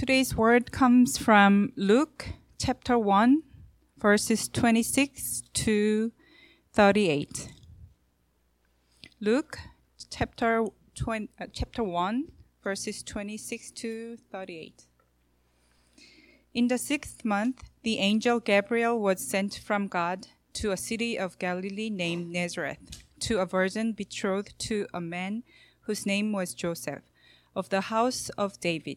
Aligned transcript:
Today's 0.00 0.34
word 0.34 0.72
comes 0.72 1.18
from 1.18 1.74
Luke 1.76 2.28
chapter 2.58 2.98
1, 2.98 3.42
verses 3.98 4.48
26 4.48 5.42
to 5.52 6.12
38. 6.72 7.52
Luke 9.20 9.58
chapter, 10.08 10.64
20, 10.94 11.28
uh, 11.38 11.46
chapter 11.52 11.84
1, 11.84 12.28
verses 12.64 13.02
26 13.02 13.72
to 13.72 14.16
38. 14.32 14.86
In 16.54 16.68
the 16.68 16.78
sixth 16.78 17.22
month, 17.22 17.68
the 17.82 17.98
angel 17.98 18.40
Gabriel 18.40 18.98
was 18.98 19.20
sent 19.20 19.60
from 19.62 19.86
God 19.86 20.28
to 20.54 20.70
a 20.70 20.78
city 20.78 21.18
of 21.18 21.38
Galilee 21.38 21.90
named 21.90 22.32
Nazareth 22.32 23.02
to 23.18 23.38
a 23.38 23.44
virgin 23.44 23.92
betrothed 23.92 24.58
to 24.60 24.86
a 24.94 25.00
man 25.02 25.42
whose 25.80 26.06
name 26.06 26.32
was 26.32 26.54
Joseph, 26.54 27.02
of 27.54 27.68
the 27.68 27.82
house 27.82 28.30
of 28.38 28.58
David. 28.60 28.96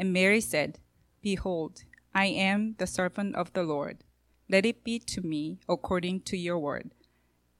And 0.00 0.14
Mary 0.14 0.40
said, 0.40 0.78
Behold, 1.20 1.84
I 2.14 2.24
am 2.24 2.74
the 2.78 2.86
servant 2.86 3.36
of 3.36 3.52
the 3.52 3.64
Lord. 3.64 3.98
Let 4.48 4.64
it 4.64 4.82
be 4.82 4.98
to 4.98 5.20
me 5.20 5.58
according 5.68 6.22
to 6.22 6.38
your 6.38 6.58
word. 6.58 6.92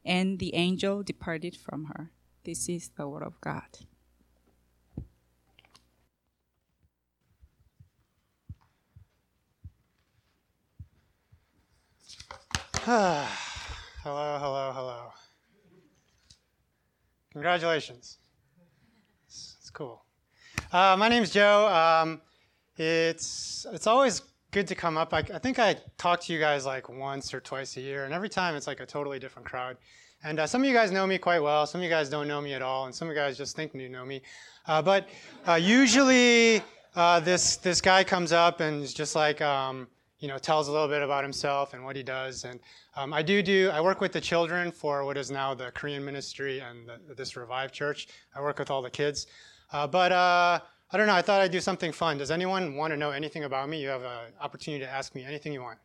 And 0.07 0.39
the 0.39 0.55
angel 0.55 1.03
departed 1.03 1.55
from 1.55 1.93
her. 1.93 2.13
This 2.45 2.67
is 2.71 2.93
the 2.97 3.07
word 3.07 3.25
of 3.25 3.39
God. 3.43 3.81
hello, 14.03 14.39
hello, 14.41 14.73
hello. 14.75 15.13
Congratulations. 17.33 18.17
It's, 19.27 19.69
cool. 19.75 20.07
Uh, 20.73 20.97
my 20.99 21.11
name's 21.11 21.29
Joe. 21.29 21.69
Um, 21.69 22.23
it's 22.81 23.67
it's 23.73 23.87
always 23.87 24.23
good 24.53 24.67
to 24.67 24.75
come 24.75 24.97
up. 24.97 25.13
I, 25.13 25.19
I, 25.19 25.39
think 25.39 25.59
I 25.59 25.77
talk 25.99 26.21
to 26.23 26.33
you 26.33 26.41
guys 26.41 26.65
like 26.65 26.89
once 26.89 27.35
or 27.35 27.41
twice 27.41 27.77
a 27.77 27.81
year, 27.81 28.07
and 28.07 28.15
every 28.15 28.31
time 28.31 28.57
it's 28.57 28.67
like 28.67 28.81
a 28.81 28.87
totally 28.87 29.19
different 29.19 29.47
crowd. 29.47 29.77
And 30.25 30.41
uh, 30.41 30.47
some 30.47 30.63
of 30.63 30.69
you 30.69 30.75
guys 30.75 30.91
know 30.91 31.07
me 31.07 31.19
quite 31.19 31.41
well. 31.41 31.67
Some 31.67 31.81
of 31.81 31.85
you 31.85 31.91
guys 31.91 32.09
don't 32.09 32.27
know 32.27 32.41
me 32.41 32.55
at 32.55 32.63
all, 32.63 32.87
and 32.87 32.95
some 32.95 33.09
of 33.09 33.15
you 33.15 33.21
guys 33.21 33.37
just 33.37 33.55
think 33.55 33.75
you 33.75 33.89
know 33.91 34.05
me. 34.05 34.23
Uh, 34.67 34.81
but 34.81 35.09
uh, 35.47 35.55
usually, 35.55 36.63
uh, 36.97 37.21
this 37.21 37.57
this 37.57 37.83
guy 37.83 38.03
comes 38.03 38.33
up 38.33 38.61
and 38.61 38.83
is 38.83 38.95
just 38.95 39.15
like. 39.15 39.41
Um, 39.43 39.87
you 40.19 40.29
know, 40.29 40.37
tells 40.37 40.69
a 40.69 40.71
little 40.71 40.87
bit 40.87 41.01
about 41.01 41.25
himself 41.25 41.73
and 41.73 41.83
what 41.83 41.97
he 41.97 42.03
does. 42.03 42.45
And 42.45 42.61
um, 42.95 43.15
I 43.15 43.23
do 43.23 43.43
do, 43.43 43.71
I 43.73 43.81
work 43.81 44.03
with 44.03 44.13
the 44.13 44.21
children 44.21 44.71
for 44.71 45.03
what 45.07 45.17
is 45.17 45.31
now 45.31 45.55
the 45.55 45.71
Korean 45.71 46.05
ministry 46.05 46.61
and 46.61 46.87
the, 46.87 47.15
this 47.15 47.39
Revive 47.39 47.73
Church. 47.73 48.07
I 48.35 48.43
work 48.43 48.59
with 48.59 48.71
all 48.71 48.83
the 48.83 48.91
kids. 48.91 49.29
Uh, 49.73 49.87
but 49.87 50.13
uh, 50.13 50.61
I 50.93 50.97
don't 50.97 51.07
know, 51.07 51.15
I 51.15 51.23
thought 51.23 51.41
I'd 51.41 51.53
do 51.53 51.61
something 51.61 51.93
fun. 51.93 52.19
Does 52.19 52.31
anyone 52.33 52.75
want 52.75 52.93
to 52.93 52.97
know 52.97 53.11
anything 53.11 53.45
about 53.45 53.69
me? 53.69 53.81
You 53.81 53.89
have 53.89 54.03
an 54.03 54.33
opportunity 54.41 54.85
to 54.85 54.91
ask 54.91 55.15
me 55.15 55.25
anything 55.25 55.53
you 55.53 55.63
want. 55.63 55.79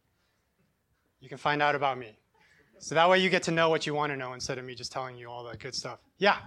You 1.20 1.30
can 1.30 1.38
find 1.38 1.62
out 1.62 1.76
about 1.76 1.98
me. 1.98 2.18
So 2.80 2.96
that 2.96 3.10
way 3.10 3.20
you 3.20 3.30
get 3.30 3.44
to 3.44 3.52
know 3.52 3.70
what 3.70 3.86
you 3.86 3.94
want 3.94 4.12
to 4.12 4.18
know 4.18 4.34
instead 4.34 4.58
of 4.58 4.66
me 4.66 4.76
just 4.76 4.92
telling 4.92 5.16
you 5.18 5.30
all 5.30 5.44
the 5.44 5.56
good 5.58 5.76
stuff. 5.76 6.00
Yeah. 6.18 6.38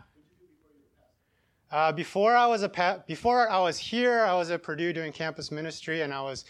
Uh, 1.71 1.93
before 1.93 2.35
I 2.35 2.47
was 2.47 2.63
a 2.63 2.69
pa- 2.69 3.03
before 3.07 3.49
I 3.49 3.61
was 3.61 3.79
here, 3.79 4.21
I 4.21 4.35
was 4.35 4.51
at 4.51 4.63
Purdue 4.63 4.93
doing 4.93 5.13
campus 5.13 5.51
ministry, 5.51 6.03
and 6.03 6.15
I 6.15 6.23
was 6.23 6.45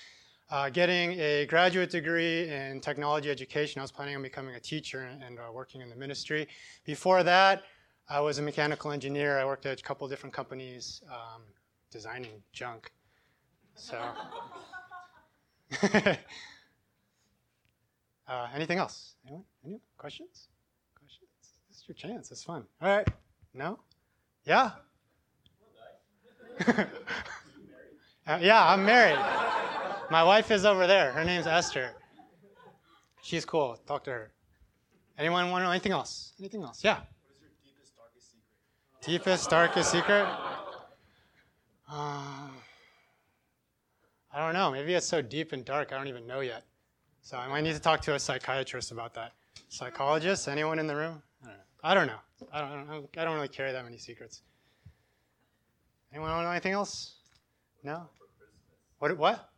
uh, 0.51 0.71
getting 0.71 1.13
a 1.19 1.45
graduate 1.47 1.91
degree 1.91 2.49
in 2.49 2.81
technology 2.81 3.31
education. 3.31 3.81
I 3.81 3.83
was 3.83 3.91
planning 3.91 4.15
on 4.15 4.23
becoming 4.23 4.55
a 4.55 4.61
teacher 4.61 5.03
and, 5.03 5.23
and 5.23 5.39
uh, 5.39 5.53
working 5.53 5.81
in 5.81 5.91
the 5.91 5.97
ministry. 5.97 6.47
Before 6.85 7.23
that, 7.25 7.65
I 8.09 8.21
was 8.21 8.39
a 8.39 8.43
mechanical 8.43 8.93
engineer. 8.93 9.39
I 9.39 9.45
worked 9.45 9.67
at 9.67 9.81
a 9.81 9.83
couple 9.83 10.07
different 10.09 10.35
companies 10.35 11.03
um, 11.11 11.43
designing 11.91 12.43
junk. 12.53 12.91
So, 13.75 13.97
uh, 18.29 18.49
anything 18.55 18.79
else? 18.79 19.15
Anyone? 19.27 19.45
Any 19.65 19.81
questions? 19.97 20.49
Questions? 20.99 21.29
This 21.69 21.79
is 21.79 21.85
your 21.89 21.95
chance. 21.95 22.31
It's 22.31 22.43
fun. 22.43 22.65
All 22.83 22.89
right. 22.89 23.09
No? 23.55 23.79
Yeah? 24.45 24.71
Uh, 28.29 28.39
yeah, 28.43 28.63
I'm 28.63 28.85
married. 28.85 29.19
My 30.11 30.23
wife 30.23 30.51
is 30.51 30.67
over 30.67 30.87
there. 30.87 31.13
Her 31.13 31.25
name's 31.25 31.47
Esther. 31.47 31.93
She's 33.23 33.47
cool. 33.47 33.79
Talk 33.87 34.05
to 34.05 34.11
her. 34.11 34.33
Anyone 35.19 35.51
want 35.51 35.63
to 35.63 35.65
know 35.65 35.71
anything 35.71 35.93
else? 35.93 36.35
Anything 36.39 36.63
else? 36.63 36.85
Yeah. 36.85 36.97
What 36.97 37.05
is 38.19 38.35
your 38.35 39.11
deepest, 39.17 39.49
darkest 39.49 39.91
secret? 39.91 39.91
Deepest, 39.91 39.91
darkest 39.91 39.91
secret? 39.91 40.58
Uh, 41.91 42.49
I 44.33 44.39
don't 44.39 44.53
know. 44.53 44.71
Maybe 44.71 44.95
it's 44.95 45.07
so 45.07 45.23
deep 45.23 45.53
and 45.53 45.65
dark, 45.65 45.93
I 45.93 45.97
don't 45.97 46.09
even 46.09 46.27
know 46.27 46.41
yet. 46.41 46.65
So 47.23 47.37
I 47.37 47.49
might 47.49 47.63
need 47.63 47.75
to 47.75 47.81
talk 47.81 48.01
to 48.03 48.15
a 48.15 48.19
psychiatrist 48.19 48.91
about 48.93 49.15
that. 49.15 49.33
Psychologist? 49.69 50.49
Anyone 50.49 50.79
in 50.79 50.87
the 50.87 50.97
room? 50.97 51.23
I 51.83 51.95
don't 51.95 52.07
know. 52.07 52.19
I 52.53 52.61
don't 52.61 52.71
know. 52.71 52.77
I 52.77 52.95
don't, 52.95 53.09
I 53.19 53.25
don't 53.25 53.35
really 53.35 53.49
carry 53.49 53.73
that 53.73 53.85
many 53.85 53.99
secrets. 53.99 54.43
Anyone 56.13 56.31
know 56.31 56.51
anything 56.51 56.73
else? 56.73 57.17
No? 57.83 58.09
What? 58.99 59.17
What? 59.17 59.51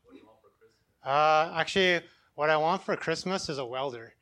Uh, 1.04 1.52
actually, 1.56 2.00
what 2.34 2.50
I 2.50 2.56
want 2.56 2.82
for 2.82 2.94
Christmas 2.96 3.48
is 3.48 3.58
a 3.58 3.64
welder. 3.64 4.14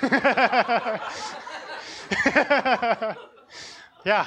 yeah. 4.04 4.26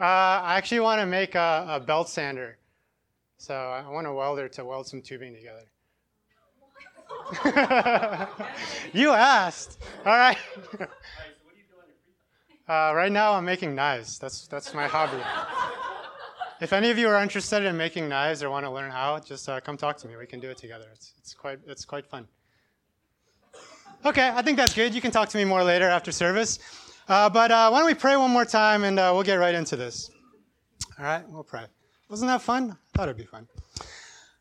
Uh, 0.00 0.40
I 0.42 0.56
actually 0.56 0.80
want 0.80 0.98
to 1.02 1.06
make 1.06 1.34
a, 1.34 1.66
a, 1.68 1.78
belt 1.78 2.08
sander. 2.08 2.56
So 3.36 3.54
I 3.54 3.86
want 3.86 4.06
a 4.06 4.12
welder 4.12 4.48
to 4.48 4.64
weld 4.64 4.86
some 4.86 5.02
tubing 5.02 5.34
together. 5.34 5.66
you 8.94 9.10
asked. 9.10 9.78
All 10.06 10.16
right. 10.16 10.38
Uh, 12.68 12.92
right 12.94 13.10
now, 13.10 13.32
I'm 13.32 13.44
making 13.44 13.74
knives. 13.74 14.16
That's, 14.20 14.46
that's 14.46 14.72
my 14.72 14.86
hobby. 14.86 15.20
If 16.60 16.72
any 16.72 16.90
of 16.92 16.98
you 16.98 17.08
are 17.08 17.20
interested 17.20 17.64
in 17.64 17.76
making 17.76 18.08
knives 18.08 18.44
or 18.44 18.50
want 18.50 18.64
to 18.64 18.70
learn 18.70 18.92
how, 18.92 19.18
just 19.18 19.48
uh, 19.48 19.58
come 19.58 19.76
talk 19.76 19.96
to 19.96 20.06
me. 20.06 20.14
We 20.14 20.24
can 20.24 20.38
do 20.38 20.50
it 20.50 20.56
together. 20.56 20.86
It's, 20.92 21.12
it's, 21.18 21.34
quite, 21.34 21.58
it's 21.66 21.84
quite 21.84 22.06
fun. 22.06 22.28
Okay, 24.06 24.30
I 24.32 24.40
think 24.42 24.56
that's 24.56 24.72
good. 24.72 24.94
You 24.94 25.00
can 25.00 25.10
talk 25.10 25.30
to 25.30 25.36
me 25.36 25.44
more 25.44 25.64
later 25.64 25.88
after 25.88 26.12
service. 26.12 26.60
Uh, 27.10 27.28
but 27.28 27.50
uh, 27.50 27.68
why 27.68 27.80
don't 27.80 27.88
we 27.88 27.94
pray 27.94 28.16
one 28.16 28.30
more 28.30 28.44
time 28.44 28.84
and 28.84 28.96
uh, 28.96 29.10
we'll 29.12 29.24
get 29.24 29.34
right 29.34 29.56
into 29.56 29.74
this. 29.74 30.12
All 30.96 31.04
right, 31.04 31.28
we'll 31.28 31.42
pray. 31.42 31.64
Wasn't 32.08 32.28
that 32.28 32.40
fun? 32.40 32.70
I 32.70 32.96
thought 32.96 33.08
it'd 33.08 33.16
be 33.16 33.24
fun. 33.24 33.48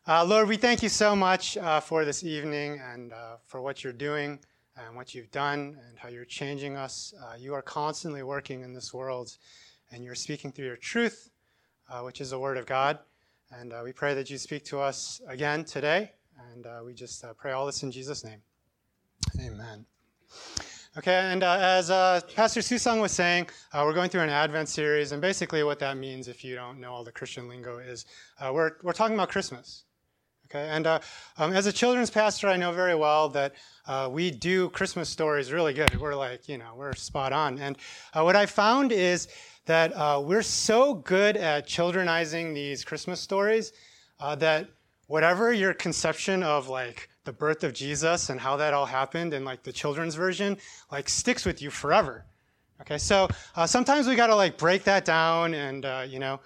Uh, 0.07 0.23
Lord, 0.23 0.47
we 0.47 0.55
thank 0.55 0.83
you 0.83 0.89
so 0.89 1.15
much 1.15 1.57
uh, 1.57 1.79
for 1.79 2.05
this 2.05 2.23
evening 2.23 2.79
and 2.79 3.11
uh, 3.11 3.37
for 3.47 3.59
what 3.59 3.83
you're 3.83 3.91
doing 3.91 4.37
and 4.77 4.95
what 4.95 5.15
you've 5.15 5.31
done 5.31 5.79
and 5.87 5.97
how 5.97 6.09
you're 6.09 6.25
changing 6.25 6.77
us. 6.77 7.11
You 7.39 7.55
are 7.55 7.63
constantly 7.63 8.21
working 8.21 8.61
in 8.61 8.71
this 8.71 8.93
world 8.93 9.35
and 9.91 10.03
you're 10.03 10.13
speaking 10.13 10.51
through 10.51 10.67
your 10.67 10.77
truth, 10.77 11.31
which 12.03 12.21
is 12.21 12.29
the 12.29 12.39
Word 12.39 12.57
of 12.57 12.67
God. 12.67 12.99
And 13.51 13.73
we 13.83 13.93
pray 13.93 14.13
that 14.13 14.29
you 14.29 14.37
speak 14.37 14.63
to 14.65 14.79
us 14.79 15.21
again 15.27 15.65
today. 15.65 16.11
And 16.53 16.67
we 16.85 16.93
just 16.93 17.25
pray 17.39 17.51
all 17.51 17.65
this 17.65 17.81
in 17.81 17.91
Jesus' 17.91 18.23
name. 18.23 18.43
Amen. 19.43 19.87
Okay, 20.97 21.13
and 21.13 21.43
uh, 21.43 21.57
as 21.61 21.91
uh, 21.91 22.19
Pastor 22.35 22.61
Susung 22.61 22.99
was 22.99 23.11
saying, 23.11 23.47
uh, 23.73 23.83
we're 23.85 23.93
going 23.93 24.09
through 24.09 24.21
an 24.21 24.29
Advent 24.29 24.67
series, 24.67 25.11
and 25.11 25.21
basically 25.21 25.63
what 25.63 25.79
that 25.79 25.97
means, 25.97 26.27
if 26.27 26.43
you 26.43 26.55
don't 26.55 26.79
know 26.79 26.91
all 26.91 27.03
the 27.03 27.11
Christian 27.11 27.47
lingo, 27.47 27.77
is 27.77 28.05
we're, 28.41 28.71
we're 28.81 28.93
talking 28.93 29.13
about 29.13 29.29
Christmas. 29.29 29.83
Okay, 30.51 30.67
and 30.67 30.87
uh, 30.87 30.99
um, 31.37 31.53
as 31.53 31.67
a 31.67 31.71
children's 31.71 32.09
pastor, 32.09 32.47
I 32.47 32.57
know 32.57 32.71
very 32.71 32.95
well 32.95 33.29
that 33.29 33.53
uh, 33.85 34.09
we 34.11 34.31
do 34.31 34.69
Christmas 34.69 35.07
stories 35.07 35.51
really 35.51 35.75
good. 35.75 35.99
We're 36.01 36.15
like, 36.15 36.49
you 36.49 36.57
know, 36.57 36.73
we're 36.75 36.93
spot 36.95 37.33
on. 37.33 37.59
And 37.59 37.77
uh, 38.15 38.23
what 38.23 38.35
I 38.35 38.47
found 38.47 38.91
is 38.91 39.27
that 39.67 39.95
uh, 39.95 40.19
we're 40.25 40.41
so 40.41 40.95
good 40.95 41.37
at 41.37 41.67
childrenizing 41.67 42.55
these 42.55 42.83
Christmas 42.83 43.21
stories 43.21 43.73
uh, 44.19 44.33
that 44.37 44.67
whatever 45.05 45.53
your 45.53 45.75
conception 45.75 46.41
of 46.41 46.67
like 46.67 47.09
the 47.29 47.33
birth 47.33 47.63
of 47.63 47.73
Jesus 47.73 48.31
and 48.31 48.39
how 48.39 48.57
that 48.57 48.73
all 48.73 48.87
happened 48.87 49.35
in 49.35 49.45
like 49.45 49.61
the 49.61 49.71
children's 49.71 50.15
version, 50.15 50.57
like 50.91 51.07
sticks 51.07 51.45
with 51.45 51.61
you 51.61 51.69
forever. 51.69 52.25
Okay, 52.81 52.97
so 52.97 53.27
uh, 53.55 53.67
sometimes 53.67 54.07
we 54.07 54.15
got 54.15 54.27
to 54.27 54.35
like 54.35 54.57
break 54.57 54.83
that 54.85 55.05
down 55.05 55.53
and 55.53 55.85
you 56.11 56.17
know 56.17 56.39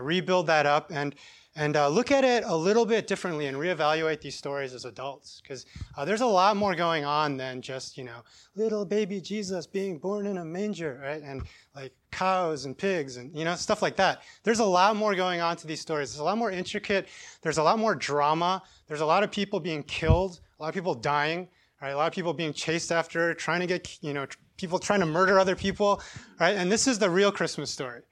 rebuild 0.00 0.46
that 0.46 0.66
up 0.66 0.92
and 0.92 1.16
and 1.56 1.76
uh, 1.76 1.88
look 1.88 2.12
at 2.12 2.24
it 2.24 2.44
a 2.46 2.56
little 2.56 2.86
bit 2.86 3.06
differently 3.06 3.46
and 3.46 3.56
reevaluate 3.56 4.20
these 4.20 4.36
stories 4.36 4.72
as 4.72 4.84
adults 4.84 5.40
because 5.42 5.66
uh, 5.96 6.04
there's 6.04 6.20
a 6.20 6.26
lot 6.26 6.56
more 6.56 6.74
going 6.74 7.04
on 7.04 7.36
than 7.36 7.60
just 7.60 7.98
you 7.98 8.04
know 8.04 8.22
little 8.54 8.84
baby 8.84 9.20
jesus 9.20 9.66
being 9.66 9.98
born 9.98 10.26
in 10.26 10.38
a 10.38 10.44
manger 10.44 11.00
right? 11.02 11.22
And 11.22 11.42
like 11.74 11.92
cows 12.10 12.64
and 12.64 12.76
pigs 12.76 13.16
and 13.16 13.36
you 13.36 13.44
know 13.44 13.54
stuff 13.54 13.82
like 13.82 13.96
that. 13.96 14.22
There's 14.44 14.60
a 14.60 14.64
lot 14.64 14.96
more 14.96 15.14
going 15.14 15.40
on 15.40 15.56
to 15.56 15.66
these 15.66 15.80
stories. 15.80 16.10
There's 16.10 16.20
a 16.20 16.24
lot 16.24 16.38
more 16.38 16.50
intricate 16.50 17.08
there's 17.42 17.58
a 17.58 17.62
lot 17.62 17.78
more 17.78 17.94
drama. 17.94 18.62
There's 18.86 19.00
a 19.00 19.06
lot 19.06 19.24
of 19.24 19.30
people 19.30 19.60
being 19.60 19.82
killed 19.82 20.40
a 20.58 20.62
lot 20.62 20.68
of 20.68 20.74
people 20.74 20.94
dying 20.94 21.48
right? 21.82 21.90
A 21.90 21.96
lot 21.96 22.06
of 22.06 22.12
people 22.12 22.34
being 22.34 22.52
chased 22.52 22.92
after 22.92 23.34
trying 23.34 23.60
to 23.60 23.66
get 23.66 23.98
you 24.02 24.12
know 24.12 24.26
people 24.56 24.78
trying 24.78 25.00
to 25.00 25.06
murder 25.06 25.38
other 25.40 25.56
people 25.56 26.00
right? 26.38 26.54
And 26.54 26.70
this 26.70 26.86
is 26.86 26.98
the 26.98 27.10
real 27.10 27.32
christmas 27.32 27.70
story 27.70 28.02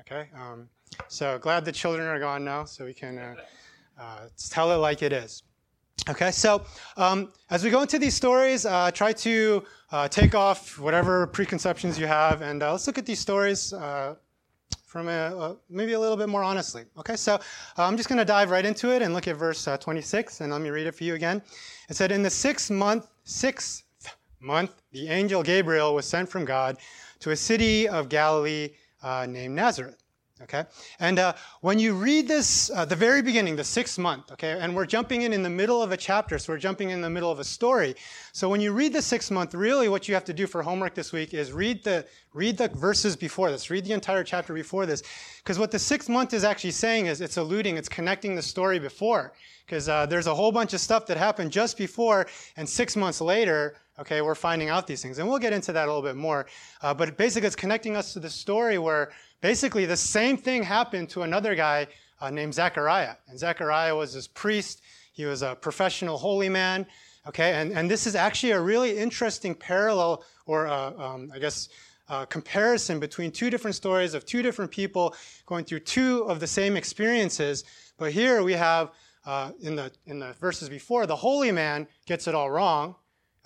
okay? 0.00 0.28
Um, 0.34 0.68
so 1.08 1.38
glad 1.38 1.64
the 1.64 1.72
children 1.72 2.06
are 2.06 2.18
gone 2.18 2.44
now, 2.44 2.64
so 2.64 2.84
we 2.84 2.94
can 2.94 3.18
uh, 3.18 3.34
uh, 4.00 4.28
tell 4.48 4.72
it 4.72 4.76
like 4.76 5.02
it 5.02 5.12
is. 5.12 5.42
Okay, 6.08 6.30
so 6.30 6.64
um, 6.96 7.32
as 7.50 7.62
we 7.62 7.70
go 7.70 7.82
into 7.82 7.98
these 7.98 8.14
stories, 8.14 8.64
uh, 8.64 8.90
try 8.90 9.12
to 9.12 9.62
uh, 9.92 10.08
take 10.08 10.34
off 10.34 10.78
whatever 10.78 11.26
preconceptions 11.26 11.98
you 11.98 12.06
have, 12.06 12.40
and 12.42 12.62
uh, 12.62 12.72
let's 12.72 12.86
look 12.86 12.96
at 12.96 13.04
these 13.04 13.18
stories 13.18 13.72
uh, 13.72 14.14
from 14.86 15.08
a, 15.08 15.56
maybe 15.68 15.92
a 15.92 16.00
little 16.00 16.16
bit 16.16 16.28
more 16.28 16.42
honestly. 16.42 16.84
Okay, 16.96 17.16
so 17.16 17.38
I'm 17.76 17.96
just 17.96 18.08
going 18.08 18.18
to 18.18 18.24
dive 18.24 18.50
right 18.50 18.64
into 18.64 18.90
it 18.94 19.02
and 19.02 19.12
look 19.12 19.28
at 19.28 19.36
verse 19.36 19.68
26, 19.78 20.40
and 20.40 20.50
let 20.52 20.62
me 20.62 20.70
read 20.70 20.86
it 20.86 20.94
for 20.94 21.04
you 21.04 21.14
again. 21.14 21.42
It 21.88 21.96
said, 21.96 22.10
"In 22.10 22.22
the 22.22 22.30
sixth 22.30 22.70
month, 22.70 23.06
sixth 23.24 23.84
month, 24.40 24.82
the 24.92 25.08
angel 25.08 25.42
Gabriel 25.42 25.94
was 25.94 26.06
sent 26.06 26.28
from 26.28 26.44
God 26.44 26.78
to 27.20 27.30
a 27.30 27.36
city 27.36 27.86
of 27.86 28.08
Galilee 28.08 28.70
named 29.04 29.54
Nazareth." 29.54 29.99
Okay? 30.42 30.64
And 31.00 31.18
uh, 31.18 31.34
when 31.60 31.78
you 31.78 31.94
read 31.94 32.26
this, 32.26 32.70
uh, 32.70 32.84
the 32.86 32.96
very 32.96 33.20
beginning, 33.20 33.56
the 33.56 33.64
sixth 33.64 33.98
month, 33.98 34.32
okay, 34.32 34.58
and 34.58 34.74
we're 34.74 34.86
jumping 34.86 35.22
in 35.22 35.32
in 35.32 35.42
the 35.42 35.50
middle 35.50 35.82
of 35.82 35.92
a 35.92 35.96
chapter, 35.96 36.38
so 36.38 36.52
we're 36.52 36.58
jumping 36.58 36.90
in 36.90 37.02
the 37.02 37.10
middle 37.10 37.30
of 37.30 37.38
a 37.38 37.44
story. 37.44 37.94
So 38.32 38.48
when 38.48 38.60
you 38.60 38.72
read 38.72 38.94
the 38.94 39.02
sixth 39.02 39.30
month, 39.30 39.54
really 39.54 39.88
what 39.88 40.08
you 40.08 40.14
have 40.14 40.24
to 40.24 40.32
do 40.32 40.46
for 40.46 40.62
homework 40.62 40.94
this 40.94 41.12
week 41.12 41.34
is 41.34 41.52
read 41.52 41.84
the, 41.84 42.06
read 42.32 42.56
the 42.56 42.68
verses 42.68 43.16
before 43.16 43.50
this, 43.50 43.68
read 43.68 43.84
the 43.84 43.92
entire 43.92 44.24
chapter 44.24 44.54
before 44.54 44.86
this. 44.86 45.02
Because 45.38 45.58
what 45.58 45.70
the 45.70 45.78
sixth 45.78 46.08
month 46.08 46.32
is 46.32 46.44
actually 46.44 46.70
saying 46.70 47.06
is 47.06 47.20
it's 47.20 47.36
alluding, 47.36 47.76
it's 47.76 47.88
connecting 47.88 48.34
the 48.34 48.42
story 48.42 48.78
before. 48.78 49.34
Because 49.66 49.88
uh, 49.88 50.06
there's 50.06 50.26
a 50.26 50.34
whole 50.34 50.50
bunch 50.50 50.72
of 50.74 50.80
stuff 50.80 51.06
that 51.06 51.16
happened 51.16 51.52
just 51.52 51.76
before, 51.76 52.26
and 52.56 52.68
six 52.68 52.96
months 52.96 53.20
later, 53.20 53.76
okay, 54.00 54.22
we're 54.22 54.34
finding 54.34 54.68
out 54.68 54.86
these 54.86 55.02
things. 55.02 55.18
And 55.18 55.28
we'll 55.28 55.38
get 55.38 55.52
into 55.52 55.72
that 55.72 55.84
a 55.84 55.90
little 55.92 56.02
bit 56.02 56.16
more. 56.16 56.46
Uh, 56.82 56.94
but 56.94 57.16
basically, 57.16 57.46
it's 57.46 57.56
connecting 57.56 57.96
us 57.96 58.12
to 58.14 58.20
the 58.20 58.30
story 58.30 58.78
where 58.78 59.12
basically 59.40 59.86
the 59.86 59.96
same 59.96 60.36
thing 60.36 60.62
happened 60.62 61.08
to 61.10 61.22
another 61.22 61.54
guy 61.54 61.86
uh, 62.20 62.30
named 62.30 62.54
Zechariah. 62.54 63.16
And 63.28 63.38
Zechariah 63.38 63.94
was 63.94 64.14
this 64.14 64.26
priest. 64.26 64.82
He 65.12 65.24
was 65.24 65.42
a 65.42 65.54
professional 65.54 66.18
holy 66.18 66.48
man. 66.48 66.86
Okay, 67.28 67.52
and, 67.52 67.72
and 67.72 67.90
this 67.90 68.06
is 68.06 68.14
actually 68.14 68.52
a 68.52 68.60
really 68.60 68.96
interesting 68.96 69.54
parallel, 69.54 70.24
or 70.46 70.66
uh, 70.66 70.92
um, 70.92 71.30
I 71.34 71.38
guess, 71.38 71.68
uh, 72.08 72.24
comparison 72.24 72.98
between 72.98 73.30
two 73.30 73.50
different 73.50 73.76
stories 73.76 74.14
of 74.14 74.24
two 74.24 74.42
different 74.42 74.70
people 74.70 75.14
going 75.44 75.64
through 75.64 75.80
two 75.80 76.24
of 76.24 76.40
the 76.40 76.46
same 76.46 76.76
experiences. 76.76 77.64
But 77.98 78.12
here 78.12 78.42
we 78.42 78.54
have 78.54 78.90
uh, 79.26 79.52
in 79.60 79.76
the 79.76 79.92
in 80.06 80.18
the 80.18 80.32
verses 80.40 80.70
before, 80.70 81.06
the 81.06 81.14
holy 81.14 81.52
man 81.52 81.86
gets 82.06 82.26
it 82.26 82.34
all 82.34 82.50
wrong. 82.50 82.96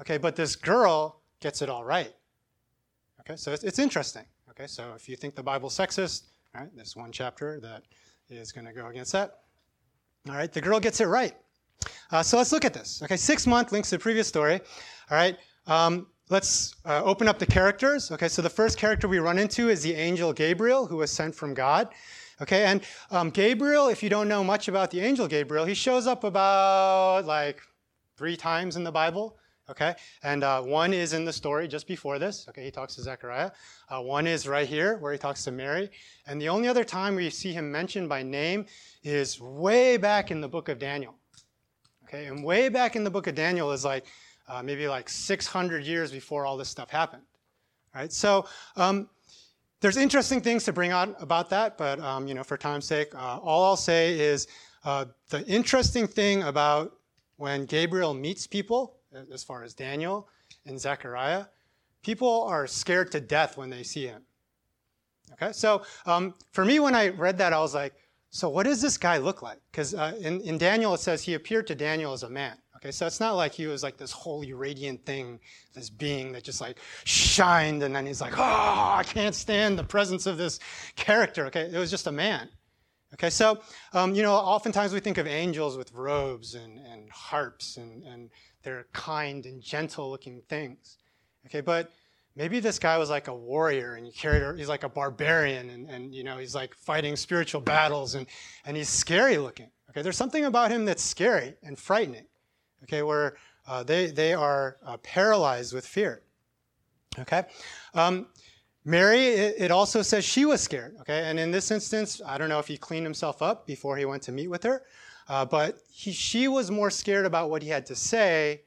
Okay, 0.00 0.18
but 0.18 0.36
this 0.36 0.56
girl 0.56 1.20
gets 1.40 1.62
it 1.62 1.68
all 1.68 1.84
right. 1.84 2.12
Okay, 3.20 3.36
so 3.36 3.52
it's, 3.52 3.64
it's 3.64 3.78
interesting. 3.78 4.24
Okay, 4.50 4.66
so 4.66 4.92
if 4.94 5.08
you 5.08 5.16
think 5.16 5.34
the 5.34 5.42
Bible's 5.42 5.76
sexist, 5.76 6.28
all 6.54 6.62
right, 6.62 6.70
there's 6.74 6.96
one 6.96 7.12
chapter 7.12 7.60
that 7.60 7.82
is 8.28 8.52
going 8.52 8.66
to 8.66 8.72
go 8.72 8.86
against 8.86 9.12
that. 9.12 9.40
All 10.28 10.34
right, 10.34 10.52
the 10.52 10.60
girl 10.60 10.80
gets 10.80 11.00
it 11.00 11.06
right. 11.06 11.34
Uh, 12.10 12.22
so 12.22 12.36
let's 12.36 12.52
look 12.52 12.64
at 12.64 12.74
this. 12.74 13.02
Okay, 13.02 13.16
six 13.16 13.46
month 13.46 13.72
links 13.72 13.90
to 13.90 13.96
the 13.96 14.00
previous 14.00 14.28
story. 14.28 14.60
All 15.10 15.16
right, 15.16 15.36
um, 15.66 16.06
let's 16.30 16.76
uh, 16.84 17.02
open 17.04 17.28
up 17.28 17.38
the 17.38 17.46
characters. 17.46 18.10
Okay, 18.10 18.28
so 18.28 18.42
the 18.42 18.50
first 18.50 18.78
character 18.78 19.08
we 19.08 19.18
run 19.18 19.38
into 19.38 19.68
is 19.68 19.82
the 19.82 19.94
angel 19.94 20.32
Gabriel, 20.32 20.86
who 20.86 20.96
was 20.96 21.10
sent 21.10 21.34
from 21.34 21.54
God. 21.54 21.88
Okay, 22.42 22.64
and 22.64 22.82
um, 23.10 23.30
Gabriel, 23.30 23.88
if 23.88 24.02
you 24.02 24.08
don't 24.08 24.28
know 24.28 24.42
much 24.42 24.68
about 24.68 24.90
the 24.90 25.00
angel 25.00 25.28
Gabriel, 25.28 25.64
he 25.64 25.74
shows 25.74 26.06
up 26.06 26.24
about 26.24 27.24
like 27.26 27.60
three 28.16 28.36
times 28.36 28.76
in 28.76 28.84
the 28.84 28.92
Bible. 28.92 29.36
Okay, 29.70 29.94
and 30.22 30.44
uh, 30.44 30.60
one 30.60 30.92
is 30.92 31.14
in 31.14 31.24
the 31.24 31.32
story 31.32 31.66
just 31.66 31.86
before 31.86 32.18
this. 32.18 32.46
Okay, 32.50 32.64
he 32.64 32.70
talks 32.70 32.96
to 32.96 33.02
Zechariah. 33.02 33.50
Uh, 33.88 34.02
one 34.02 34.26
is 34.26 34.46
right 34.46 34.68
here 34.68 34.98
where 34.98 35.10
he 35.10 35.18
talks 35.18 35.42
to 35.44 35.50
Mary. 35.50 35.90
And 36.26 36.38
the 36.38 36.50
only 36.50 36.68
other 36.68 36.84
time 36.84 37.14
we 37.14 37.30
see 37.30 37.52
him 37.52 37.72
mentioned 37.72 38.10
by 38.10 38.22
name 38.22 38.66
is 39.02 39.40
way 39.40 39.96
back 39.96 40.30
in 40.30 40.42
the 40.42 40.48
book 40.48 40.68
of 40.68 40.78
Daniel. 40.78 41.14
Okay, 42.04 42.26
and 42.26 42.44
way 42.44 42.68
back 42.68 42.94
in 42.94 43.04
the 43.04 43.10
book 43.10 43.26
of 43.26 43.34
Daniel 43.34 43.72
is 43.72 43.86
like 43.86 44.04
uh, 44.48 44.62
maybe 44.62 44.86
like 44.86 45.08
600 45.08 45.82
years 45.82 46.12
before 46.12 46.44
all 46.44 46.58
this 46.58 46.68
stuff 46.68 46.90
happened. 46.90 47.22
All 47.94 48.02
right, 48.02 48.12
so 48.12 48.46
um, 48.76 49.08
there's 49.80 49.96
interesting 49.96 50.42
things 50.42 50.64
to 50.64 50.74
bring 50.74 50.90
out 50.90 51.16
about 51.22 51.48
that, 51.50 51.78
but 51.78 52.00
um, 52.00 52.26
you 52.28 52.34
know, 52.34 52.44
for 52.44 52.58
time's 52.58 52.84
sake, 52.84 53.14
uh, 53.14 53.38
all 53.38 53.64
I'll 53.64 53.76
say 53.76 54.18
is 54.20 54.46
uh, 54.84 55.06
the 55.30 55.42
interesting 55.46 56.06
thing 56.06 56.42
about 56.42 56.98
when 57.36 57.64
Gabriel 57.64 58.12
meets 58.12 58.46
people 58.46 58.98
as 59.32 59.44
far 59.44 59.62
as 59.62 59.74
Daniel 59.74 60.28
and 60.66 60.80
Zechariah, 60.80 61.46
people 62.02 62.44
are 62.44 62.66
scared 62.66 63.10
to 63.12 63.20
death 63.20 63.56
when 63.56 63.70
they 63.70 63.82
see 63.82 64.06
him. 64.06 64.22
Okay, 65.32 65.52
so 65.52 65.82
um, 66.06 66.34
for 66.52 66.64
me, 66.64 66.78
when 66.78 66.94
I 66.94 67.08
read 67.08 67.38
that, 67.38 67.52
I 67.52 67.58
was 67.58 67.74
like, 67.74 67.94
so 68.30 68.48
what 68.48 68.64
does 68.64 68.82
this 68.82 68.98
guy 68.98 69.16
look 69.18 69.42
like? 69.42 69.58
Because 69.70 69.94
uh, 69.94 70.14
in, 70.20 70.40
in 70.40 70.58
Daniel, 70.58 70.94
it 70.94 71.00
says 71.00 71.22
he 71.22 71.34
appeared 71.34 71.66
to 71.68 71.74
Daniel 71.74 72.12
as 72.12 72.24
a 72.24 72.30
man. 72.30 72.56
Okay, 72.76 72.90
so 72.90 73.06
it's 73.06 73.20
not 73.20 73.32
like 73.32 73.52
he 73.52 73.66
was 73.66 73.82
like 73.82 73.96
this 73.96 74.12
holy, 74.12 74.52
radiant 74.52 75.06
thing, 75.06 75.40
this 75.72 75.88
being 75.88 76.32
that 76.32 76.42
just 76.42 76.60
like 76.60 76.78
shined, 77.04 77.82
and 77.82 77.96
then 77.96 78.04
he's 78.04 78.20
like, 78.20 78.34
oh, 78.36 78.94
I 78.96 79.02
can't 79.06 79.34
stand 79.34 79.78
the 79.78 79.84
presence 79.84 80.26
of 80.26 80.36
this 80.36 80.60
character. 80.94 81.46
Okay, 81.46 81.70
it 81.72 81.78
was 81.78 81.90
just 81.90 82.06
a 82.06 82.12
man. 82.12 82.50
Okay, 83.14 83.30
so, 83.30 83.60
um, 83.92 84.14
you 84.14 84.22
know, 84.22 84.34
oftentimes 84.34 84.92
we 84.92 85.00
think 85.00 85.18
of 85.18 85.26
angels 85.26 85.78
with 85.78 85.92
robes 85.92 86.56
and, 86.56 86.78
and 86.78 87.08
harps 87.10 87.76
and, 87.76 88.02
and 88.02 88.28
they're 88.64 88.86
kind 88.92 89.46
and 89.46 89.62
gentle 89.62 90.10
looking 90.10 90.42
things. 90.48 90.98
Okay, 91.46 91.60
but 91.60 91.92
maybe 92.34 92.60
this 92.60 92.78
guy 92.78 92.98
was 92.98 93.10
like 93.10 93.28
a 93.28 93.34
warrior 93.34 93.94
and 93.94 94.06
he 94.06 94.12
carried, 94.12 94.58
he's 94.58 94.68
like 94.68 94.82
a 94.82 94.88
barbarian 94.88 95.70
and, 95.70 95.88
and 95.88 96.14
you 96.14 96.24
know, 96.24 96.38
he's 96.38 96.54
like 96.54 96.74
fighting 96.74 97.14
spiritual 97.16 97.60
battles 97.60 98.14
and, 98.14 98.26
and 98.64 98.76
he's 98.76 98.88
scary 98.88 99.38
looking. 99.38 99.70
Okay, 99.90 100.02
there's 100.02 100.16
something 100.16 100.46
about 100.46 100.70
him 100.70 100.84
that's 100.84 101.02
scary 101.02 101.54
and 101.62 101.78
frightening. 101.78 102.26
Okay, 102.82 103.02
where 103.02 103.36
uh, 103.68 103.82
they, 103.82 104.06
they 104.06 104.34
are 104.34 104.76
uh, 104.84 104.96
paralyzed 104.98 105.72
with 105.72 105.86
fear. 105.86 106.22
Okay, 107.18 107.44
um, 107.94 108.26
Mary, 108.84 109.26
it, 109.28 109.54
it 109.58 109.70
also 109.70 110.02
says 110.02 110.24
she 110.24 110.44
was 110.44 110.60
scared. 110.60 110.96
Okay, 111.00 111.24
and 111.24 111.38
in 111.38 111.50
this 111.50 111.70
instance, 111.70 112.20
I 112.26 112.36
don't 112.38 112.48
know 112.48 112.58
if 112.58 112.66
he 112.66 112.76
cleaned 112.76 113.06
himself 113.06 113.40
up 113.40 113.66
before 113.66 113.96
he 113.96 114.04
went 114.04 114.22
to 114.24 114.32
meet 114.32 114.48
with 114.48 114.64
her, 114.64 114.82
uh, 115.28 115.44
but 115.44 115.78
he, 115.90 116.12
she 116.12 116.48
was 116.48 116.70
more 116.70 116.90
scared 116.90 117.26
about 117.26 117.50
what 117.50 117.62
he 117.62 117.68
had 117.68 117.86
to 117.86 117.96
say 117.96 118.62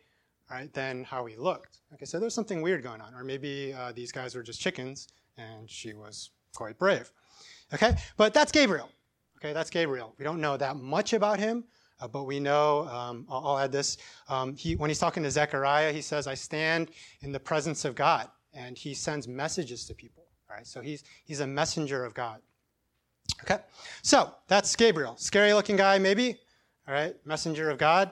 right, 0.49 0.73
than 0.73 1.03
how 1.03 1.25
he 1.25 1.35
looked. 1.35 1.79
Okay, 1.93 2.05
so 2.05 2.19
there's 2.19 2.33
something 2.33 2.61
weird 2.61 2.83
going 2.83 3.01
on. 3.01 3.13
Or 3.13 3.23
maybe 3.23 3.73
uh, 3.73 3.91
these 3.93 4.11
guys 4.11 4.35
were 4.35 4.43
just 4.43 4.59
chickens 4.59 5.07
and 5.37 5.69
she 5.69 5.93
was 5.93 6.31
quite 6.55 6.77
brave. 6.77 7.11
Okay, 7.73 7.95
but 8.15 8.33
that's 8.33 8.51
Gabriel. 8.51 8.89
Okay, 9.37 9.53
that's 9.53 9.69
Gabriel. 9.69 10.15
We 10.17 10.23
don't 10.23 10.41
know 10.41 10.57
that 10.57 10.77
much 10.77 11.13
about 11.13 11.39
him, 11.39 11.63
uh, 11.99 12.07
but 12.07 12.23
we 12.23 12.39
know, 12.39 12.87
um, 12.87 13.27
I'll, 13.29 13.47
I'll, 13.47 13.59
add 13.59 13.71
this. 13.71 13.97
Um, 14.29 14.55
he, 14.55 14.75
when 14.75 14.89
he's 14.89 14.99
talking 14.99 15.21
to 15.23 15.29
Zechariah, 15.29 15.91
he 15.91 16.01
says, 16.01 16.25
I 16.25 16.33
stand 16.33 16.89
in 17.21 17.31
the 17.31 17.39
presence 17.39 17.85
of 17.85 17.93
God, 17.93 18.29
and 18.53 18.77
he 18.77 18.93
sends 18.93 19.27
messages 19.27 19.85
to 19.85 19.93
people. 19.93 20.23
Right, 20.49 20.65
so 20.65 20.81
he's, 20.81 21.03
he's 21.25 21.41
a 21.41 21.47
messenger 21.47 22.05
of 22.05 22.13
God. 22.13 22.39
Okay, 23.43 23.61
so 24.01 24.33
that's 24.47 24.75
Gabriel. 24.75 25.15
Scary 25.17 25.53
looking 25.53 25.75
guy, 25.75 25.99
maybe. 25.99 26.39
All 26.87 26.93
right, 26.93 27.15
messenger 27.25 27.69
of 27.69 27.77
God, 27.77 28.11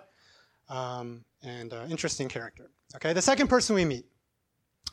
um, 0.68 1.24
and 1.44 1.72
uh, 1.72 1.86
interesting 1.90 2.28
character. 2.28 2.72
Okay, 2.98 3.14
the 3.14 3.22
second 3.22 3.48
person 3.48 3.74
we 3.74 3.86
meet. 3.86 4.06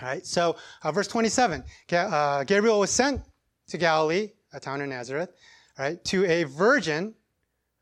All 0.00 0.06
right, 0.06 0.24
so 0.24 0.56
uh, 0.84 0.92
verse 0.92 1.08
27 1.08 1.64
uh, 1.92 2.44
Gabriel 2.44 2.78
was 2.78 2.90
sent 2.90 3.22
to 3.68 3.78
Galilee, 3.78 4.30
a 4.52 4.60
town 4.60 4.82
in 4.82 4.90
Nazareth, 4.90 5.30
right, 5.78 6.02
to 6.04 6.24
a 6.26 6.44
virgin 6.44 7.12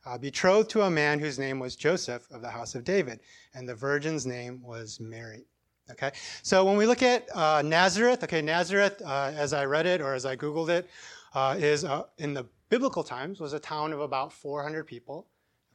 uh, 0.07 0.17
betrothed 0.17 0.71
to 0.71 0.83
a 0.83 0.91
man 0.91 1.19
whose 1.19 1.39
name 1.39 1.59
was 1.59 1.77
Joseph 1.77 2.27
of 2.31 2.41
the 2.41 2.49
house 2.49 2.75
of 2.75 2.83
David, 2.83 3.21
and 3.53 3.69
the 3.69 3.75
virgin's 3.75 4.25
name 4.25 4.63
was 4.63 5.01
Mary. 5.01 5.45
Okay, 5.91 6.13
so 6.43 6.65
when 6.65 6.79
we 6.79 6.87
look 6.87 7.03
at 7.03 7.29
uh, 7.35 7.61
Nazareth, 7.63 8.25
okay, 8.25 8.41
Nazareth, 8.41 9.03
uh, 9.05 9.33
as 9.35 9.53
I 9.53 9.67
read 9.67 9.85
it 9.85 10.01
or 10.01 10.15
as 10.15 10.25
I 10.25 10.35
Googled 10.35 10.71
it, 10.71 10.89
uh, 11.35 11.57
is 11.59 11.85
uh, 11.85 12.05
in 12.17 12.33
the 12.33 12.47
biblical 12.71 13.03
times 13.03 13.39
was 13.39 13.53
a 13.53 13.61
town 13.61 13.93
of 13.93 14.01
about 14.01 14.33
400 14.33 14.87
people. 14.87 15.27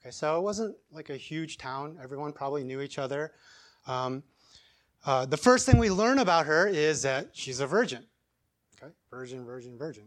Okay, 0.06 0.12
so 0.12 0.38
it 0.38 0.44
wasn't 0.44 0.76
like 0.92 1.10
a 1.10 1.18
huge 1.18 1.58
town. 1.58 1.98
Everyone 2.00 2.32
probably 2.32 2.64
knew 2.64 2.80
each 2.80 3.00
other. 3.00 3.32
Um, 3.88 4.22
uh, 5.04 5.26
the 5.26 5.38
first 5.38 5.66
thing 5.66 5.80
we 5.80 5.90
learn 5.90 6.20
about 6.20 6.46
her 6.46 6.68
is 6.68 7.02
that 7.02 7.30
she's 7.34 7.60
a 7.60 7.66
virgin. 7.66 8.04
Okay, 8.78 8.94
virgin, 9.10 9.44
virgin, 9.44 9.80
virgin. 9.80 10.04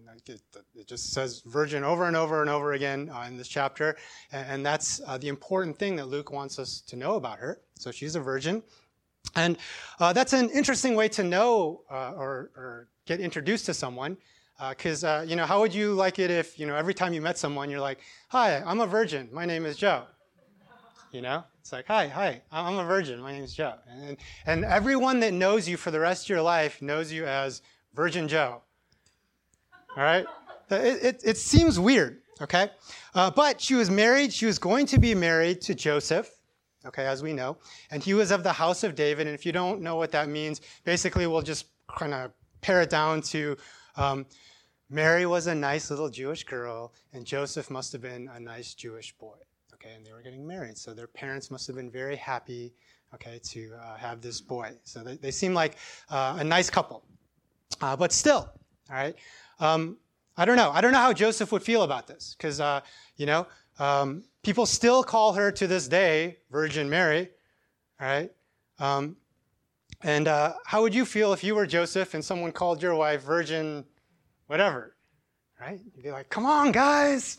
It, 0.77 0.87
just 0.87 1.13
says 1.13 1.43
virgin 1.47 1.83
over 1.83 2.05
and 2.05 2.17
over 2.17 2.43
and 2.43 2.49
over 2.49 2.75
again 2.75 3.11
uh, 3.13 3.25
in 3.27 3.37
this 3.37 3.49
chapter, 3.49 3.97
and, 4.31 4.47
and 4.49 4.67
that's 4.67 5.01
uh, 5.05 5.19
the 5.19 5.27
important 5.27 5.77
thing 5.77 5.97
that 5.97 6.07
Luke 6.07 6.31
wants 6.31 6.61
us 6.61 6.81
to 6.83 6.95
know 6.95 7.17
about 7.17 7.41
her. 7.41 7.61
So 7.75 7.91
she's 7.91 8.15
a 8.15 8.21
virgin, 8.21 8.63
and 9.35 9.59
uh, 9.99 10.13
that's 10.13 10.33
an 10.33 10.49
interesting 10.51 10.95
way 10.95 11.09
to 11.09 11.25
know 11.25 11.83
uh, 11.91 12.13
or, 12.13 12.53
or, 12.57 12.89
get 13.05 13.19
introduced 13.19 13.67
to 13.67 13.75
someone. 13.75 14.17
Because 14.69 15.05
uh, 15.05 15.25
you 15.27 15.37
know, 15.37 15.47
how 15.47 15.61
would 15.61 15.73
you 15.73 15.95
like 15.95 16.19
it 16.19 16.31
if 16.31 16.59
you 16.59 16.67
know 16.67 16.75
every 16.75 16.95
time 16.95 17.13
you 17.13 17.21
met 17.21 17.39
someone, 17.39 17.71
you're 17.71 17.81
like, 17.81 18.01
"Hi, 18.29 18.63
I'm 18.65 18.81
a 18.81 18.87
virgin. 18.87 19.29
My 19.33 19.45
name 19.45 19.65
is 19.65 19.77
Joe." 19.77 20.05
You 21.13 21.23
know, 21.23 21.45
it's 21.61 21.73
like, 21.73 21.87
"Hi, 21.87 22.09
hi, 22.09 22.43
I'm 22.51 22.79
a 22.79 22.85
virgin. 22.85 23.21
My 23.21 23.33
name 23.33 23.45
is 23.45 23.55
Joe." 23.55 23.75
And 23.89 24.17
and 24.47 24.65
everyone 24.65 25.21
that 25.21 25.33
knows 25.33 25.69
you 25.69 25.77
for 25.77 25.91
the 25.91 26.01
rest 26.01 26.25
of 26.25 26.31
your 26.31 26.43
life 26.43 26.83
knows 26.83 27.13
you 27.13 27.25
as 27.25 27.63
Virgin 27.95 28.27
Joe. 28.27 28.63
All 29.97 30.03
right, 30.03 30.27
it, 30.71 31.05
it, 31.05 31.23
it 31.25 31.37
seems 31.37 31.79
weird. 31.79 32.21
Okay, 32.41 32.69
uh, 33.15 33.31
but 33.31 33.61
she 33.61 33.75
was 33.75 33.91
married. 33.91 34.33
She 34.33 34.47
was 34.47 34.59
going 34.59 34.87
to 34.87 34.99
be 34.99 35.15
married 35.15 35.61
to 35.63 35.75
Joseph 35.75 36.31
okay, 36.87 37.07
as 37.07 37.23
we 37.23 37.33
know. 37.33 37.57
And 37.91 38.03
he 38.03 38.15
was 38.15 38.31
of 38.31 38.43
the 38.43 38.53
house 38.53 38.83
of 38.83 38.95
David. 38.95 39.27
And 39.27 39.35
if 39.35 39.47
you 39.47 39.53
don't 39.53 39.81
know 39.81 39.97
what 39.97 40.11
that 40.13 40.29
means, 40.29 40.61
basically 40.85 41.27
we'll 41.27 41.43
just 41.43 41.67
kind 41.97 42.15
of 42.15 42.33
pare 42.61 42.83
it 42.83 42.91
down 42.91 43.23
to 43.23 43.57
um, 43.99 44.27
Mary 44.91 45.27
was 45.27 45.47
a 45.47 45.55
nice 45.55 45.91
little 45.91 46.09
Jewish 46.09 46.45
girl, 46.45 46.95
and 47.13 47.27
Joseph 47.27 47.71
must 47.71 47.93
have 47.93 48.01
been 48.01 48.31
a 48.35 48.41
nice 48.41 48.75
Jewish 48.75 49.13
boy. 49.19 49.37
Okay, 49.75 49.95
and 49.95 50.05
they 50.05 50.13
were 50.13 50.23
getting 50.23 50.47
married, 50.47 50.79
so 50.79 50.95
their 50.95 51.07
parents 51.07 51.51
must 51.51 51.67
have 51.67 51.77
been 51.77 51.91
very 51.91 52.17
happy. 52.17 52.73
Okay, 53.15 53.41
to 53.43 53.73
uh, 53.75 53.97
have 53.97 54.21
this 54.21 54.41
boy. 54.41 54.73
So 54.85 55.03
they, 55.03 55.17
they 55.17 55.31
seem 55.31 55.55
like 55.55 55.77
uh, 56.11 56.37
a 56.41 56.45
nice 56.45 56.69
couple, 56.69 57.05
uh, 57.81 57.97
but 57.97 58.13
still, 58.13 58.51
all 58.91 58.97
right. 58.97 59.15
Um, 59.61 59.97
I 60.37 60.45
don't 60.45 60.57
know. 60.57 60.71
I 60.71 60.81
don't 60.81 60.93
know 60.93 60.99
how 60.99 61.13
Joseph 61.13 61.51
would 61.53 61.63
feel 61.63 61.83
about 61.85 62.07
this, 62.07 62.35
because 62.37 62.61
uh, 62.61 62.81
you 63.17 63.27
know, 63.27 63.47
um, 63.79 64.25
people 64.43 64.67
still 64.67 65.03
call 65.03 65.33
her 65.33 65.51
to 65.53 65.67
this 65.67 65.89
day 65.89 66.39
Virgin 66.51 66.89
Mary. 66.89 67.31
All 68.01 68.07
right. 68.07 68.31
Um, 68.79 69.17
and 70.03 70.29
uh, 70.29 70.55
how 70.65 70.83
would 70.83 70.95
you 70.95 71.05
feel 71.05 71.33
if 71.33 71.43
you 71.43 71.55
were 71.55 71.67
Joseph 71.67 72.15
and 72.15 72.25
someone 72.25 72.53
called 72.53 72.83
your 72.83 72.95
wife 72.95 73.23
Virgin 73.23 73.85
whatever, 74.47 74.97
right? 75.61 75.81
You'd 75.95 76.03
be 76.03 76.11
like, 76.11 76.29
come 76.31 76.47
on, 76.47 76.73
guys. 76.73 77.39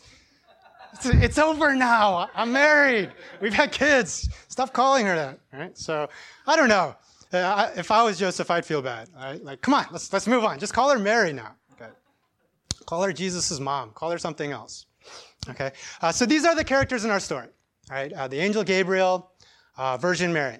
It's, 0.92 1.06
it's 1.06 1.38
over 1.38 1.74
now. 1.74 2.28
I'm 2.34 2.52
married. 2.52 3.12
We've 3.40 3.54
had 3.54 3.72
kids. 3.72 4.28
Stop 4.48 4.72
calling 4.72 5.06
her 5.06 5.14
that, 5.14 5.38
right? 5.52 5.76
So 5.78 6.08
I 6.46 6.56
don't 6.56 6.68
know. 6.68 6.96
Uh, 7.32 7.38
I, 7.38 7.78
if 7.78 7.90
I 7.90 8.02
was 8.02 8.18
Joseph, 8.18 8.50
I'd 8.50 8.66
feel 8.66 8.82
bad. 8.82 9.08
Right? 9.14 9.42
Like, 9.42 9.60
come 9.60 9.72
on, 9.72 9.86
let's, 9.92 10.12
let's 10.12 10.26
move 10.26 10.44
on. 10.44 10.58
Just 10.58 10.74
call 10.74 10.90
her 10.90 10.98
Mary 10.98 11.32
now. 11.32 11.54
Okay. 11.74 11.90
Call 12.86 13.02
her 13.02 13.12
Jesus' 13.12 13.60
mom. 13.60 13.90
Call 13.90 14.10
her 14.10 14.18
something 14.18 14.50
else. 14.50 14.86
Okay. 15.48 15.70
Uh, 16.02 16.10
so 16.10 16.26
these 16.26 16.44
are 16.44 16.54
the 16.54 16.64
characters 16.64 17.04
in 17.04 17.10
our 17.10 17.20
story. 17.20 17.46
All 17.90 17.96
right. 17.96 18.12
Uh, 18.12 18.26
the 18.26 18.38
angel 18.38 18.64
Gabriel, 18.64 19.30
uh, 19.76 19.96
Virgin 19.96 20.32
Mary. 20.32 20.58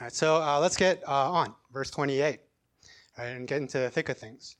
All 0.00 0.06
right. 0.06 0.12
So 0.12 0.42
uh, 0.42 0.58
let's 0.58 0.76
get 0.76 1.02
uh, 1.06 1.30
on 1.30 1.54
verse 1.72 1.90
28. 1.90 2.40
All 3.16 3.24
right, 3.24 3.30
and 3.30 3.46
get 3.46 3.58
into 3.58 3.78
the 3.78 3.90
thick 3.90 4.08
of 4.08 4.18
things. 4.18 4.56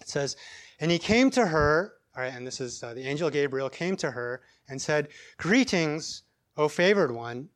It 0.00 0.08
says, 0.08 0.36
And 0.80 0.90
he 0.90 0.98
came 0.98 1.30
to 1.30 1.46
her, 1.46 1.94
all 2.14 2.22
right, 2.22 2.34
and 2.34 2.46
this 2.46 2.60
is 2.60 2.82
uh, 2.82 2.92
the 2.92 3.06
angel 3.06 3.30
Gabriel 3.30 3.70
came 3.70 3.96
to 3.96 4.10
her 4.10 4.42
and 4.68 4.80
said, 4.80 5.08
Greetings, 5.38 6.24
O 6.58 6.68
favored 6.68 7.10
one, 7.10 7.48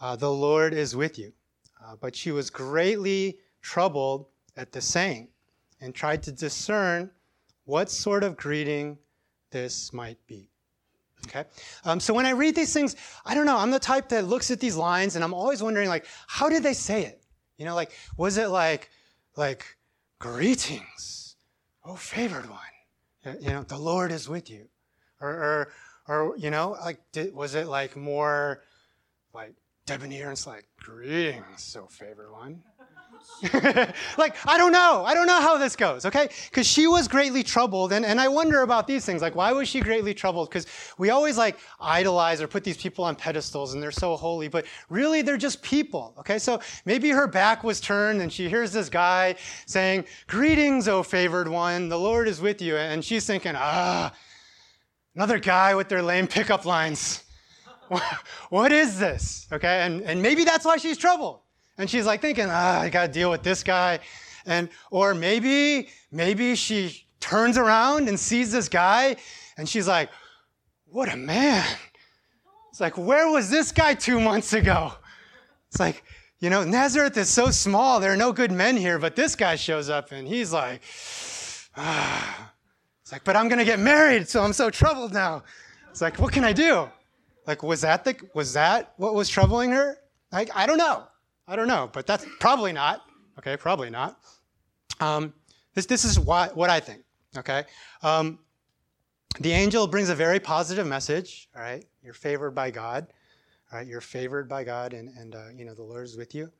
uh, 0.00 0.14
the 0.14 0.30
Lord 0.30 0.72
is 0.72 0.94
with 0.94 1.18
you. 1.18 1.32
Uh, 1.84 1.96
but 2.00 2.14
she 2.14 2.30
was 2.30 2.48
greatly 2.48 3.38
troubled 3.60 4.26
at 4.56 4.70
the 4.70 4.80
saying 4.80 5.28
and 5.80 5.92
tried 5.92 6.22
to 6.22 6.32
discern 6.32 7.10
what 7.64 7.90
sort 7.90 8.22
of 8.22 8.36
greeting 8.36 8.98
this 9.50 9.92
might 9.92 10.24
be. 10.28 10.51
Okay? 11.26 11.44
Um, 11.84 12.00
so 12.00 12.12
when 12.14 12.26
I 12.26 12.30
read 12.30 12.54
these 12.54 12.72
things, 12.72 12.96
I 13.24 13.34
don't 13.34 13.46
know, 13.46 13.56
I'm 13.56 13.70
the 13.70 13.78
type 13.78 14.08
that 14.10 14.26
looks 14.26 14.50
at 14.50 14.60
these 14.60 14.76
lines 14.76 15.14
and 15.16 15.24
I'm 15.24 15.34
always 15.34 15.62
wondering, 15.62 15.88
like, 15.88 16.04
how 16.26 16.48
did 16.48 16.62
they 16.62 16.74
say 16.74 17.04
it? 17.04 17.22
You 17.58 17.64
know, 17.64 17.74
like, 17.74 17.92
was 18.16 18.38
it 18.38 18.48
like, 18.48 18.90
like, 19.36 19.76
greetings? 20.18 21.22
oh, 21.84 21.96
favored 21.96 22.48
one. 22.48 23.38
You 23.40 23.50
know, 23.50 23.62
the 23.62 23.78
Lord 23.78 24.12
is 24.12 24.28
with 24.28 24.50
you. 24.50 24.68
Or, 25.20 25.28
or, 25.28 25.72
or 26.08 26.36
you 26.36 26.50
know, 26.50 26.76
like, 26.80 27.00
did, 27.12 27.34
was 27.34 27.54
it 27.54 27.68
like 27.68 27.96
more 27.96 28.62
like 29.32 29.54
debonair 29.86 30.24
and 30.24 30.32
it's 30.32 30.46
like, 30.46 30.66
greetings, 30.76 31.62
so 31.62 31.86
favored 31.86 32.32
one? 32.32 32.62
like, 34.18 34.36
I 34.46 34.56
don't 34.56 34.72
know. 34.72 35.04
I 35.04 35.14
don't 35.14 35.26
know 35.26 35.40
how 35.40 35.58
this 35.58 35.74
goes, 35.74 36.06
okay? 36.06 36.28
Because 36.48 36.66
she 36.66 36.86
was 36.86 37.08
greatly 37.08 37.42
troubled. 37.42 37.92
And, 37.92 38.06
and 38.06 38.20
I 38.20 38.28
wonder 38.28 38.62
about 38.62 38.86
these 38.86 39.04
things. 39.04 39.20
Like, 39.20 39.34
why 39.34 39.52
was 39.52 39.68
she 39.68 39.80
greatly 39.80 40.14
troubled? 40.14 40.48
Because 40.48 40.66
we 40.96 41.10
always 41.10 41.36
like 41.36 41.58
idolize 41.80 42.40
or 42.40 42.46
put 42.46 42.62
these 42.62 42.76
people 42.76 43.04
on 43.04 43.16
pedestals 43.16 43.74
and 43.74 43.82
they're 43.82 43.90
so 43.90 44.16
holy, 44.16 44.46
but 44.46 44.66
really 44.90 45.22
they're 45.22 45.36
just 45.36 45.62
people, 45.62 46.14
okay? 46.18 46.38
So 46.38 46.60
maybe 46.84 47.10
her 47.10 47.26
back 47.26 47.64
was 47.64 47.80
turned 47.80 48.22
and 48.22 48.32
she 48.32 48.48
hears 48.48 48.72
this 48.72 48.88
guy 48.88 49.34
saying, 49.66 50.04
Greetings, 50.28 50.86
O 50.86 51.02
favored 51.02 51.48
one, 51.48 51.88
the 51.88 51.98
Lord 51.98 52.28
is 52.28 52.40
with 52.40 52.62
you. 52.62 52.76
And 52.76 53.04
she's 53.04 53.26
thinking, 53.26 53.54
ah, 53.56 54.14
another 55.16 55.38
guy 55.38 55.74
with 55.74 55.88
their 55.88 56.02
lame 56.02 56.28
pickup 56.28 56.64
lines. 56.64 57.24
what 58.50 58.72
is 58.72 58.98
this? 58.98 59.46
Okay, 59.52 59.82
and, 59.82 60.02
and 60.02 60.22
maybe 60.22 60.44
that's 60.44 60.64
why 60.64 60.76
she's 60.76 60.96
troubled. 60.96 61.41
And 61.82 61.90
she's 61.90 62.06
like 62.06 62.20
thinking, 62.20 62.46
ah, 62.48 62.80
I 62.80 62.90
got 62.90 63.08
to 63.08 63.12
deal 63.12 63.28
with 63.28 63.42
this 63.42 63.64
guy. 63.64 63.98
And, 64.46 64.68
or 64.92 65.14
maybe, 65.14 65.88
maybe 66.12 66.54
she 66.54 67.06
turns 67.18 67.58
around 67.58 68.08
and 68.08 68.18
sees 68.18 68.52
this 68.52 68.68
guy 68.68 69.16
and 69.56 69.68
she's 69.68 69.88
like, 69.88 70.08
what 70.86 71.12
a 71.12 71.16
man. 71.16 71.66
It's 72.70 72.80
like, 72.80 72.96
where 72.96 73.28
was 73.32 73.50
this 73.50 73.72
guy 73.72 73.94
two 73.94 74.20
months 74.20 74.52
ago? 74.52 74.92
It's 75.70 75.80
like, 75.80 76.04
you 76.38 76.50
know, 76.50 76.62
Nazareth 76.62 77.16
is 77.16 77.28
so 77.28 77.50
small. 77.50 77.98
There 77.98 78.12
are 78.12 78.16
no 78.16 78.32
good 78.32 78.52
men 78.52 78.76
here, 78.76 79.00
but 79.00 79.16
this 79.16 79.34
guy 79.34 79.56
shows 79.56 79.90
up 79.90 80.12
and 80.12 80.28
he's 80.28 80.52
like, 80.52 80.82
ah. 81.76 82.52
It's 83.02 83.10
like, 83.10 83.24
but 83.24 83.34
I'm 83.34 83.48
going 83.48 83.58
to 83.58 83.64
get 83.64 83.80
married, 83.80 84.28
so 84.28 84.44
I'm 84.44 84.52
so 84.52 84.70
troubled 84.70 85.12
now. 85.12 85.42
It's 85.90 86.00
like, 86.00 86.20
what 86.20 86.32
can 86.32 86.44
I 86.44 86.52
do? 86.52 86.88
Like, 87.44 87.64
was 87.64 87.80
that 87.80 88.04
the, 88.04 88.14
was 88.34 88.52
that 88.52 88.92
what 88.98 89.16
was 89.16 89.28
troubling 89.28 89.72
her? 89.72 89.98
Like, 90.30 90.48
I 90.54 90.66
don't 90.66 90.78
know. 90.78 91.08
I 91.52 91.56
don't 91.56 91.68
know, 91.68 91.90
but 91.92 92.06
that's 92.06 92.24
probably 92.40 92.72
not. 92.72 93.02
Okay, 93.38 93.58
probably 93.58 93.90
not. 93.90 94.18
Um, 95.00 95.34
this, 95.74 95.84
this 95.84 96.02
is 96.02 96.18
what, 96.18 96.56
what 96.56 96.70
I 96.70 96.80
think. 96.80 97.02
Okay. 97.36 97.64
Um, 98.02 98.38
the 99.38 99.52
angel 99.52 99.86
brings 99.86 100.08
a 100.08 100.14
very 100.14 100.40
positive 100.40 100.86
message. 100.86 101.50
All 101.54 101.60
right, 101.60 101.84
you're 102.02 102.14
favored 102.14 102.52
by 102.52 102.70
God. 102.70 103.06
All 103.70 103.78
right, 103.78 103.86
you're 103.86 104.00
favored 104.00 104.48
by 104.48 104.64
God, 104.64 104.94
and 104.94 105.10
and 105.18 105.34
uh, 105.34 105.48
you 105.54 105.66
know 105.66 105.74
the 105.74 105.82
Lord 105.82 106.04
is 106.04 106.16
with 106.16 106.34
you. 106.34 106.50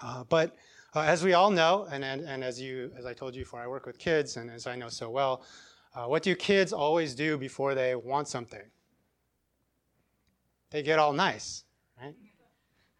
Uh, 0.00 0.22
but 0.28 0.56
uh, 0.94 1.00
as 1.00 1.24
we 1.24 1.32
all 1.32 1.50
know, 1.50 1.88
and, 1.90 2.04
and 2.04 2.22
and 2.22 2.44
as 2.44 2.60
you 2.60 2.92
as 2.96 3.06
I 3.06 3.14
told 3.14 3.34
you 3.34 3.42
before, 3.42 3.60
I 3.60 3.66
work 3.66 3.84
with 3.84 3.98
kids, 3.98 4.36
and 4.36 4.48
as 4.48 4.68
I 4.68 4.76
know 4.76 4.88
so 4.88 5.10
well, 5.10 5.42
uh, 5.94 6.06
what 6.06 6.22
do 6.22 6.36
kids 6.36 6.72
always 6.72 7.16
do 7.16 7.36
before 7.36 7.74
they 7.74 7.96
want 7.96 8.28
something? 8.28 8.62
They 10.70 10.84
get 10.84 11.00
all 11.00 11.12
nice, 11.12 11.64
right? 12.00 12.14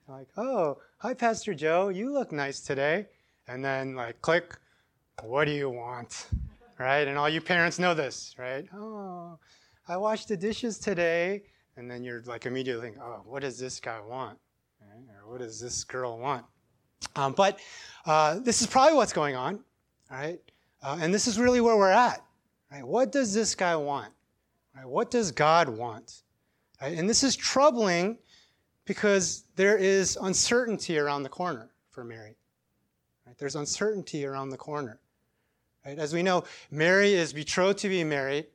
like, 0.09 0.29
oh, 0.37 0.79
hi, 1.05 1.13
Pastor 1.13 1.53
Joe, 1.53 1.91
you 1.91 2.11
look 2.11 2.33
nice 2.33 2.61
today. 2.61 3.05
And 3.47 3.63
then, 3.63 3.95
like, 3.95 4.23
click, 4.23 4.57
what 5.23 5.45
do 5.45 5.51
you 5.51 5.69
want? 5.69 6.29
Right? 6.79 7.07
And 7.07 7.19
all 7.19 7.29
you 7.29 7.43
parents 7.43 7.79
know 7.79 7.93
this, 7.93 8.35
right? 8.39 8.67
Oh, 8.75 9.39
I 9.87 9.99
washed 9.99 10.29
the 10.29 10.37
dishes 10.39 10.79
today. 10.79 11.43
And 11.77 11.91
then 11.91 12.05
you're 12.05 12.23
like 12.23 12.47
immediately 12.47 12.87
thinking, 12.87 13.03
oh, 13.03 13.21
what 13.27 13.43
does 13.43 13.59
this 13.59 13.81
guy 13.81 14.01
want? 14.01 14.39
Right? 14.81 15.05
Or 15.15 15.31
what 15.31 15.41
does 15.41 15.61
this 15.61 15.85
girl 15.85 16.19
want? 16.19 16.47
Um, 17.17 17.35
but 17.35 17.59
uh, 18.07 18.39
this 18.39 18.63
is 18.63 18.67
probably 18.67 18.95
what's 18.95 19.13
going 19.13 19.37
on, 19.37 19.61
right? 20.11 20.41
Uh, 20.83 20.97
and 21.03 21.13
this 21.13 21.27
is 21.27 21.39
really 21.39 21.61
where 21.61 21.77
we're 21.77 21.91
at, 21.91 22.25
right? 22.73 22.83
What 22.83 23.13
does 23.13 23.35
this 23.35 23.55
guy 23.55 23.77
want? 23.77 24.11
Right? 24.75 24.89
What 24.89 25.11
does 25.11 25.33
God 25.33 25.69
want? 25.69 26.23
Right? 26.81 26.97
And 26.97 27.11
this 27.11 27.23
is 27.23 27.37
troubling 27.37 28.17
because 28.85 29.45
there 29.57 29.77
is 29.77 30.19
uncertainty 30.21 30.99
around 30.99 31.23
the 31.23 31.29
corner 31.29 31.71
for 31.91 32.05
Mary. 32.05 32.37
Right? 33.27 33.37
There's 33.39 33.57
uncertainty 33.57 34.27
around 34.27 34.51
the 34.51 34.57
corner. 34.57 35.01
Right? 35.85 35.99
As 35.99 36.13
we 36.13 36.23
know, 36.23 36.45
Mary 36.71 37.15
is 37.15 37.33
betrothed 37.33 37.79
to 37.81 37.89
be 37.89 38.05
married. 38.05 38.47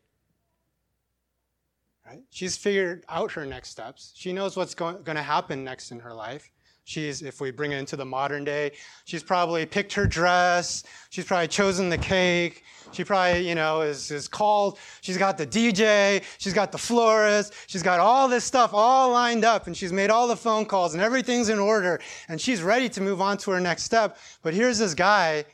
Right? 2.06 2.22
She's 2.30 2.58
figured 2.58 3.06
out 3.10 3.32
her 3.34 3.46
next 3.46 3.70
steps. 3.70 4.14
She 4.16 4.34
knows 4.34 4.58
what's 4.58 4.74
going, 4.74 5.04
to 5.04 5.22
happen 5.22 5.64
next 5.64 5.92
in 5.92 6.00
her 6.00 6.14
life. 6.14 6.52
She's, 6.90 7.22
if 7.22 7.40
we 7.40 7.52
bring 7.52 7.72
it 7.72 7.78
into 7.78 7.96
the 7.96 8.04
modern 8.04 8.44
day, 8.44 8.72
she's 9.06 9.22
probably 9.22 9.64
picked 9.64 9.94
her 9.94 10.08
dress. 10.08 10.84
She's 11.12 11.24
probably 11.24 11.48
chosen 11.48 11.88
the 11.88 12.00
cake. 12.00 12.64
She 12.94 13.04
probably, 13.04 13.48
you 13.48 13.54
know, 13.54 13.82
is, 13.82 14.10
is 14.10 14.28
called. 14.28 14.80
She's 15.02 15.16
got 15.16 15.38
the 15.38 15.46
DJ. 15.46 16.24
She's 16.40 16.54
got 16.54 16.72
the 16.72 16.80
florist. 16.80 17.54
She's 17.68 17.84
got 17.84 18.00
all 18.00 18.28
this 18.28 18.44
stuff 18.44 18.74
all 18.74 19.12
lined 19.12 19.46
up 19.46 19.68
and 19.68 19.78
she's 19.78 19.94
made 19.94 20.10
all 20.10 20.28
the 20.28 20.36
phone 20.36 20.66
calls 20.66 20.96
and 20.96 21.04
everything's 21.04 21.50
in 21.50 21.60
order 21.60 22.02
and 22.28 22.42
she's 22.42 22.64
ready 22.64 22.90
to 22.90 23.02
move 23.02 23.22
on 23.22 23.38
to 23.38 23.52
her 23.52 23.60
next 23.60 23.84
step. 23.84 24.18
But 24.42 24.56
here's 24.56 24.80
this 24.80 24.96
guy 24.96 25.46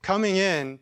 coming 0.00 0.36
in 0.36 0.78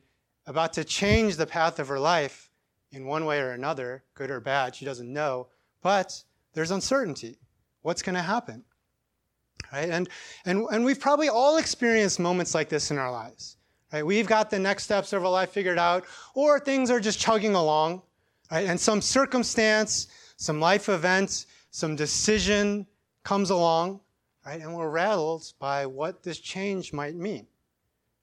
about 0.46 0.72
to 0.74 0.84
change 0.84 1.34
the 1.34 1.46
path 1.48 1.80
of 1.80 1.88
her 1.88 1.98
life 1.98 2.48
in 2.92 3.06
one 3.06 3.24
way 3.24 3.40
or 3.40 3.50
another, 3.50 4.04
good 4.14 4.30
or 4.30 4.38
bad. 4.38 4.76
She 4.76 4.84
doesn't 4.84 5.12
know. 5.12 5.48
But 5.82 6.22
there's 6.52 6.70
uncertainty. 6.70 7.40
What's 7.82 8.02
going 8.02 8.14
to 8.14 8.22
happen? 8.22 8.62
Right? 9.76 9.90
And, 9.90 10.08
and, 10.46 10.66
and 10.72 10.84
we've 10.86 10.98
probably 10.98 11.28
all 11.28 11.58
experienced 11.58 12.18
moments 12.18 12.54
like 12.54 12.70
this 12.70 12.90
in 12.90 12.96
our 12.96 13.12
lives. 13.12 13.58
Right? 13.92 14.04
We've 14.04 14.26
got 14.26 14.48
the 14.48 14.58
next 14.58 14.84
steps 14.84 15.12
of 15.12 15.22
our 15.22 15.30
life 15.30 15.50
figured 15.50 15.78
out, 15.78 16.06
or 16.34 16.58
things 16.58 16.90
are 16.90 16.98
just 16.98 17.18
chugging 17.18 17.54
along. 17.54 18.00
Right? 18.50 18.66
And 18.66 18.80
some 18.80 19.02
circumstance, 19.02 20.08
some 20.38 20.60
life 20.60 20.88
event, 20.88 21.44
some 21.72 21.94
decision 21.94 22.86
comes 23.22 23.50
along, 23.50 24.00
right? 24.46 24.62
And 24.62 24.74
we're 24.74 24.88
rattled 24.88 25.52
by 25.58 25.84
what 25.84 26.22
this 26.22 26.38
change 26.38 26.94
might 26.94 27.14
mean. 27.14 27.46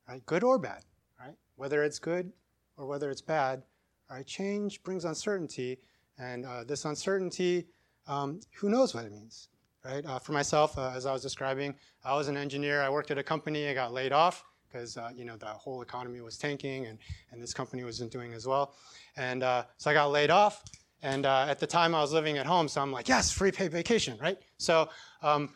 Right? 0.10 0.26
Good 0.26 0.44
or 0.44 0.58
bad. 0.58 0.82
Right? 1.20 1.36
Whether 1.56 1.84
it's 1.84 2.00
good 2.00 2.32
or 2.78 2.88
whether 2.88 3.12
it's 3.12 3.22
bad. 3.22 3.62
Right? 4.10 4.26
Change 4.26 4.82
brings 4.82 5.06
uncertainty, 5.06 5.78
and 6.18 6.48
uh, 6.48 6.64
this 6.64 6.86
uncertainty, 6.86 7.68
um, 8.08 8.40
who 8.56 8.70
knows 8.70 8.96
what 8.96 9.06
it 9.06 9.12
means? 9.12 9.50
Right? 9.86 10.06
Uh, 10.06 10.20
for 10.20 10.32
myself, 10.32 10.78
uh, 10.78 10.92
as 10.96 11.06
I 11.06 11.14
was 11.14 11.22
describing, 11.22 11.76
I 12.04 12.16
was 12.16 12.28
an 12.28 12.38
engineer. 12.38 12.82
I 12.82 12.90
worked 12.90 13.12
at 13.12 13.18
a 13.18 13.24
company. 13.24 13.68
I 13.68 13.74
got 13.74 13.94
laid 13.94 14.12
off 14.12 14.44
because 14.72 14.98
uh, 14.98 15.10
you 15.16 15.26
know 15.26 15.36
the 15.38 15.46
whole 15.46 15.82
economy 15.82 16.22
was 16.22 16.38
tanking, 16.38 16.88
and 16.88 16.98
and 17.32 17.42
this 17.42 17.54
company 17.54 17.84
wasn't 17.84 18.12
doing 18.12 18.34
as 18.34 18.48
well. 18.48 18.76
And 19.18 19.44
uh, 19.44 19.64
so 19.78 19.92
I 19.92 19.94
got 19.94 20.12
laid 20.12 20.30
off. 20.30 20.64
And 21.02 21.26
uh, 21.26 21.46
at 21.50 21.60
the 21.60 21.68
time, 21.68 21.94
I 21.94 22.00
was 22.00 22.14
living 22.14 22.38
at 22.38 22.46
home, 22.46 22.70
so 22.70 22.82
I'm 22.82 22.92
like, 22.92 23.10
yes, 23.10 23.30
free 23.30 23.52
paid 23.52 23.74
vacation, 23.74 24.18
right? 24.22 24.38
So 24.58 24.90
um, 25.22 25.50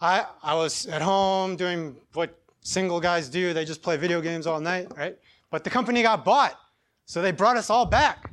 I 0.00 0.26
I 0.42 0.54
was 0.54 0.86
at 0.86 1.00
home 1.00 1.56
doing 1.56 1.96
what 2.12 2.38
single 2.60 3.00
guys 3.00 3.28
do. 3.28 3.54
They 3.54 3.64
just 3.64 3.82
play 3.82 3.96
video 3.96 4.20
games 4.20 4.46
all 4.46 4.60
night, 4.60 4.88
right? 4.96 5.16
But 5.50 5.64
the 5.64 5.70
company 5.70 6.02
got 6.02 6.24
bought, 6.24 6.58
so 7.06 7.22
they 7.22 7.32
brought 7.32 7.56
us 7.56 7.70
all 7.70 7.86
back. 7.86 8.30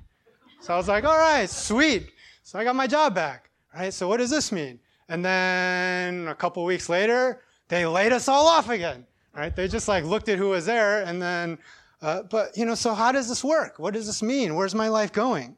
So 0.61 0.73
I 0.73 0.77
was 0.77 0.89
like, 0.89 1.05
all 1.05 1.17
right, 1.17 1.49
sweet. 1.49 2.11
So 2.43 2.59
I 2.59 2.65
got 2.65 2.75
my 2.75 2.87
job 2.87 3.15
back, 3.15 3.49
right? 3.73 3.93
So 3.93 4.09
what 4.09 4.17
does 4.17 4.29
this 4.29 4.51
mean? 4.51 4.79
And 5.09 5.25
then 5.25 6.27
a 6.27 6.35
couple 6.35 6.63
weeks 6.63 6.87
later, 6.87 7.41
they 7.67 7.85
laid 7.85 8.13
us 8.13 8.27
all 8.27 8.47
off 8.47 8.69
again, 8.69 9.05
right? 9.35 9.53
They 9.53 9.67
just 9.67 9.87
like 9.87 10.03
looked 10.05 10.29
at 10.29 10.37
who 10.37 10.49
was 10.49 10.65
there 10.65 11.03
and 11.03 11.21
then, 11.21 11.57
uh, 12.01 12.23
but 12.23 12.55
you 12.55 12.65
know, 12.65 12.75
so 12.75 12.93
how 12.93 13.11
does 13.11 13.27
this 13.27 13.43
work? 13.43 13.79
What 13.79 13.95
does 13.95 14.05
this 14.05 14.21
mean? 14.21 14.55
Where's 14.55 14.75
my 14.75 14.87
life 14.87 15.11
going? 15.11 15.57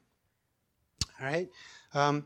All 1.20 1.28
right. 1.28 1.50
Um, 1.94 2.26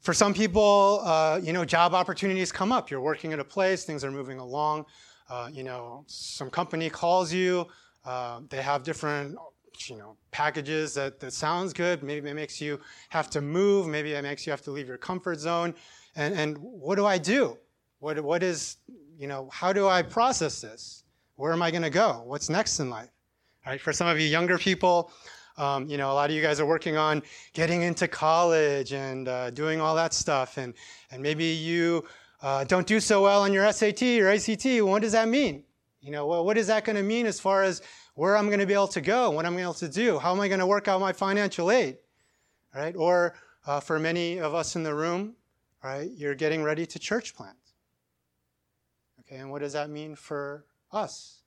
for 0.00 0.14
some 0.14 0.32
people, 0.32 1.02
uh, 1.04 1.40
you 1.42 1.52
know, 1.52 1.64
job 1.64 1.92
opportunities 1.92 2.50
come 2.52 2.72
up. 2.72 2.90
You're 2.90 3.02
working 3.02 3.32
at 3.32 3.40
a 3.40 3.44
place, 3.44 3.84
things 3.84 4.04
are 4.04 4.10
moving 4.10 4.38
along. 4.38 4.86
Uh, 5.28 5.50
you 5.52 5.62
know, 5.62 6.04
some 6.06 6.48
company 6.48 6.88
calls 6.88 7.32
you. 7.32 7.66
Uh, 8.04 8.40
they 8.48 8.62
have 8.62 8.82
different 8.82 9.36
you 9.88 9.96
know, 9.96 10.16
packages 10.30 10.94
that, 10.94 11.20
that 11.20 11.32
sounds 11.32 11.72
good. 11.72 12.02
Maybe 12.02 12.28
it 12.28 12.34
makes 12.34 12.60
you 12.60 12.80
have 13.08 13.30
to 13.30 13.40
move. 13.40 13.86
Maybe 13.86 14.12
it 14.12 14.22
makes 14.22 14.46
you 14.46 14.50
have 14.50 14.62
to 14.62 14.70
leave 14.70 14.88
your 14.88 14.98
comfort 14.98 15.38
zone. 15.38 15.74
And, 16.16 16.34
and 16.34 16.58
what 16.58 16.96
do 16.96 17.06
I 17.06 17.18
do? 17.18 17.56
What, 18.00 18.20
what 18.20 18.42
is, 18.42 18.76
you 19.18 19.26
know, 19.26 19.48
how 19.52 19.72
do 19.72 19.88
I 19.88 20.02
process 20.02 20.60
this? 20.60 21.04
Where 21.36 21.52
am 21.52 21.62
I 21.62 21.70
going 21.70 21.82
to 21.82 21.90
go? 21.90 22.22
What's 22.24 22.50
next 22.50 22.80
in 22.80 22.90
life? 22.90 23.10
All 23.64 23.72
right, 23.72 23.80
for 23.80 23.92
some 23.92 24.06
of 24.06 24.18
you 24.18 24.26
younger 24.26 24.58
people, 24.58 25.12
um, 25.56 25.86
you 25.88 25.98
know, 25.98 26.10
a 26.10 26.14
lot 26.14 26.30
of 26.30 26.36
you 26.36 26.42
guys 26.42 26.60
are 26.60 26.66
working 26.66 26.96
on 26.96 27.22
getting 27.52 27.82
into 27.82 28.08
college 28.08 28.92
and 28.92 29.28
uh, 29.28 29.50
doing 29.50 29.80
all 29.80 29.94
that 29.94 30.14
stuff. 30.14 30.56
And, 30.56 30.74
and 31.10 31.22
maybe 31.22 31.44
you 31.44 32.04
uh, 32.42 32.64
don't 32.64 32.86
do 32.86 33.00
so 33.00 33.22
well 33.22 33.42
on 33.42 33.52
your 33.52 33.70
SAT 33.70 34.02
or 34.02 34.30
ACT. 34.30 34.64
What 34.82 35.02
does 35.02 35.12
that 35.12 35.28
mean? 35.28 35.64
You 36.00 36.10
know, 36.10 36.26
well, 36.26 36.44
what 36.44 36.56
is 36.56 36.66
that 36.68 36.84
going 36.84 36.96
to 36.96 37.02
mean 37.02 37.26
as 37.26 37.38
far 37.38 37.62
as 37.62 37.82
where 38.14 38.36
I'm 38.36 38.46
going 38.46 38.60
to 38.60 38.66
be 38.66 38.72
able 38.72 38.88
to 38.88 39.02
go, 39.02 39.30
what 39.30 39.44
I'm 39.44 39.52
going 39.52 39.64
to 39.64 39.68
be 39.68 39.70
able 39.70 39.74
to 39.74 39.88
do? 39.88 40.18
How 40.18 40.32
am 40.32 40.40
I 40.40 40.48
going 40.48 40.60
to 40.60 40.66
work 40.66 40.88
out 40.88 41.00
my 41.00 41.12
financial 41.12 41.70
aid? 41.70 41.98
All 42.74 42.80
right, 42.80 42.96
or 42.96 43.34
uh, 43.66 43.80
for 43.80 43.98
many 43.98 44.38
of 44.38 44.54
us 44.54 44.76
in 44.76 44.82
the 44.82 44.94
room, 44.94 45.34
right? 45.82 46.10
You're 46.14 46.34
getting 46.34 46.62
ready 46.62 46.86
to 46.86 46.98
church 46.98 47.34
plant. 47.34 47.56
Okay, 49.20 49.36
and 49.36 49.50
what 49.50 49.60
does 49.60 49.72
that 49.72 49.90
mean 49.90 50.14
for 50.14 50.64
us? 50.92 51.40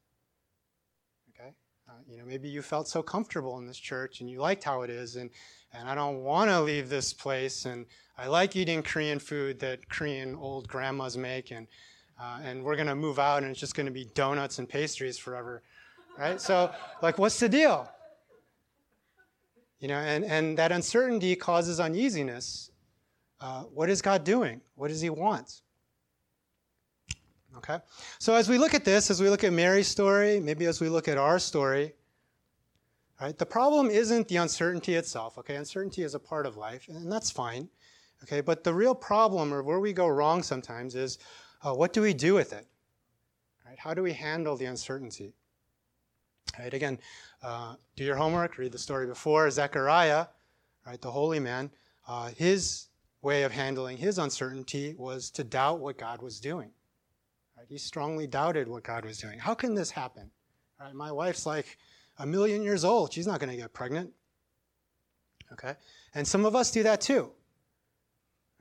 Okay, 1.29 1.53
uh, 1.89 1.93
you 2.07 2.17
know, 2.17 2.25
maybe 2.25 2.47
you 2.47 2.61
felt 2.61 2.87
so 2.87 3.03
comfortable 3.03 3.57
in 3.57 3.67
this 3.67 3.77
church 3.77 4.21
and 4.21 4.29
you 4.29 4.39
liked 4.39 4.63
how 4.63 4.81
it 4.81 4.89
is, 4.89 5.15
and, 5.15 5.29
and 5.73 5.89
I 5.89 5.95
don't 5.95 6.23
want 6.23 6.49
to 6.49 6.61
leave 6.61 6.89
this 6.89 7.13
place, 7.13 7.65
and 7.65 7.85
I 8.17 8.27
like 8.27 8.55
eating 8.55 8.83
Korean 8.83 9.19
food 9.19 9.59
that 9.59 9.89
Korean 9.89 10.35
old 10.35 10.67
grandmas 10.67 11.17
make, 11.17 11.51
and, 11.51 11.67
uh, 12.21 12.39
and 12.43 12.63
we're 12.63 12.75
to 12.87 12.95
move 12.95 13.19
out 13.19 13.43
and 13.43 13.51
it's 13.51 13.59
just 13.59 13.75
to 13.87 13.91
be 13.91 14.05
donuts 14.05 14.59
and 14.59 14.69
pastries 14.69 15.17
forever, 15.17 15.61
right? 16.17 16.39
So, 16.39 16.71
like, 17.01 17.17
what's 17.17 17.39
the 17.39 17.49
deal? 17.49 17.89
You 19.79 19.89
know, 19.89 19.95
and, 19.95 20.23
and 20.23 20.57
that 20.57 20.71
uncertainty 20.71 21.35
causes 21.35 21.79
uneasiness 21.79 22.71
uh, 23.43 23.63
what 23.63 23.89
is 23.89 24.01
God 24.01 24.23
doing? 24.23 24.61
What 24.75 24.87
does 24.87 25.01
He 25.01 25.09
want? 25.09 25.61
Okay? 27.57 27.77
So 28.17 28.35
as 28.35 28.47
we 28.47 28.57
look 28.57 28.73
at 28.73 28.85
this, 28.85 29.11
as 29.11 29.21
we 29.21 29.29
look 29.29 29.43
at 29.43 29.51
Mary's 29.51 29.89
story, 29.89 30.39
maybe 30.39 30.65
as 30.65 30.79
we 30.79 30.87
look 30.87 31.09
at 31.09 31.17
our 31.17 31.39
story, 31.39 31.93
right, 33.19 33.37
the 33.37 33.45
problem 33.45 33.89
isn't 33.89 34.29
the 34.29 34.37
uncertainty 34.37 34.95
itself. 34.95 35.37
Okay? 35.37 35.57
Uncertainty 35.57 36.03
is 36.03 36.15
a 36.15 36.19
part 36.19 36.45
of 36.45 36.55
life, 36.55 36.87
and 36.87 37.11
that's 37.11 37.29
fine. 37.29 37.67
Okay? 38.23 38.39
But 38.39 38.63
the 38.63 38.73
real 38.73 38.95
problem, 38.95 39.53
or 39.53 39.61
where 39.61 39.81
we 39.81 39.91
go 39.91 40.07
wrong 40.07 40.41
sometimes, 40.41 40.95
is 40.95 41.19
uh, 41.63 41.73
what 41.73 41.91
do 41.91 42.01
we 42.01 42.13
do 42.13 42.33
with 42.33 42.53
it? 42.53 42.65
Right? 43.67 43.77
How 43.77 43.93
do 43.93 44.01
we 44.01 44.13
handle 44.13 44.55
the 44.55 44.65
uncertainty? 44.65 45.33
Right? 46.57 46.73
Again, 46.73 46.97
uh, 47.43 47.75
do 47.97 48.05
your 48.05 48.15
homework, 48.15 48.57
read 48.57 48.71
the 48.71 48.79
story 48.79 49.05
before. 49.05 49.51
Zechariah, 49.51 50.27
right, 50.87 51.01
the 51.01 51.11
holy 51.11 51.41
man, 51.41 51.71
uh, 52.07 52.29
his 52.29 52.87
way 53.23 53.43
of 53.43 53.51
handling 53.51 53.97
his 53.97 54.19
uncertainty 54.19 54.93
was 54.97 55.31
to 55.31 55.43
doubt 55.43 55.79
what 55.79 55.97
God 55.97 56.21
was 56.21 56.39
doing. 56.39 56.71
Right? 57.57 57.65
He 57.67 57.77
strongly 57.77 58.27
doubted 58.27 58.67
what 58.67 58.83
God 58.83 59.05
was 59.05 59.17
doing. 59.17 59.39
How 59.39 59.55
can 59.55 59.73
this 59.73 59.89
happen? 59.89 60.29
Right? 60.79 60.93
My 60.93 61.11
wife's 61.11 61.45
like 61.45 61.77
a 62.19 62.27
million 62.27 62.61
years 62.61 62.83
old. 62.83 63.11
She's 63.13 63.25
not 63.25 63.39
going 63.39 63.49
to 63.49 63.57
get 63.57 63.73
pregnant. 63.73 64.11
Okay? 65.53 65.73
And 66.13 66.27
some 66.27 66.45
of 66.45 66.55
us 66.55 66.69
do 66.69 66.83
that 66.83 67.01
too. 67.01 67.31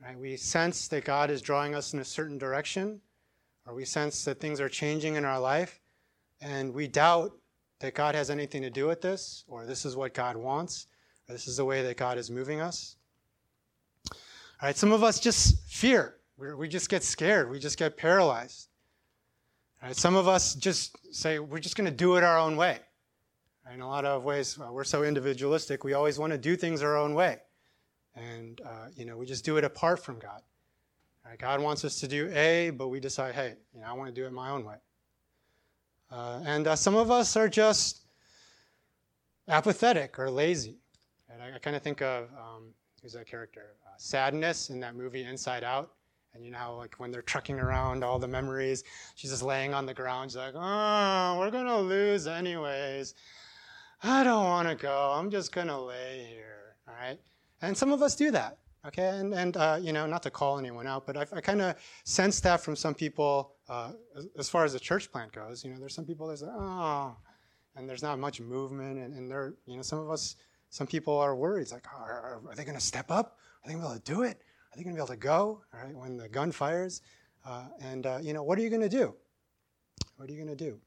Right? 0.01 0.17
We 0.17 0.37
sense 0.37 0.87
that 0.87 1.05
God 1.05 1.29
is 1.29 1.41
drawing 1.41 1.75
us 1.75 1.93
in 1.93 1.99
a 1.99 2.05
certain 2.05 2.37
direction, 2.37 3.01
or 3.67 3.75
we 3.75 3.85
sense 3.85 4.23
that 4.25 4.39
things 4.39 4.59
are 4.61 4.69
changing 4.69 5.15
in 5.15 5.25
our 5.25 5.39
life, 5.39 5.81
and 6.41 6.73
we 6.73 6.87
doubt 6.87 7.31
that 7.79 7.95
God 7.95 8.15
has 8.15 8.29
anything 8.29 8.61
to 8.61 8.69
do 8.69 8.87
with 8.87 9.01
this, 9.01 9.43
or 9.47 9.65
this 9.65 9.85
is 9.85 9.95
what 9.95 10.13
God 10.13 10.37
wants, 10.37 10.87
or 11.27 11.33
this 11.33 11.47
is 11.47 11.57
the 11.57 11.65
way 11.65 11.81
that 11.83 11.97
God 11.97 12.17
is 12.17 12.31
moving 12.31 12.61
us. 12.61 12.95
Right, 14.63 14.77
some 14.77 14.93
of 14.93 15.03
us 15.03 15.19
just 15.19 15.67
fear. 15.67 16.15
we 16.37 16.53
we 16.53 16.69
just 16.69 16.87
get 16.87 17.03
scared. 17.03 17.51
We 17.51 17.59
just 17.59 17.77
get 17.77 17.97
paralyzed. 17.97 18.69
Right, 19.81 19.93
some 19.93 20.15
of 20.15 20.29
us 20.29 20.55
just 20.55 20.95
say 21.13 21.39
we're 21.39 21.59
just 21.59 21.75
going 21.75 21.89
to 21.89 21.95
do 21.95 22.15
it 22.15 22.23
our 22.23 22.39
own 22.39 22.55
way. 22.55 22.79
In 23.73 23.81
a 23.81 23.87
lot 23.87 24.05
of 24.05 24.23
ways, 24.23 24.57
uh, 24.57 24.71
we're 24.71 24.85
so 24.85 25.03
individualistic. 25.03 25.83
We 25.83 25.95
always 25.95 26.17
want 26.17 26.31
to 26.31 26.37
do 26.37 26.55
things 26.55 26.81
our 26.81 26.95
own 26.95 27.13
way, 27.13 27.39
and 28.15 28.61
uh, 28.65 28.87
you 28.95 29.03
know 29.03 29.17
we 29.17 29.25
just 29.25 29.43
do 29.43 29.57
it 29.57 29.65
apart 29.65 30.01
from 30.01 30.17
God. 30.17 30.41
Right, 31.25 31.37
God 31.37 31.59
wants 31.59 31.83
us 31.83 31.99
to 31.99 32.07
do 32.07 32.31
A, 32.33 32.69
but 32.69 32.87
we 32.87 33.01
decide, 33.01 33.35
hey, 33.35 33.55
you 33.75 33.81
know, 33.81 33.87
I 33.87 33.91
want 33.91 34.15
to 34.15 34.21
do 34.21 34.25
it 34.25 34.31
my 34.31 34.49
own 34.49 34.63
way. 34.63 34.77
Uh, 36.09 36.39
and 36.45 36.67
uh, 36.67 36.77
some 36.77 36.95
of 36.95 37.11
us 37.11 37.35
are 37.35 37.49
just 37.49 38.05
apathetic 39.49 40.17
or 40.19 40.29
lazy. 40.29 40.77
Right? 41.29 41.51
I, 41.51 41.55
I 41.57 41.59
kind 41.59 41.75
of 41.75 41.81
think 41.81 42.01
of 42.01 42.29
um, 42.39 42.73
who's 43.01 43.11
that 43.11 43.27
character? 43.27 43.75
Uh, 43.93 43.97
sadness 43.97 44.69
in 44.69 44.79
that 44.79 44.95
movie 44.95 45.23
Inside 45.23 45.63
Out. 45.63 45.91
And 46.33 46.43
you 46.43 46.51
know, 46.51 46.77
like 46.77 46.95
when 46.99 47.11
they're 47.11 47.21
trucking 47.21 47.59
around 47.59 48.03
all 48.03 48.17
the 48.17 48.27
memories, 48.27 48.83
she's 49.15 49.29
just 49.29 49.43
laying 49.43 49.73
on 49.73 49.85
the 49.85 49.93
ground. 49.93 50.31
She's 50.31 50.37
like, 50.37 50.55
"Oh, 50.55 51.37
we're 51.39 51.51
gonna 51.51 51.79
lose 51.79 52.25
anyways. 52.25 53.13
I 54.01 54.23
don't 54.23 54.45
want 54.45 54.67
to 54.67 54.75
go. 54.75 55.13
I'm 55.15 55.29
just 55.29 55.51
gonna 55.51 55.79
lay 55.79 56.25
here." 56.27 56.75
All 56.87 56.95
right. 56.95 57.19
And 57.61 57.77
some 57.77 57.91
of 57.91 58.01
us 58.01 58.15
do 58.15 58.31
that. 58.31 58.57
Okay. 58.87 59.07
And 59.07 59.33
and 59.33 59.55
uh, 59.57 59.77
you 59.79 59.93
know, 59.93 60.07
not 60.07 60.23
to 60.23 60.31
call 60.31 60.57
anyone 60.57 60.87
out, 60.87 61.05
but 61.05 61.17
I, 61.17 61.25
I 61.31 61.41
kind 61.41 61.61
of 61.61 61.75
sense 62.03 62.39
that 62.39 62.61
from 62.61 62.75
some 62.75 62.95
people 62.95 63.53
uh, 63.69 63.91
as, 64.37 64.49
far 64.49 64.65
as 64.65 64.73
the 64.73 64.79
church 64.79 65.11
plant 65.11 65.31
goes. 65.33 65.63
You 65.63 65.71
know, 65.71 65.77
there's 65.77 65.93
some 65.93 66.05
people 66.05 66.27
that 66.29 66.39
say, 66.39 66.47
"Oh," 66.49 67.15
and 67.75 67.87
there's 67.87 68.03
not 68.03 68.17
much 68.17 68.41
movement, 68.41 68.97
and, 68.97 69.13
and 69.13 69.29
there, 69.29 69.53
you 69.65 69.75
know, 69.75 69.81
some 69.81 69.99
of 69.99 70.09
us, 70.09 70.35
some 70.69 70.87
people 70.87 71.17
are 71.17 71.35
worried. 71.35 71.61
It's 71.61 71.71
like, 71.71 71.85
oh, 71.95 72.01
are, 72.01 72.41
are, 72.49 72.55
they 72.55 72.63
going 72.63 72.77
to 72.77 72.83
step 72.83 73.11
up? 73.11 73.37
Are 73.63 73.69
they 73.69 73.73
going 73.73 73.83
to 73.83 73.89
be 73.89 73.93
able 73.93 74.01
to 74.01 74.13
do 74.13 74.23
it? 74.23 74.41
Are 74.71 74.77
they 74.77 74.83
going 74.83 74.95
to 74.95 74.99
be 74.99 75.03
able 75.03 75.13
to 75.13 75.17
go? 75.17 75.61
All 75.73 75.79
right, 75.85 75.95
when 75.95 76.17
the 76.17 76.27
gun 76.27 76.51
fires, 76.51 77.01
uh, 77.45 77.65
and 77.81 78.05
uh, 78.05 78.19
you 78.21 78.33
know, 78.33 78.43
what 78.43 78.57
are 78.57 78.61
you 78.61 78.69
going 78.69 78.81
to 78.81 78.89
do? 78.89 79.13
What 80.17 80.29
are 80.29 80.31
you 80.31 80.43
going 80.43 80.55
to 80.55 80.63
do? 80.63 80.79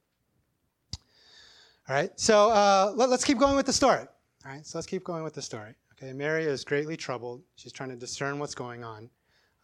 All 1.89 1.95
right, 1.95 2.11
so 2.17 2.51
uh, 2.51 2.93
let, 2.97 3.11
us 3.11 3.25
keep 3.25 3.39
going 3.39 3.57
with 3.57 3.67
the 3.67 3.73
story. 3.73 4.01
All 4.45 4.53
right, 4.53 4.67
so 4.67 4.77
let's 4.77 4.87
keep 4.87 5.05
going 5.05 5.23
with 5.23 5.35
the 5.35 5.43
story. 5.43 5.75
Okay, 5.93 6.13
Mary 6.13 6.45
is 6.45 6.65
greatly 6.65 6.97
troubled. 6.97 7.43
She's 7.55 7.73
trying 7.73 7.91
to 7.91 7.97
discern 7.97 8.39
what's 8.39 8.55
going 8.55 8.85
on. 8.85 9.09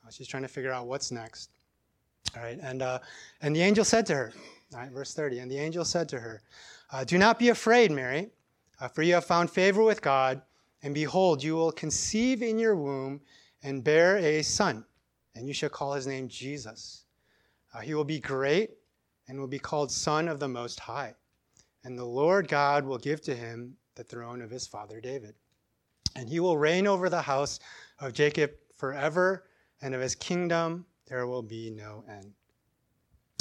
Uh, 0.07 0.11
she's 0.11 0.29
trying 0.29 0.42
to 0.42 0.48
figure 0.48 0.72
out 0.72 0.87
what's 0.87 1.11
next. 1.11 1.51
All 2.37 2.42
right, 2.42 2.59
and 2.62 2.81
uh, 2.81 3.01
and 3.42 3.55
the 3.55 3.61
angel 3.61 3.85
said 3.85 4.07
to 4.07 4.14
her, 4.14 4.33
all 4.72 4.81
right, 4.81 4.90
verse 4.90 5.12
30, 5.12 5.40
and 5.40 5.51
the 5.51 5.59
angel 5.59 5.85
said 5.85 6.09
to 6.11 6.20
her, 6.20 6.42
uh, 6.92 7.05
Do 7.05 7.18
not 7.18 7.38
be 7.38 7.51
afraid, 7.51 7.90
Mary, 7.90 8.31
for 8.94 9.03
you 9.03 9.14
have 9.14 9.25
found 9.25 9.51
favor 9.51 9.83
with 9.83 10.01
God, 10.01 10.40
and 10.82 10.94
behold, 10.94 11.42
you 11.42 11.54
will 11.54 11.72
conceive 11.72 12.42
in 12.42 12.58
your 12.58 12.76
womb 12.76 13.20
and 13.62 13.84
bear 13.84 14.18
a 14.18 14.42
son, 14.42 14.84
and 15.34 15.46
you 15.46 15.54
shall 15.54 15.68
call 15.68 15.94
his 15.94 16.06
name 16.06 16.28
Jesus. 16.28 17.04
Uh, 17.74 17.80
he 17.80 17.94
will 17.94 18.04
be 18.04 18.20
great 18.20 18.70
and 19.28 19.38
will 19.38 19.46
be 19.46 19.58
called 19.58 19.90
Son 19.90 20.28
of 20.28 20.40
the 20.40 20.48
Most 20.48 20.80
High. 20.80 21.14
And 21.84 21.98
the 21.98 22.04
Lord 22.04 22.48
God 22.48 22.84
will 22.84 22.98
give 22.98 23.20
to 23.22 23.34
him 23.34 23.76
the 23.94 24.04
throne 24.04 24.42
of 24.42 24.50
his 24.50 24.66
father 24.66 25.00
David. 25.00 25.34
And 26.16 26.28
he 26.28 26.40
will 26.40 26.58
reign 26.58 26.86
over 26.86 27.08
the 27.08 27.22
house 27.22 27.60
of 28.00 28.12
Jacob 28.12 28.50
forever, 28.76 29.44
and 29.80 29.94
of 29.94 30.00
his 30.00 30.14
kingdom 30.14 30.84
there 31.06 31.26
will 31.26 31.42
be 31.42 31.70
no 31.70 32.04
end. 32.08 32.32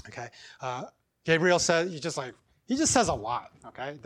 Okay? 0.07 0.27
Uh, 0.61 0.85
Gabriel 1.25 1.59
says, 1.59 1.91
he 1.91 1.99
just 1.99 2.17
like, 2.17 2.33
he 2.67 2.75
just 2.75 2.93
says 2.93 3.09
a 3.09 3.13
lot. 3.13 3.51
Okay? 3.65 3.97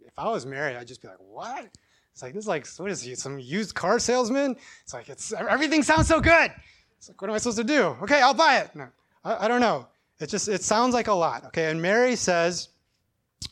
If 0.00 0.18
I 0.18 0.28
was 0.28 0.44
married, 0.44 0.76
I'd 0.76 0.86
just 0.86 1.00
be 1.00 1.08
like, 1.08 1.18
what? 1.18 1.68
It's 2.12 2.22
like, 2.22 2.34
this 2.34 2.44
is 2.44 2.48
like, 2.48 2.66
what 2.76 2.90
is 2.90 3.02
he, 3.02 3.14
some 3.14 3.38
used 3.38 3.74
car 3.74 3.98
salesman? 3.98 4.56
It's 4.82 4.92
like, 4.92 5.08
it's 5.08 5.32
everything 5.32 5.82
sounds 5.82 6.08
so 6.08 6.20
good. 6.20 6.52
It's 6.98 7.08
like, 7.08 7.20
what 7.20 7.30
am 7.30 7.34
I 7.34 7.38
supposed 7.38 7.58
to 7.58 7.64
do? 7.64 7.96
Okay, 8.02 8.20
I'll 8.20 8.34
buy 8.34 8.58
it. 8.58 8.74
No, 8.74 8.88
I, 9.24 9.46
I 9.46 9.48
don't 9.48 9.60
know. 9.60 9.86
It 10.20 10.28
just, 10.28 10.48
it 10.48 10.62
sounds 10.62 10.94
like 10.94 11.08
a 11.08 11.12
lot. 11.12 11.44
Okay, 11.46 11.70
and 11.70 11.80
Mary 11.80 12.14
says, 12.16 12.68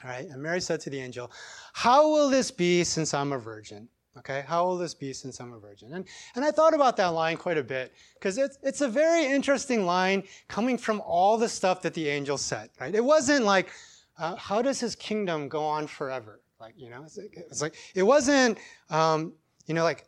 all 0.04 0.10
right, 0.10 0.26
and 0.26 0.42
Mary 0.42 0.60
said 0.60 0.80
to 0.80 0.90
the 0.90 1.00
angel, 1.00 1.30
How 1.72 2.08
will 2.10 2.28
this 2.28 2.50
be 2.50 2.84
since 2.84 3.12
I'm 3.12 3.32
a 3.32 3.38
virgin? 3.38 3.88
Okay, 4.18 4.44
how 4.46 4.66
will 4.66 4.76
this 4.76 4.92
be 4.92 5.12
since 5.12 5.40
I'm 5.40 5.52
a 5.52 5.58
virgin? 5.58 5.94
And, 5.94 6.04
and 6.34 6.44
I 6.44 6.50
thought 6.50 6.74
about 6.74 6.96
that 6.98 7.08
line 7.08 7.36
quite 7.36 7.58
a 7.58 7.62
bit 7.62 7.92
because 8.14 8.38
it's, 8.38 8.58
it's 8.62 8.80
a 8.80 8.88
very 8.88 9.24
interesting 9.24 9.86
line 9.86 10.24
coming 10.48 10.76
from 10.76 11.00
all 11.00 11.38
the 11.38 11.48
stuff 11.48 11.80
that 11.82 11.94
the 11.94 12.08
angel 12.08 12.36
said, 12.36 12.70
right? 12.80 12.94
It 12.94 13.04
wasn't 13.04 13.44
like, 13.44 13.70
uh, 14.18 14.36
how 14.36 14.62
does 14.62 14.80
his 14.80 14.94
kingdom 14.96 15.48
go 15.48 15.64
on 15.64 15.86
forever? 15.86 16.40
Like, 16.60 16.74
you 16.76 16.90
know, 16.90 17.02
it's, 17.04 17.16
it's 17.16 17.62
like, 17.62 17.74
it 17.94 18.02
wasn't, 18.02 18.58
um, 18.90 19.32
you 19.66 19.74
know, 19.74 19.82
like, 19.82 20.04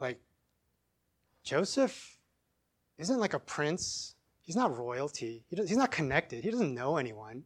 like 0.00 0.20
Joseph 1.42 2.18
isn't 2.98 3.18
like 3.18 3.34
a 3.34 3.40
prince. 3.40 4.14
He's 4.42 4.54
not 4.54 4.76
royalty. 4.76 5.44
He 5.48 5.56
he's 5.56 5.76
not 5.76 5.90
connected. 5.90 6.44
He 6.44 6.50
doesn't 6.50 6.72
know 6.72 6.98
anyone. 6.98 7.42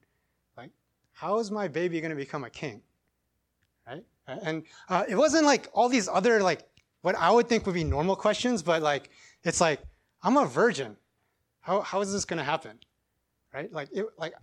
Like, 0.57 0.70
how 1.12 1.38
is 1.38 1.51
my 1.51 1.66
baby 1.66 2.01
going 2.01 2.11
to 2.11 2.16
become 2.16 2.44
a 2.44 2.51
king? 2.51 2.83
Right? 3.87 4.05
And 4.27 4.64
uh, 4.90 5.05
it 5.09 5.14
wasn't 5.14 5.46
like 5.46 5.68
all 5.72 5.88
these 5.88 6.09
other, 6.09 6.42
like, 6.42 6.68
what 7.01 7.14
I 7.14 7.31
would 7.31 7.48
think 7.48 7.64
would 7.64 7.74
be 7.74 7.85
normal 7.85 8.16
questions, 8.16 8.62
but 8.62 8.83
like, 8.83 9.09
it's 9.44 9.61
like, 9.61 9.81
I'm 10.22 10.37
a 10.37 10.44
virgin. 10.44 10.96
How, 11.61 11.81
how 11.81 12.01
is 12.03 12.12
this 12.12 12.27
going 12.27 12.38
to 12.38 12.44
happen? 12.44 12.79
Right? 13.55 13.72
Like, 13.72 13.88
it, 13.92 14.05
like, 14.18 14.35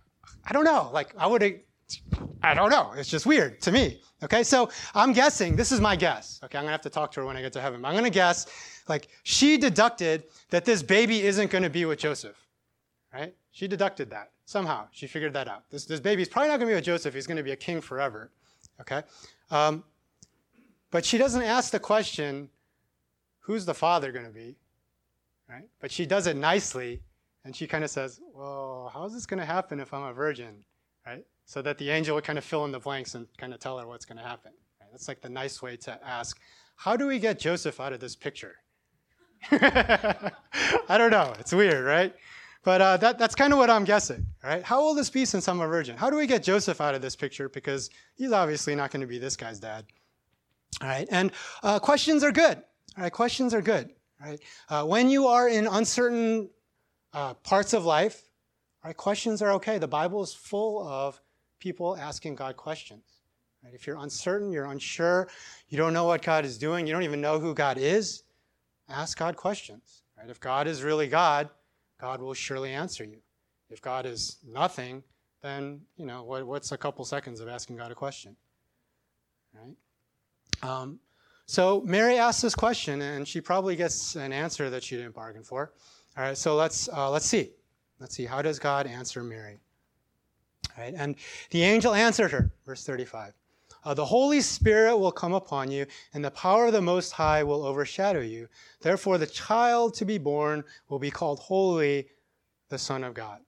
I 0.46 0.54
don't 0.54 0.64
know. 0.64 0.90
Like, 0.92 1.14
I 1.18 1.28
would 1.28 1.44
I 2.41 2.54
don't 2.54 2.69
know. 2.69 2.93
It's 2.95 3.10
just 3.10 3.26
weird 3.26 3.62
to 3.62 3.71
me. 3.71 4.02
Okay, 4.24 4.43
so 4.43 4.69
I'm 4.93 5.13
guessing, 5.13 5.56
this 5.56 5.71
is 5.71 5.82
my 5.82 5.95
guess. 5.95 6.39
Okay, 6.43 6.58
I'm 6.58 6.63
gonna 6.63 6.71
have 6.71 6.82
to 6.82 6.89
talk 6.89 7.12
to 7.13 7.21
her 7.21 7.26
when 7.26 7.38
I 7.38 7.41
get 7.41 7.54
to 7.54 7.62
heaven. 7.62 7.84
I'm 7.84 7.95
gonna 7.95 8.10
guess, 8.10 8.48
like, 8.88 9.08
she 9.24 9.58
deducted 9.58 10.24
that 10.50 10.65
this 10.65 10.82
baby 10.82 11.24
isn't 11.24 11.52
gonna 11.52 11.69
be 11.69 11.86
with 11.86 12.00
Joseph. 12.00 12.38
Right? 13.13 13.36
She 13.52 13.67
deducted 13.67 14.10
that. 14.12 14.32
Somehow, 14.45 14.88
she 14.91 15.08
figured 15.08 15.34
that 15.34 15.48
out. 15.48 15.69
This, 15.69 15.86
this 15.86 16.00
baby's 16.00 16.30
probably 16.30 16.50
not 16.50 16.60
gonna 16.60 16.71
be 16.71 16.76
with 16.76 16.84
Joseph. 16.84 17.13
He's 17.13 17.28
gonna 17.28 17.43
be 17.43 17.52
a 17.52 17.56
king 17.56 17.82
forever. 17.82 18.32
Okay? 18.82 19.02
Um, 19.52 19.84
but 20.91 21.06
she 21.06 21.17
doesn't 21.17 21.41
ask 21.41 21.71
the 21.71 21.80
question, 21.80 22.50
who's 23.39 23.65
the 23.65 23.74
father 23.74 24.12
gonna 24.12 24.30
be? 24.30 24.56
Right? 25.50 25.67
But 25.80 25.91
she 25.91 26.06
does 26.06 26.28
it 26.28 26.36
nicely, 26.36 27.02
and 27.43 27.56
she 27.56 27.67
kind 27.67 27.84
of 27.84 27.89
says, 27.89 28.19
well, 28.34 28.91
how's 28.93 29.13
this 29.13 29.26
gonna 29.26 29.45
happen 29.45 29.80
if 29.80 29.93
I'm 29.93 30.04
a 30.04 30.13
virgin? 30.13 30.63
Right? 31.06 31.26
So 31.46 31.62
that 31.62 31.78
the 31.78 31.90
angel 31.90 32.16
would 32.16 32.24
kind 32.24 32.38
of 32.38 32.44
fill 32.44 32.66
in 32.66 32.72
the 32.72 32.80
blanks 32.80 33.16
and 33.16 33.28
kind 33.38 33.54
of 33.54 33.60
tell 33.60 33.78
her 33.80 33.88
what's 33.88 34.06
going 34.06 34.18
to 34.18 34.24
happen. 34.24 34.52
Right? 34.82 34.90
That's 34.92 35.08
like 35.08 35.22
the 35.22 35.30
nice 35.30 35.62
way 35.62 35.78
to 35.78 36.00
ask, 36.06 36.40
how 36.76 36.98
do 36.98 37.08
we 37.08 37.20
get 37.20 37.40
Joseph 37.40 37.80
out 37.80 37.94
of 37.94 38.00
this 38.00 38.16
picture? 38.16 38.56
I 39.52 40.32
don't 40.90 41.12
know. 41.12 41.34
It's 41.40 41.54
weird, 41.54 41.86
right? 41.86 42.14
But 42.64 42.82
uh, 42.82 42.98
that, 42.98 43.20
that's 43.20 43.36
kind 43.36 43.54
of 43.54 43.60
what 43.60 43.70
I'm 43.70 43.84
guessing, 43.84 44.26
right? 44.44 44.64
How 44.64 44.82
will 44.82 44.96
this 44.96 45.12
be 45.12 45.24
since 45.24 45.48
I'm 45.48 45.62
a 45.62 45.68
virgin? 45.68 45.96
How 45.96 46.10
do 46.10 46.18
we 46.18 46.26
get 46.26 46.42
Joseph 46.42 46.82
out 46.82 46.96
of 46.96 47.02
this 47.02 47.16
picture? 47.16 47.48
Because 47.48 47.92
he's 48.16 48.32
obviously 48.32 48.74
not 48.74 48.90
going 48.90 49.02
to 49.02 49.08
be 49.08 49.20
this 49.20 49.38
guy's 49.38 49.60
dad. 49.60 49.86
All 50.82 50.88
right, 50.88 51.08
and 51.12 51.32
uh, 51.62 51.78
questions 51.78 52.24
are 52.24 52.32
good. 52.32 52.58
All 52.98 53.04
right, 53.04 53.12
questions 53.12 53.54
are 53.54 53.62
good. 53.62 53.92
Right? 54.20 54.42
Uh, 54.68 54.84
when 54.84 55.10
you 55.10 55.28
are 55.28 55.48
in 55.48 55.68
uncertain 55.68 56.50
uh, 57.14 57.36
parts 57.36 57.74
of 57.74 57.86
life, 57.86 58.24
right, 58.84 58.98
questions 58.98 59.44
are 59.44 59.52
okay. 59.54 59.78
The 59.78 59.88
Bible 59.88 60.24
is 60.24 60.34
full 60.34 60.86
of 60.88 61.22
people 61.60 61.98
asking 61.98 62.36
God 62.36 62.58
questions. 62.58 63.22
Right? 63.63 63.74
If 63.74 63.88
you're 63.88 63.98
uncertain, 63.98 64.52
you're 64.52 64.65
unsure, 64.65 65.28
you 65.70 65.78
don't 65.78 65.94
know 65.94 66.06
what 66.06 66.22
God 66.22 66.46
is 66.46 66.58
doing, 66.58 66.86
you 66.86 66.94
don't 66.94 67.04
even 67.04 67.22
know 67.22 67.39
who 67.39 67.54
God 67.54 67.78
is, 67.78 68.24
ask 68.89 69.18
God 69.18 69.36
questions. 69.36 70.04
Right? 70.18 70.30
If 70.30 70.39
God 70.39 70.68
is 70.68 70.84
really 70.84 71.08
God, 71.08 71.50
God 72.00 72.22
will 72.22 72.34
surely 72.34 72.72
answer 72.72 73.04
you. 73.04 73.18
If 73.70 73.82
God 73.82 74.06
is 74.06 74.38
nothing, 74.48 75.04
then 75.41 75.82
you 75.98 76.06
know 76.06 76.24
what, 76.24 76.46
what's 76.46 76.72
a 76.72 76.78
couple 76.78 77.06
seconds 77.06 77.39
of 77.39 77.48
asking 77.48 77.78
God 77.78 77.91
a 77.91 77.96
question, 77.96 78.36
right? 79.54 79.76
Um, 80.68 81.00
so 81.46 81.82
Mary 81.86 82.18
asks 82.18 82.41
this 82.41 82.56
question, 82.56 83.02
and 83.02 83.28
she 83.28 83.41
probably 83.41 83.76
gets 83.76 84.15
an 84.15 84.34
answer 84.34 84.70
that 84.70 84.84
she 84.84 84.96
didn't 84.98 85.13
bargain 85.13 85.44
for. 85.44 85.74
All 86.18 86.24
right, 86.24 86.38
so 86.38 86.56
let's 86.56 86.89
uh, 86.89 87.10
let's 87.12 87.26
see. 87.26 87.52
Let's 88.00 88.15
see. 88.15 88.26
How 88.26 88.41
does 88.41 88.58
God 88.58 88.88
answer 88.88 89.24
Mary? 89.24 89.60
Right? 90.78 90.93
And 90.95 91.15
the 91.51 91.63
angel 91.63 91.93
answered 91.93 92.32
her, 92.32 92.51
verse 92.65 92.84
35. 92.86 93.34
Uh, 93.84 93.93
the 93.93 94.06
Holy 94.06 94.41
Spirit 94.41 94.97
will 94.97 95.12
come 95.12 95.34
upon 95.34 95.69
you, 95.69 95.86
and 96.13 96.25
the 96.25 96.32
power 96.32 96.65
of 96.65 96.73
the 96.73 96.82
Most 96.82 97.12
High 97.12 97.43
will 97.43 97.63
overshadow 97.63 98.21
you. 98.21 98.47
Therefore, 98.82 99.19
the 99.19 99.28
child 99.28 99.93
to 99.95 100.06
be 100.06 100.17
born 100.17 100.63
will 100.89 100.97
be 100.97 101.12
called 101.12 101.39
Holy, 101.39 102.08
the 102.69 102.80
Son 102.80 103.04
of 103.04 103.13
God. 103.13 103.41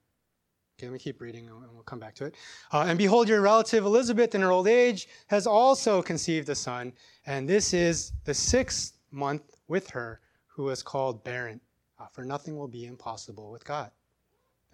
Okay, 0.77 0.85
let 0.85 0.93
me 0.93 0.99
keep 0.99 1.21
reading 1.21 1.47
and 1.47 1.73
we'll 1.73 1.81
come 1.81 1.97
back 1.97 2.13
to 2.13 2.25
it. 2.25 2.35
Uh, 2.71 2.85
and 2.87 2.99
behold, 2.99 3.27
your 3.27 3.41
relative 3.41 3.83
Elizabeth 3.83 4.35
in 4.35 4.41
her 4.41 4.51
old 4.51 4.67
age 4.67 5.07
has 5.25 5.47
also 5.47 6.03
conceived 6.03 6.49
a 6.49 6.55
son, 6.55 6.93
and 7.25 7.49
this 7.49 7.73
is 7.73 8.11
the 8.25 8.33
sixth 8.33 8.99
month 9.09 9.41
with 9.67 9.89
her 9.89 10.21
who 10.45 10.69
is 10.69 10.83
called 10.83 11.23
barren. 11.23 11.59
Uh, 11.99 12.05
for 12.13 12.23
nothing 12.23 12.55
will 12.55 12.67
be 12.67 12.85
impossible 12.85 13.49
with 13.49 13.65
God. 13.65 13.89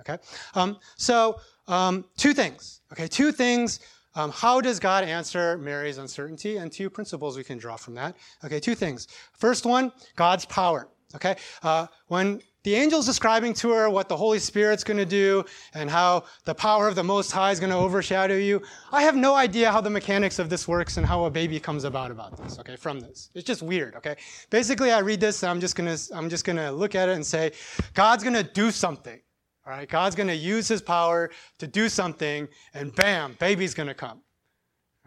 Okay? 0.07 0.21
Um, 0.55 0.77
so, 0.97 1.39
um, 1.67 2.05
two 2.17 2.33
things. 2.33 2.81
Okay, 2.91 3.07
two 3.07 3.31
things. 3.31 3.79
Um, 4.15 4.31
how 4.31 4.61
does 4.61 4.79
God 4.79 5.03
answer 5.03 5.57
Mary's 5.57 5.97
uncertainty? 5.97 6.57
And 6.57 6.71
two 6.71 6.89
principles 6.89 7.35
we 7.37 7.43
can 7.43 7.57
draw 7.57 7.75
from 7.75 7.95
that. 7.95 8.15
Okay, 8.45 8.59
two 8.59 8.75
things. 8.75 9.07
First 9.33 9.65
one, 9.65 9.91
God's 10.15 10.45
power. 10.45 10.89
Okay, 11.15 11.35
uh, 11.61 11.87
when 12.07 12.41
the 12.63 12.75
angel's 12.75 13.05
describing 13.05 13.53
to 13.55 13.71
her 13.71 13.89
what 13.89 14.07
the 14.07 14.15
Holy 14.15 14.39
Spirit's 14.39 14.83
going 14.83 14.97
to 14.97 15.05
do 15.05 15.43
and 15.73 15.89
how 15.89 16.23
the 16.45 16.55
power 16.55 16.87
of 16.87 16.95
the 16.95 17.03
Most 17.03 17.31
High 17.31 17.51
is 17.51 17.59
going 17.59 17.71
to 17.71 17.77
overshadow 17.77 18.35
you. 18.35 18.61
I 18.91 19.03
have 19.03 19.15
no 19.15 19.35
idea 19.35 19.71
how 19.71 19.81
the 19.81 19.89
mechanics 19.89 20.39
of 20.39 20.49
this 20.49 20.67
works 20.67 20.97
and 20.97 21.05
how 21.05 21.25
a 21.25 21.29
baby 21.29 21.59
comes 21.59 21.83
about 21.83 22.09
about 22.09 22.37
this. 22.37 22.57
Okay, 22.59 22.77
from 22.77 22.99
this, 22.99 23.29
it's 23.35 23.45
just 23.45 23.61
weird. 23.61 23.95
Okay, 23.95 24.15
basically, 24.49 24.91
I 24.91 24.99
read 24.99 25.19
this 25.19 25.43
and 25.43 25.49
I'm 25.49 25.59
just 25.59 25.75
gonna 25.75 25.97
I'm 26.13 26.29
just 26.29 26.45
gonna 26.45 26.71
look 26.71 26.95
at 26.95 27.09
it 27.09 27.15
and 27.15 27.25
say, 27.25 27.51
God's 27.93 28.23
going 28.23 28.35
to 28.35 28.43
do 28.43 28.71
something. 28.71 29.19
All 29.65 29.71
right, 29.71 29.87
God's 29.87 30.15
going 30.15 30.27
to 30.27 30.35
use 30.35 30.67
his 30.67 30.81
power 30.81 31.31
to 31.59 31.67
do 31.67 31.87
something, 31.87 32.49
and 32.73 32.93
bam, 32.95 33.37
baby's 33.39 33.73
going 33.73 33.87
to 33.87 33.93
come. 33.93 34.21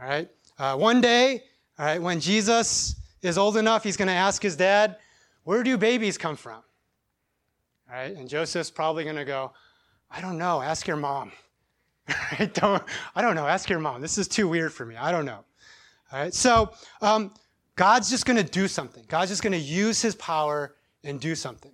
All 0.00 0.08
right, 0.08 0.28
uh, 0.58 0.76
one 0.76 1.00
day, 1.00 1.42
All 1.78 1.84
right, 1.84 2.00
when 2.00 2.20
Jesus 2.20 2.96
is 3.20 3.36
old 3.36 3.58
enough, 3.58 3.84
he's 3.84 3.96
going 3.98 4.08
to 4.08 4.14
ask 4.14 4.42
his 4.42 4.56
dad, 4.56 4.96
Where 5.44 5.62
do 5.62 5.76
babies 5.76 6.16
come 6.16 6.36
from? 6.36 6.62
All 7.88 7.96
right, 7.96 8.16
and 8.16 8.28
Joseph's 8.28 8.70
probably 8.70 9.04
going 9.04 9.16
to 9.16 9.24
go, 9.24 9.52
I 10.10 10.20
don't 10.20 10.38
know, 10.38 10.62
ask 10.62 10.86
your 10.86 10.96
mom. 10.96 11.32
I 12.08 12.50
don't, 12.54 12.82
I 13.14 13.20
don't 13.20 13.34
know, 13.34 13.46
ask 13.46 13.68
your 13.68 13.78
mom. 13.78 14.00
This 14.00 14.16
is 14.16 14.26
too 14.26 14.48
weird 14.48 14.72
for 14.72 14.86
me. 14.86 14.96
I 14.96 15.12
don't 15.12 15.26
know. 15.26 15.44
All 16.12 16.20
right, 16.20 16.32
so 16.32 16.72
um, 17.02 17.34
God's 17.74 18.08
just 18.08 18.24
going 18.24 18.38
to 18.38 18.50
do 18.50 18.68
something. 18.68 19.04
God's 19.06 19.30
just 19.30 19.42
going 19.42 19.52
to 19.52 19.58
use 19.58 20.00
his 20.00 20.14
power 20.14 20.76
and 21.04 21.20
do 21.20 21.34
something. 21.34 21.72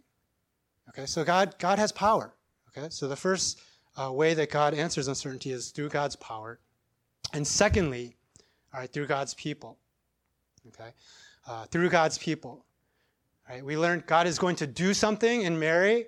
Okay, 0.88 1.07
so 1.07 1.23
God, 1.23 1.55
God 1.59 1.79
has 1.79 1.92
power. 1.92 2.35
Okay, 2.77 2.89
so 2.91 3.07
the 3.07 3.17
first 3.17 3.61
uh, 4.01 4.11
way 4.11 4.35
that 4.35 4.51
God 4.51 4.75
answers 4.75 5.09
uncertainty 5.09 5.53
is 5.53 5.71
through 5.71 5.91
God's 5.91 6.17
power. 6.17 6.59
And 7.33 7.47
secondly, 7.47 8.17
all 8.73 8.81
right, 8.81 8.91
through 8.91 9.07
God's 9.07 9.35
people. 9.35 9.79
Okay, 10.69 10.91
uh, 11.47 11.67
through 11.67 11.91
God's 11.91 12.19
people. 12.19 12.65
All 13.49 13.57
right, 13.57 13.65
we 13.65 13.77
learned 13.77 14.07
God 14.07 14.27
is 14.27 14.39
going 14.39 14.57
to 14.57 14.67
do 14.67 14.95
something 14.95 15.43
in 15.43 15.59
Mary. 15.59 16.07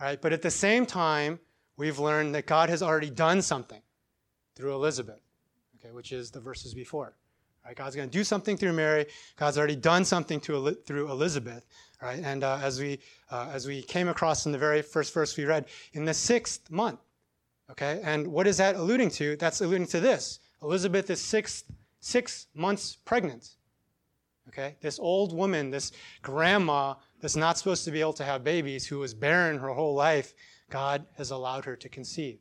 All 0.00 0.06
right, 0.06 0.20
but 0.20 0.32
at 0.32 0.42
the 0.42 0.50
same 0.50 0.86
time, 0.86 1.38
we've 1.76 1.98
learned 1.98 2.34
that 2.34 2.46
God 2.46 2.70
has 2.70 2.82
already 2.82 3.10
done 3.10 3.42
something 3.42 3.82
through 4.54 4.74
Elizabeth. 4.74 5.20
Okay, 5.76 5.92
which 5.92 6.12
is 6.12 6.30
the 6.30 6.40
verses 6.40 6.72
before. 6.72 7.14
Right, 7.64 7.76
God's 7.76 7.94
going 7.94 8.08
to 8.08 8.18
do 8.18 8.24
something 8.24 8.56
through 8.56 8.72
Mary. 8.72 9.06
God's 9.36 9.58
already 9.58 9.76
done 9.76 10.04
something 10.04 10.40
to, 10.40 10.72
through 10.86 11.10
Elizabeth. 11.10 11.66
Right, 12.02 12.20
and 12.24 12.44
uh, 12.44 12.58
as 12.62 12.80
we 12.80 12.98
uh, 13.30 13.50
as 13.52 13.66
we 13.66 13.82
came 13.82 14.08
across 14.08 14.46
in 14.46 14.52
the 14.52 14.58
very 14.58 14.80
first 14.80 15.12
verse 15.12 15.36
we 15.36 15.44
read, 15.44 15.66
in 15.92 16.06
the 16.06 16.14
sixth 16.14 16.70
month. 16.70 17.00
Okay, 17.70 18.00
and 18.02 18.26
what 18.26 18.46
is 18.46 18.56
that 18.56 18.76
alluding 18.76 19.10
to? 19.10 19.36
That's 19.36 19.60
alluding 19.60 19.86
to 19.88 20.00
this. 20.00 20.40
Elizabeth 20.62 21.10
is 21.10 21.20
six 21.20 21.64
six 22.00 22.46
months 22.54 22.96
pregnant. 23.04 23.50
Okay, 24.48 24.76
this 24.80 24.98
old 24.98 25.34
woman, 25.34 25.70
this 25.70 25.92
grandma 26.22 26.94
that's 27.20 27.36
not 27.36 27.58
supposed 27.58 27.84
to 27.84 27.90
be 27.90 28.00
able 28.00 28.14
to 28.14 28.24
have 28.24 28.42
babies, 28.42 28.86
who 28.86 28.98
was 28.98 29.12
barren 29.12 29.58
her 29.58 29.68
whole 29.68 29.94
life, 29.94 30.32
God 30.70 31.06
has 31.18 31.30
allowed 31.30 31.66
her 31.66 31.76
to 31.76 31.88
conceive. 31.88 32.38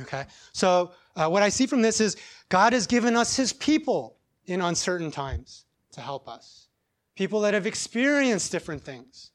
Okay, 0.00 0.24
so 0.52 0.90
uh, 1.14 1.28
what 1.28 1.42
I 1.42 1.48
see 1.48 1.66
from 1.66 1.80
this 1.80 2.00
is 2.00 2.16
God 2.48 2.72
has 2.72 2.86
given 2.86 3.16
us 3.16 3.36
his 3.36 3.52
people 3.52 4.16
in 4.46 4.60
uncertain 4.60 5.12
times 5.12 5.64
to 5.92 6.00
help 6.00 6.28
us. 6.28 6.68
People 7.14 7.40
that 7.42 7.54
have 7.54 7.66
experienced 7.66 8.50
different 8.52 8.82
things, 8.82 9.32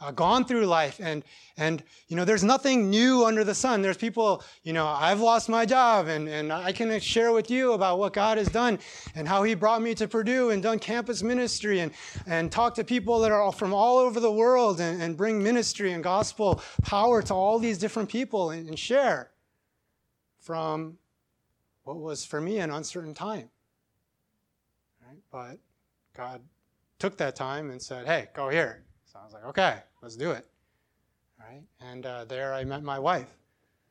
uh, 0.00 0.10
gone 0.10 0.44
through 0.44 0.66
life, 0.66 1.00
and, 1.02 1.24
and, 1.56 1.82
you 2.08 2.16
know, 2.16 2.26
there's 2.26 2.44
nothing 2.44 2.90
new 2.90 3.24
under 3.24 3.42
the 3.42 3.54
sun. 3.54 3.80
There's 3.80 3.96
people, 3.96 4.44
you 4.62 4.74
know, 4.74 4.86
I've 4.86 5.20
lost 5.20 5.48
my 5.48 5.64
job, 5.64 6.08
and, 6.08 6.28
and 6.28 6.52
I 6.52 6.72
can 6.72 7.00
share 7.00 7.32
with 7.32 7.50
you 7.50 7.72
about 7.72 7.98
what 7.98 8.12
God 8.12 8.36
has 8.36 8.48
done 8.48 8.78
and 9.14 9.26
how 9.26 9.42
he 9.42 9.54
brought 9.54 9.80
me 9.80 9.94
to 9.94 10.06
Purdue 10.06 10.50
and 10.50 10.62
done 10.62 10.78
campus 10.78 11.22
ministry 11.22 11.80
and, 11.80 11.92
and 12.26 12.52
talk 12.52 12.74
to 12.74 12.84
people 12.84 13.20
that 13.20 13.32
are 13.32 13.50
from 13.52 13.72
all 13.72 13.96
over 13.96 14.20
the 14.20 14.30
world 14.30 14.80
and, 14.80 15.00
and 15.00 15.16
bring 15.16 15.42
ministry 15.42 15.92
and 15.92 16.04
gospel 16.04 16.60
power 16.82 17.22
to 17.22 17.32
all 17.32 17.58
these 17.58 17.78
different 17.78 18.10
people 18.10 18.50
and, 18.50 18.68
and 18.68 18.78
share 18.78 19.30
from 20.38 20.98
what 21.84 21.96
was 21.96 22.24
for 22.24 22.40
me 22.40 22.58
an 22.58 22.70
uncertain 22.70 23.14
time. 23.14 23.48
Right? 25.06 25.18
But 25.32 25.58
God 26.14 26.42
took 26.98 27.16
that 27.18 27.36
time 27.36 27.70
and 27.70 27.80
said, 27.80 28.06
hey, 28.06 28.28
go 28.34 28.48
here. 28.48 28.84
So 29.04 29.18
I 29.20 29.24
was 29.24 29.32
like, 29.32 29.44
okay, 29.46 29.78
let's 30.02 30.16
do 30.16 30.30
it. 30.30 30.46
Right? 31.38 31.62
And 31.80 32.06
uh, 32.06 32.24
there 32.24 32.54
I 32.54 32.64
met 32.64 32.82
my 32.82 32.98
wife. 32.98 33.34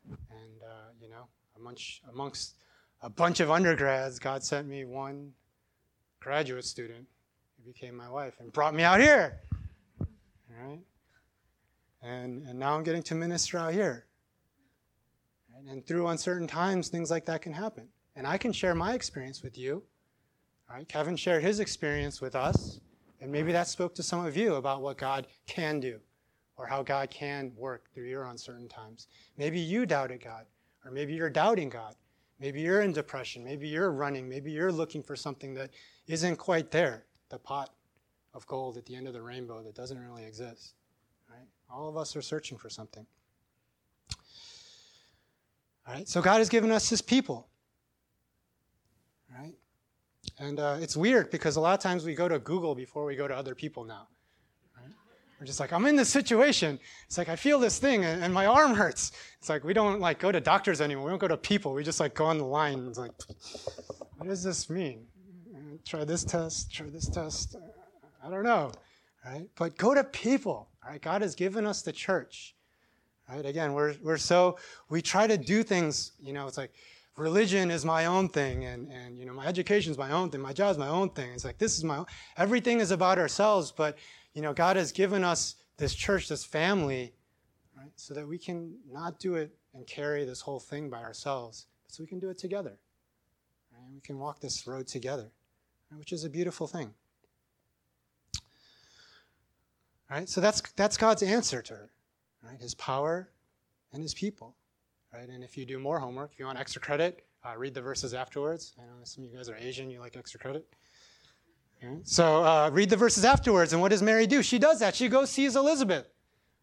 And, 0.10 0.62
uh, 0.64 0.92
you 1.00 1.10
know, 1.10 1.28
amongst, 1.58 2.02
amongst 2.12 2.56
a 3.02 3.10
bunch 3.10 3.40
of 3.40 3.52
undergrads, 3.52 4.20
God 4.20 4.44
sent 4.44 4.68
me 4.68 4.86
one 4.86 5.32
graduate 6.20 6.66
student 6.66 7.06
who 7.58 7.72
became 7.72 7.96
my 7.96 8.10
wife 8.10 8.36
and 8.40 8.52
brought 8.52 8.74
me 8.74 8.84
out 8.84 9.00
here. 9.00 9.42
Right? 10.50 10.80
And, 12.02 12.48
and 12.48 12.60
now 12.60 12.76
I'm 12.76 12.84
getting 12.84 13.04
to 13.04 13.16
minister 13.16 13.58
out 13.58 13.74
here. 13.74 14.06
And 15.68 15.86
through 15.86 16.08
uncertain 16.08 16.48
times, 16.48 16.90
things 16.90 17.10
like 17.10 17.26
that 17.26 17.42
can 17.42 17.54
happen. 17.54 17.88
And 18.16 18.28
I 18.28 18.38
can 18.38 18.52
share 18.52 18.76
my 18.76 18.94
experience 18.94 19.42
with 19.42 19.58
you. 19.58 19.84
All 20.70 20.76
right, 20.76 20.88
Kevin 20.88 21.16
shared 21.16 21.44
his 21.44 21.60
experience 21.60 22.22
with 22.22 22.36
us, 22.36 22.80
and 23.26 23.32
maybe 23.32 23.52
that 23.54 23.68
spoke 23.68 23.96
to 23.96 24.04
some 24.04 24.24
of 24.24 24.38
you 24.38 24.54
about 24.54 24.84
what 24.84 25.00
God 25.00 25.26
can 25.48 25.80
do 25.80 26.00
or 26.58 26.68
how 26.68 26.84
God 26.84 27.10
can 27.10 27.52
work 27.58 27.92
through 27.92 28.06
your 28.06 28.26
uncertain 28.26 28.68
times. 28.68 29.08
Maybe 29.36 29.60
you 29.60 29.88
doubted 29.88 30.24
God, 30.24 30.46
or 30.86 30.92
maybe 30.92 31.16
you're 31.16 31.32
doubting 31.32 31.70
God. 31.70 31.96
Maybe 32.40 32.62
you're 32.62 32.82
in 32.82 32.94
depression. 32.94 33.44
Maybe 33.44 33.68
you're 33.68 33.92
running. 33.92 34.30
Maybe 34.30 34.52
you're 34.52 34.72
looking 34.72 35.02
for 35.02 35.16
something 35.16 35.56
that 35.56 35.72
isn't 36.06 36.36
quite 36.36 36.70
there 36.70 37.06
the 37.30 37.40
pot 37.40 37.72
of 38.36 38.46
gold 38.46 38.78
at 38.78 38.86
the 38.86 38.96
end 38.96 39.08
of 39.08 39.14
the 39.14 39.24
rainbow 39.24 39.64
that 39.64 39.74
doesn't 39.74 39.98
really 39.98 40.24
exist. 40.24 40.76
Right? 41.28 41.48
All 41.68 41.90
of 41.90 41.98
us 41.98 42.16
are 42.16 42.22
searching 42.22 42.60
for 42.60 42.70
something. 42.70 43.08
All 45.88 45.96
right, 45.96 46.08
so 46.08 46.22
God 46.22 46.38
has 46.38 46.50
given 46.50 46.72
us 46.72 46.90
His 46.90 47.02
people. 47.02 47.48
And 50.40 50.60
uh, 50.60 50.78
it's 50.80 50.98
weird 50.98 51.32
because 51.32 51.56
a 51.56 51.62
lot 51.62 51.74
of 51.74 51.80
times 51.80 52.04
we 52.06 52.14
go 52.16 52.28
to 52.28 52.40
Google 52.40 52.76
before 52.76 53.06
we 53.06 53.16
go 53.16 53.28
to 53.28 53.36
other 53.36 53.56
people 53.56 53.84
now. 53.84 54.08
Right? 54.78 54.92
We're 55.40 55.46
just 55.46 55.60
like, 55.60 55.72
I'm 55.72 55.86
in 55.86 55.96
this 55.96 56.10
situation. 56.10 56.80
It's 57.06 57.18
like 57.18 57.30
I 57.30 57.36
feel 57.36 57.60
this 57.60 57.80
thing 57.80 58.04
and, 58.04 58.24
and 58.24 58.34
my 58.34 58.46
arm 58.46 58.74
hurts. 58.74 59.12
It's 59.40 59.50
like 59.50 59.64
we 59.64 59.74
don't 59.74 60.00
like 60.00 60.20
go 60.20 60.32
to 60.32 60.40
doctors 60.40 60.82
anymore. 60.82 61.06
We 61.06 61.12
don't 61.12 61.20
go 61.20 61.28
to 61.28 61.38
people. 61.38 61.74
We 61.74 61.84
just 61.84 62.00
like 62.00 62.14
go 62.14 62.26
on 62.26 62.38
the 62.38 62.46
line. 62.46 62.88
It's 62.88 62.98
like, 62.98 63.12
what 64.18 64.28
does 64.28 64.44
this 64.44 64.70
mean? 64.70 65.06
Try 65.86 66.04
this 66.04 66.24
test. 66.24 66.72
Try 66.74 66.88
this 66.90 67.08
test. 67.08 67.56
I 68.24 68.30
don't 68.30 68.44
know. 68.44 68.72
Right? 69.24 69.48
But 69.56 69.78
go 69.78 69.94
to 69.94 70.04
people. 70.04 70.70
right? 70.86 71.02
God 71.02 71.22
has 71.22 71.36
given 71.36 71.66
us 71.66 71.82
the 71.82 71.92
church. 71.92 72.56
Right? 73.30 73.46
Again, 73.46 73.74
we're, 73.74 73.96
we're 74.02 74.18
so, 74.18 74.58
we 74.90 75.02
try 75.02 75.26
to 75.28 75.38
do 75.38 75.64
things, 75.64 76.12
you 76.22 76.34
know, 76.34 76.48
it's 76.48 76.58
like 76.58 76.72
religion 77.18 77.72
is 77.72 77.86
my 77.86 78.06
own 78.06 78.30
thing 78.30 78.66
and, 78.66 78.92
and, 78.92 79.18
you 79.18 79.26
know, 79.26 79.34
my 79.34 79.46
education 79.46 79.92
is 79.92 79.98
my 79.98 80.12
own 80.12 80.30
thing, 80.30 80.42
my 80.42 80.54
job 80.54 80.72
is 80.72 80.78
my 80.78 80.88
own 80.88 81.10
thing. 81.10 81.32
It's 81.34 81.46
like, 81.46 81.58
this 81.58 81.78
is 81.78 81.84
my 81.84 81.98
own, 81.98 82.06
everything 82.38 82.80
is 82.80 82.92
about 82.92 83.18
ourselves, 83.18 83.72
but, 83.72 83.98
you 84.34 84.42
know, 84.42 84.54
God 84.54 84.76
has 84.76 84.92
given 84.92 85.24
us 85.24 85.56
this 85.78 85.94
church, 85.96 86.28
this 86.28 86.44
family, 86.44 87.14
right, 87.78 87.92
so 87.96 88.14
that 88.14 88.28
we 88.28 88.38
can 88.38 88.76
not 88.92 89.20
do 89.20 89.36
it 89.36 89.56
and 89.74 89.86
carry 89.88 90.26
this 90.26 90.42
whole 90.42 90.60
thing 90.60 90.90
by 90.90 91.02
ourselves, 91.02 91.68
so 91.88 92.04
we 92.04 92.08
can 92.08 92.20
do 92.20 92.30
it 92.30 92.38
together. 92.38 92.78
Right? 93.72 93.94
We 93.94 94.02
can 94.02 94.20
walk 94.20 94.40
this 94.40 94.68
road 94.68 94.88
together, 94.88 95.32
right, 95.92 96.00
which 96.00 96.14
is 96.14 96.24
a 96.24 96.30
beautiful 96.30 96.68
thing. 96.68 96.94
right 100.10 100.30
so 100.30 100.40
that's, 100.42 100.62
that's 100.76 100.98
God's 100.98 101.24
answer 101.24 101.62
to 101.62 101.74
her 101.74 101.90
right? 102.46 102.60
His 102.60 102.76
power 102.76 103.30
and 103.92 104.02
his 104.02 104.14
people, 104.14 104.56
right? 105.14 105.30
And 105.30 105.44
if 105.44 105.58
you 105.58 105.66
do 105.66 105.80
more 105.80 106.00
homework, 106.00 106.32
if 106.34 106.40
you 106.40 106.46
want 106.46 106.60
extra 106.60 106.82
credit, 106.82 107.26
uh, 107.46 107.56
read 107.58 107.74
the 107.74 107.82
verses 107.82 108.14
afterwards. 108.14 108.74
I 108.80 108.84
know 108.84 109.04
some 109.04 109.24
of 109.24 109.30
you 109.30 109.38
guys 109.38 109.50
are 109.50 109.56
Asian, 109.56 109.90
you 109.90 110.00
like 110.00 110.18
extra 110.18 110.40
credit. 110.40 110.66
So 112.04 112.44
uh, 112.44 112.70
read 112.72 112.90
the 112.90 112.98
verses 112.98 113.26
afterwards, 113.26 113.74
and 113.74 113.82
what 113.82 113.90
does 113.90 114.02
Mary 114.02 114.26
do? 114.26 114.42
She 114.42 114.58
does 114.58 114.80
that. 114.80 114.96
She 114.96 115.08
goes 115.08 115.30
sees 115.30 115.56
Elizabeth. 115.56 116.08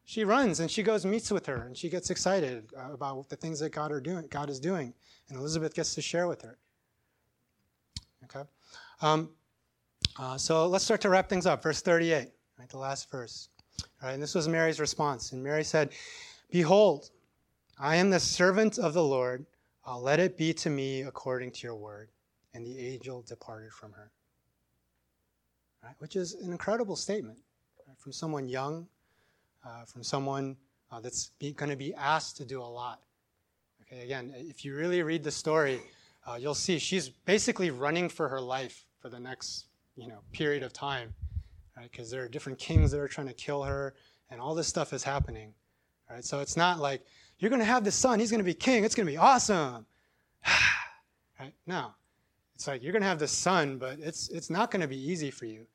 She 0.05 0.25
runs 0.25 0.59
and 0.59 0.71
she 0.71 0.83
goes 0.83 1.07
meets 1.07 1.31
with 1.31 1.47
her, 1.47 1.63
and 1.63 1.77
she 1.77 1.89
gets 1.89 2.11
excited 2.11 2.69
uh, 2.77 2.93
about 2.93 3.29
the 3.29 3.37
things 3.37 3.61
that 3.61 3.71
God 3.71 3.93
are 3.93 4.01
doing. 4.01 4.27
God 4.31 4.51
is 4.51 4.59
doing, 4.59 4.93
and 5.29 5.39
Elizabeth 5.39 5.75
gets 5.75 5.95
to 5.95 6.03
share 6.03 6.27
with 6.27 6.43
her. 6.43 6.59
Okay, 8.25 8.43
um, 9.01 9.31
uh, 10.19 10.37
so 10.37 10.67
let's 10.67 10.85
start 10.85 11.01
to 11.03 11.09
wrap 11.09 11.29
things 11.29 11.47
up. 11.47 11.63
Verse 11.63 11.83
38, 11.83 12.29
right, 12.59 12.69
the 12.69 12.79
last 12.79 13.11
verse. 13.11 13.49
Right, 14.03 14.13
and 14.13 14.23
this 14.23 14.35
was 14.35 14.49
Mary's 14.49 14.81
response. 14.81 15.33
And 15.33 15.43
Mary 15.43 15.65
said, 15.65 15.91
Behold, 16.51 17.11
I 17.83 17.97
am 17.97 18.11
the 18.11 18.21
servant 18.21 18.79
of 18.79 18.95
the 18.95 19.03
Lord. 19.03 19.45
Uh, 19.85 19.99
let 19.99 20.21
it 20.21 20.37
be 20.37 20.55
to 20.55 20.71
me 20.71 21.03
according 21.03 21.51
to 21.51 21.67
your 21.67 21.75
word. 21.75 22.11
And 22.55 22.65
the 22.65 22.79
angel 22.79 23.23
departed 23.23 23.73
from 23.73 23.93
her. 23.93 24.13
Right, 25.83 25.95
which 25.99 26.15
is 26.15 26.35
an 26.35 26.53
incredible 26.53 26.95
statement 26.95 27.39
right, 27.89 27.99
from 27.99 28.13
someone 28.13 28.49
young, 28.49 28.87
uh, 29.67 29.85
from 29.85 30.05
someone 30.05 30.57
uh, 30.93 31.01
that's 31.01 31.33
going 31.41 31.71
to 31.71 31.77
be 31.77 31.93
asked 31.95 32.37
to 32.37 32.45
do 32.45 32.63
a 32.63 32.63
lot. 32.63 33.01
Okay, 33.83 34.05
again, 34.05 34.33
if 34.37 34.65
you 34.65 34.77
really 34.77 35.03
read 35.03 35.25
the 35.25 35.33
story, 35.33 35.81
uh, 36.25 36.37
you'll 36.39 36.55
see 36.55 36.79
she's 36.79 37.09
basically 37.09 37.71
running 37.71 38.09
for 38.09 38.29
her 38.29 38.41
life 38.41 38.87
for 39.01 39.09
the 39.09 39.19
next 39.19 39.67
you 39.97 40.07
know 40.07 40.21
period 40.33 40.63
of 40.63 40.73
time 40.73 41.13
right? 41.77 41.91
Because 41.91 42.11
there 42.11 42.23
are 42.23 42.29
different 42.29 42.59
kings 42.59 42.91
that 42.93 43.01
are 43.01 43.09
trying 43.09 43.29
to 43.29 43.35
kill 43.35 43.63
her, 43.63 43.95
and 44.31 44.41
all 44.41 44.55
this 44.55 44.69
stuff 44.69 44.93
is 44.93 45.03
happening, 45.03 45.53
right? 46.11 46.25
So 46.25 46.41
it's 46.41 46.57
not 46.57 46.79
like 46.79 47.03
you're 47.43 47.51
going 47.51 47.61
to 47.61 47.67
have 47.67 47.85
this 47.85 47.95
son, 47.95 48.21
he's 48.21 48.31
going 48.31 48.39
to 48.39 48.45
be 48.45 48.55
king, 48.55 48.85
it's 48.85 48.95
going 48.95 49.07
to 49.07 49.13
be 49.13 49.19
awesome, 49.19 49.85
right? 51.41 51.53
No, 51.67 51.91
it's 52.55 52.67
like 52.67 52.83
you're 52.83 52.93
going 52.93 53.03
to 53.03 53.09
have 53.09 53.19
this 53.19 53.33
son, 53.33 53.79
but 53.79 53.99
it's 53.99 54.29
it's 54.31 54.49
not 54.49 54.71
going 54.71 54.83
to 54.83 54.89
be 54.89 54.97
easy 54.97 55.31
for 55.31 55.47
you, 55.47 55.67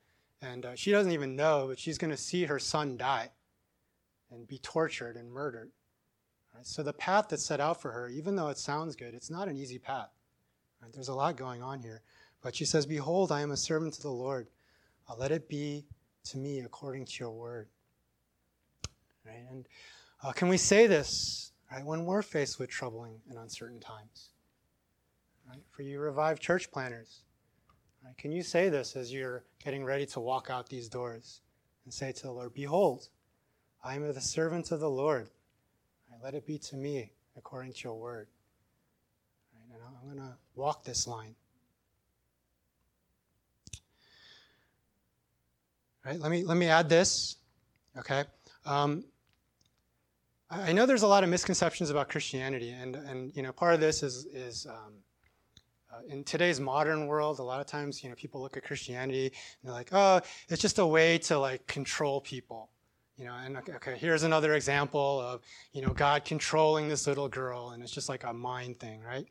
and 0.42 0.64
uh, 0.64 0.74
she 0.74 0.90
doesn't 0.90 1.12
even 1.12 1.36
know, 1.36 1.66
but 1.68 1.78
she's 1.78 1.98
going 1.98 2.10
to 2.10 2.16
see 2.16 2.44
her 2.44 2.58
son 2.58 2.96
die, 2.96 3.30
and 4.30 4.48
be 4.48 4.58
tortured 4.58 5.16
and 5.16 5.30
murdered. 5.30 5.70
Right? 6.54 6.66
So 6.66 6.82
the 6.82 6.92
path 6.92 7.26
that's 7.28 7.44
set 7.44 7.60
out 7.60 7.80
for 7.80 7.92
her, 7.92 8.08
even 8.08 8.34
though 8.34 8.48
it 8.48 8.58
sounds 8.58 8.96
good, 8.96 9.14
it's 9.14 9.30
not 9.30 9.48
an 9.48 9.56
easy 9.56 9.78
path. 9.78 10.10
Right? 10.82 10.92
There's 10.92 11.08
a 11.08 11.14
lot 11.14 11.36
going 11.36 11.62
on 11.62 11.80
here. 11.80 12.02
But 12.42 12.54
she 12.54 12.64
says, 12.64 12.86
Behold, 12.86 13.32
I 13.32 13.40
am 13.40 13.50
a 13.50 13.56
servant 13.56 13.94
to 13.94 14.02
the 14.02 14.10
Lord. 14.10 14.48
Let 15.16 15.32
it 15.32 15.48
be 15.48 15.86
to 16.24 16.38
me 16.38 16.60
according 16.60 17.06
to 17.06 17.12
your 17.18 17.30
word. 17.30 17.68
Right? 19.24 19.44
And 19.50 19.66
uh, 20.22 20.32
can 20.32 20.48
we 20.48 20.56
say 20.56 20.86
this 20.86 21.52
right, 21.70 21.84
when 21.84 22.04
we're 22.04 22.22
faced 22.22 22.58
with 22.58 22.70
troubling 22.70 23.20
and 23.28 23.38
uncertain 23.38 23.80
times? 23.80 24.30
Right? 25.48 25.62
For 25.70 25.82
you 25.82 26.00
revive 26.00 26.40
church 26.40 26.70
planners, 26.70 27.22
right? 28.04 28.16
can 28.18 28.32
you 28.32 28.42
say 28.42 28.68
this 28.68 28.96
as 28.96 29.12
you're 29.12 29.44
getting 29.64 29.84
ready 29.84 30.06
to 30.06 30.20
walk 30.20 30.48
out 30.50 30.68
these 30.68 30.88
doors 30.88 31.40
and 31.84 31.92
say 31.92 32.12
to 32.12 32.22
the 32.22 32.32
Lord, 32.32 32.52
Behold, 32.52 33.08
I 33.82 33.94
am 33.94 34.02
the 34.12 34.20
servant 34.20 34.72
of 34.72 34.80
the 34.80 34.90
Lord. 34.90 35.30
Right? 36.10 36.20
Let 36.22 36.34
it 36.34 36.46
be 36.46 36.58
to 36.58 36.76
me 36.76 37.12
according 37.36 37.72
to 37.72 37.80
your 37.84 37.98
word. 37.98 38.28
And 39.72 39.80
I'm 39.82 40.16
going 40.16 40.28
to 40.28 40.36
walk 40.54 40.84
this 40.84 41.06
line. 41.06 41.34
Right? 46.04 46.18
Let 46.18 46.30
me 46.30 46.44
let 46.44 46.56
me 46.56 46.68
add 46.68 46.88
this. 46.88 47.36
Okay. 47.96 48.24
Um, 48.64 49.04
I 50.50 50.72
know 50.72 50.86
there's 50.86 51.02
a 51.02 51.08
lot 51.08 51.24
of 51.24 51.30
misconceptions 51.30 51.90
about 51.90 52.08
Christianity, 52.08 52.70
and 52.70 52.96
and 52.96 53.36
you 53.36 53.42
know 53.42 53.52
part 53.52 53.74
of 53.74 53.80
this 53.80 54.02
is 54.02 54.26
is 54.32 54.66
um, 54.66 54.94
uh, 55.92 56.00
in 56.08 56.24
today's 56.24 56.58
modern 56.58 57.06
world, 57.06 57.38
a 57.38 57.42
lot 57.42 57.60
of 57.60 57.66
times 57.66 58.02
you 58.02 58.08
know 58.08 58.14
people 58.14 58.40
look 58.40 58.56
at 58.56 58.64
Christianity 58.64 59.26
and 59.26 59.34
they're 59.64 59.72
like, 59.72 59.90
oh, 59.92 60.20
it's 60.48 60.62
just 60.62 60.78
a 60.78 60.86
way 60.86 61.18
to 61.18 61.38
like 61.38 61.66
control 61.66 62.22
people, 62.22 62.70
you 63.18 63.26
know. 63.26 63.34
And 63.34 63.58
okay, 63.58 63.72
okay, 63.74 63.96
here's 63.98 64.22
another 64.22 64.54
example 64.54 65.20
of 65.20 65.42
you 65.72 65.82
know 65.82 65.92
God 65.92 66.24
controlling 66.24 66.88
this 66.88 67.06
little 67.06 67.28
girl, 67.28 67.70
and 67.70 67.82
it's 67.82 67.92
just 67.92 68.08
like 68.08 68.24
a 68.24 68.32
mind 68.32 68.80
thing, 68.80 69.02
right? 69.02 69.26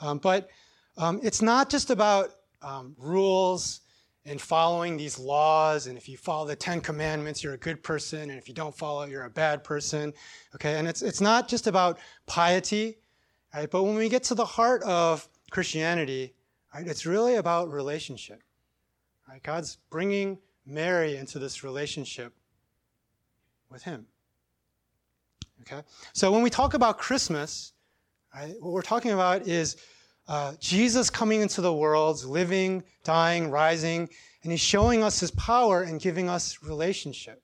Um, 0.00 0.18
but 0.18 0.48
um, 0.96 1.18
it's 1.24 1.42
not 1.42 1.70
just 1.70 1.90
about 1.90 2.30
um, 2.62 2.94
rules 2.98 3.80
and 4.24 4.40
following 4.40 4.96
these 4.96 5.18
laws. 5.18 5.86
And 5.86 5.98
if 5.98 6.08
you 6.08 6.16
follow 6.16 6.46
the 6.46 6.56
Ten 6.56 6.80
Commandments, 6.80 7.42
you're 7.42 7.54
a 7.54 7.58
good 7.58 7.82
person. 7.82 8.30
And 8.30 8.38
if 8.38 8.48
you 8.48 8.54
don't 8.54 8.76
follow 8.76 9.04
you're 9.04 9.24
a 9.24 9.30
bad 9.30 9.64
person. 9.64 10.12
Okay. 10.54 10.78
And 10.78 10.86
it's, 10.86 11.02
it's 11.02 11.20
not 11.20 11.48
just 11.48 11.66
about 11.66 11.98
piety, 12.26 12.98
right? 13.54 13.70
But 13.70 13.82
when 13.82 13.94
we 13.94 14.08
get 14.08 14.22
to 14.24 14.34
the 14.34 14.44
heart 14.44 14.82
of 14.84 15.28
Christianity, 15.50 16.34
right, 16.74 16.86
it's 16.86 17.04
really 17.04 17.36
about 17.36 17.70
relationship. 17.70 18.42
Right? 19.28 19.42
God's 19.42 19.78
bringing 19.90 20.38
Mary 20.66 21.16
into 21.16 21.38
this 21.38 21.64
relationship 21.64 22.32
with 23.70 23.82
Him. 23.82 24.06
Okay. 25.62 25.82
So 26.12 26.30
when 26.30 26.42
we 26.42 26.50
talk 26.50 26.74
about 26.74 26.98
Christmas, 26.98 27.72
right, 28.34 28.54
what 28.60 28.72
we're 28.72 28.82
talking 28.82 29.12
about 29.12 29.46
is 29.46 29.76
uh, 30.28 30.54
Jesus 30.60 31.10
coming 31.10 31.40
into 31.40 31.60
the 31.60 31.72
world, 31.72 32.24
living, 32.24 32.82
dying, 33.04 33.50
rising, 33.50 34.08
and 34.42 34.52
he's 34.52 34.60
showing 34.60 35.02
us 35.02 35.20
his 35.20 35.30
power 35.32 35.82
and 35.82 36.00
giving 36.00 36.28
us 36.28 36.62
relationship. 36.62 37.42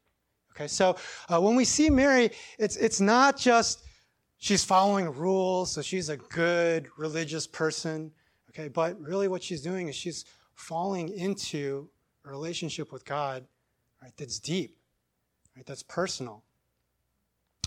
Okay, 0.55 0.69
so 0.69 0.97
uh, 1.33 1.41
when 1.41 1.55
we 1.55 1.65
see 1.65 1.89
Mary, 1.89 2.31
it's, 2.59 2.77
it's 2.77 3.01
not 3.01 3.37
just 3.37 3.85
she's 4.39 4.65
following 4.65 5.13
rules, 5.13 5.71
so 5.73 5.83
she's 5.83 6.09
a 6.09 6.17
good 6.17 6.89
religious 6.97 7.47
person, 7.47 8.11
okay, 8.51 8.69
but 8.69 9.01
really 9.01 9.29
what 9.29 9.43
she's 9.43 9.63
doing 9.63 9.89
is 9.89 9.95
she's 9.95 10.25
falling 10.55 11.11
into 11.11 11.89
a 12.25 12.29
relationship 12.29 12.93
with 12.93 13.05
God, 13.05 13.45
right, 14.03 14.13
that's 14.17 14.41
deep, 14.41 14.77
right, 15.57 15.65
that's 15.67 15.85
personal. 15.85 16.43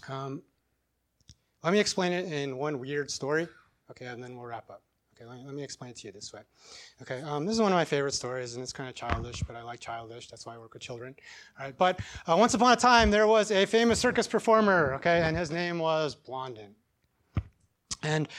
Um, 0.10 0.42
let 1.64 1.72
me 1.72 1.80
explain 1.80 2.12
it 2.12 2.32
in 2.32 2.58
one 2.58 2.80
weird 2.80 3.10
story, 3.10 3.48
okay, 3.90 4.08
and 4.08 4.22
then 4.22 4.36
we'll 4.36 4.48
wrap 4.48 4.70
up. 4.70 4.82
Okay, 5.22 5.30
let 5.30 5.40
me, 5.40 5.46
let 5.46 5.56
me 5.56 5.64
explain 5.64 5.92
it 5.92 5.98
to 5.98 6.08
you 6.08 6.14
this 6.14 6.34
way. 6.34 6.42
Okay, 7.02 7.22
um, 7.22 7.46
this 7.46 7.54
is 7.54 7.62
one 7.62 7.72
of 7.72 7.76
my 7.76 7.86
favorite 7.86 8.14
stories, 8.14 8.56
and 8.56 8.64
it's 8.64 8.74
kind 8.74 8.90
of 8.90 8.96
childish, 8.96 9.44
but 9.44 9.56
I 9.56 9.62
like 9.62 9.80
childish. 9.80 10.28
That's 10.28 10.46
why 10.46 10.56
I 10.56 10.58
work 10.58 10.74
with 10.74 10.82
children. 10.82 11.16
All 11.60 11.66
right, 11.66 11.78
but 11.78 12.00
uh, 12.28 12.36
once 12.38 12.54
upon 12.54 12.74
a 12.74 12.76
time, 12.76 13.12
there 13.12 13.28
was 13.28 13.52
a 13.52 13.66
famous 13.66 14.00
circus 14.00 14.28
performer. 14.28 14.94
Okay, 14.96 15.22
and 15.22 15.38
his 15.38 15.52
name 15.52 15.80
was 15.80 16.16
Blondin. 16.16 16.74
And 18.04 18.30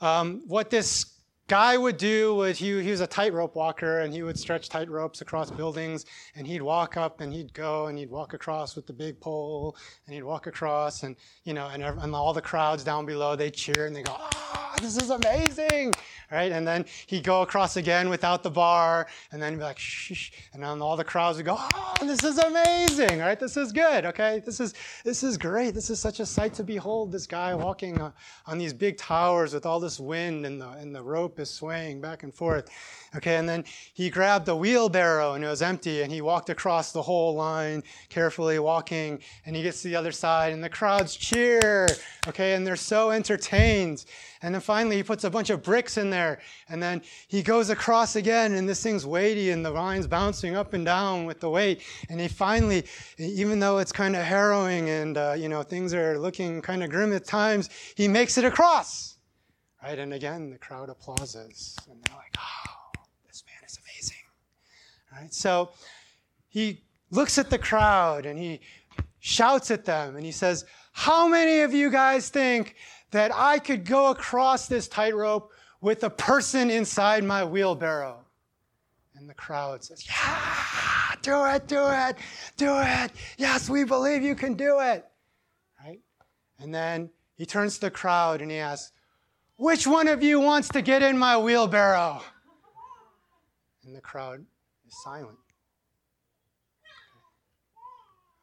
um, 0.00 0.42
what 0.48 0.70
this 0.70 1.18
guy 1.46 1.76
would 1.76 1.96
do 1.96 2.34
was 2.34 2.58
he, 2.58 2.82
he 2.82 2.90
was 2.90 3.00
a 3.00 3.06
tightrope 3.06 3.54
walker 3.54 4.00
and 4.00 4.12
he 4.12 4.22
would 4.22 4.38
stretch 4.38 4.68
tightropes 4.68 5.20
across 5.20 5.50
buildings 5.50 6.06
and 6.34 6.46
he'd 6.46 6.62
walk 6.62 6.96
up 6.96 7.20
and 7.20 7.32
he'd 7.32 7.52
go 7.52 7.86
and 7.86 7.98
he'd 7.98 8.10
walk 8.10 8.32
across 8.32 8.74
with 8.74 8.86
the 8.86 8.92
big 8.92 9.20
pole 9.20 9.76
and 10.06 10.14
he'd 10.14 10.22
walk 10.22 10.46
across 10.46 11.02
and 11.02 11.14
you 11.44 11.52
know 11.52 11.68
and, 11.68 11.82
and 11.82 12.14
all 12.14 12.32
the 12.32 12.40
crowds 12.40 12.82
down 12.84 13.04
below 13.04 13.36
they 13.36 13.50
cheer 13.50 13.86
and 13.86 13.94
they 13.94 14.02
go 14.02 14.16
ah 14.16 14.61
this 14.82 14.96
is 14.96 15.10
amazing 15.10 15.92
right? 16.32 16.50
And 16.50 16.66
then 16.66 16.86
he'd 17.06 17.24
go 17.24 17.42
across 17.42 17.76
again 17.76 18.08
without 18.08 18.42
the 18.42 18.50
bar, 18.50 19.06
and 19.30 19.40
then 19.40 19.52
he'd 19.52 19.58
be 19.58 19.64
like, 19.64 19.78
shh, 19.78 20.30
and 20.54 20.62
then 20.62 20.80
all 20.80 20.96
the 20.96 21.04
crowds 21.04 21.36
would 21.36 21.46
go, 21.46 21.56
oh, 21.58 21.94
this 22.00 22.24
is 22.24 22.38
amazing, 22.38 23.20
right? 23.20 23.38
This 23.38 23.56
is 23.56 23.70
good, 23.70 24.06
okay? 24.06 24.42
This 24.44 24.58
is 24.58 24.74
this 25.04 25.22
is 25.22 25.36
great. 25.36 25.74
This 25.74 25.90
is 25.90 26.00
such 26.00 26.20
a 26.20 26.26
sight 26.26 26.54
to 26.54 26.64
behold. 26.64 27.12
This 27.12 27.26
guy 27.26 27.54
walking 27.54 28.00
uh, 28.00 28.12
on 28.46 28.58
these 28.58 28.72
big 28.72 28.96
towers 28.96 29.52
with 29.52 29.66
all 29.66 29.78
this 29.78 30.00
wind, 30.00 30.46
and 30.46 30.60
the 30.60 30.70
and 30.70 30.94
the 30.94 31.02
rope 31.02 31.38
is 31.38 31.50
swaying 31.50 32.00
back 32.00 32.22
and 32.22 32.34
forth, 32.34 32.70
okay? 33.14 33.36
And 33.36 33.48
then 33.48 33.64
he 33.92 34.08
grabbed 34.08 34.46
the 34.46 34.56
wheelbarrow, 34.56 35.34
and 35.34 35.44
it 35.44 35.48
was 35.48 35.60
empty, 35.60 36.02
and 36.02 36.10
he 36.10 36.22
walked 36.22 36.48
across 36.48 36.92
the 36.92 37.02
whole 37.02 37.34
line 37.34 37.82
carefully, 38.08 38.58
walking, 38.58 39.20
and 39.44 39.54
he 39.54 39.62
gets 39.62 39.82
to 39.82 39.88
the 39.88 39.96
other 39.96 40.12
side, 40.12 40.54
and 40.54 40.64
the 40.64 40.70
crowds 40.70 41.14
cheer, 41.14 41.88
okay? 42.26 42.54
And 42.54 42.66
they're 42.66 42.76
so 42.76 43.10
entertained. 43.10 44.06
And 44.42 44.52
then 44.52 44.60
finally, 44.72 44.96
he 44.96 45.02
puts 45.02 45.24
a 45.24 45.28
bunch 45.28 45.50
of 45.50 45.62
bricks 45.62 45.98
in 45.98 46.08
there. 46.08 46.40
And 46.70 46.82
then 46.82 47.02
he 47.28 47.42
goes 47.42 47.68
across 47.68 48.16
again, 48.16 48.54
and 48.54 48.66
this 48.66 48.82
thing's 48.82 49.04
weighty, 49.04 49.50
and 49.50 49.62
the 49.62 49.70
line's 49.70 50.06
bouncing 50.06 50.56
up 50.56 50.72
and 50.72 50.82
down 50.82 51.26
with 51.26 51.40
the 51.40 51.50
weight. 51.50 51.82
And 52.08 52.18
he 52.18 52.26
finally, 52.26 52.86
even 53.18 53.60
though 53.60 53.76
it's 53.76 53.92
kind 53.92 54.16
of 54.16 54.22
harrowing 54.22 54.88
and, 54.88 55.18
uh, 55.18 55.34
you 55.36 55.50
know, 55.50 55.62
things 55.62 55.92
are 55.92 56.18
looking 56.18 56.62
kind 56.62 56.82
of 56.82 56.88
grim 56.88 57.12
at 57.12 57.26
times, 57.26 57.68
he 57.96 58.08
makes 58.08 58.38
it 58.38 58.46
across. 58.46 59.18
Right? 59.82 59.98
And 59.98 60.14
again, 60.14 60.48
the 60.48 60.56
crowd 60.56 60.88
applauses. 60.88 61.76
And 61.90 62.02
they're 62.02 62.16
like, 62.16 62.34
oh, 62.38 63.02
this 63.28 63.44
man 63.46 63.62
is 63.68 63.78
amazing. 63.84 64.24
Right? 65.12 65.34
So 65.34 65.72
he 66.48 66.80
looks 67.10 67.36
at 67.36 67.50
the 67.50 67.58
crowd 67.58 68.24
and 68.24 68.38
he 68.38 68.60
shouts 69.20 69.70
at 69.70 69.84
them 69.84 70.16
and 70.16 70.24
he 70.24 70.32
says, 70.32 70.64
How 70.92 71.28
many 71.28 71.60
of 71.60 71.74
you 71.74 71.90
guys 71.90 72.30
think 72.30 72.74
that 73.12 73.30
I 73.34 73.58
could 73.58 73.84
go 73.84 74.10
across 74.10 74.66
this 74.66 74.88
tightrope 74.88 75.52
with 75.80 76.02
a 76.02 76.10
person 76.10 76.70
inside 76.70 77.24
my 77.24 77.44
wheelbarrow. 77.44 78.24
And 79.14 79.28
the 79.28 79.34
crowd 79.34 79.84
says, 79.84 80.04
Yeah, 80.06 81.14
do 81.22 81.44
it, 81.44 81.68
do 81.68 81.86
it, 81.88 82.16
do 82.56 82.78
it. 82.78 83.12
Yes, 83.36 83.70
we 83.70 83.84
believe 83.84 84.22
you 84.22 84.34
can 84.34 84.54
do 84.54 84.80
it. 84.80 85.06
Right? 85.84 86.00
And 86.58 86.74
then 86.74 87.10
he 87.36 87.46
turns 87.46 87.74
to 87.74 87.82
the 87.82 87.90
crowd 87.90 88.40
and 88.40 88.50
he 88.50 88.56
asks, 88.56 88.92
Which 89.56 89.86
one 89.86 90.08
of 90.08 90.22
you 90.22 90.40
wants 90.40 90.68
to 90.70 90.82
get 90.82 91.02
in 91.02 91.16
my 91.18 91.36
wheelbarrow? 91.36 92.22
And 93.84 93.94
the 93.94 94.00
crowd 94.00 94.44
is 94.86 94.94
silent. 95.04 95.38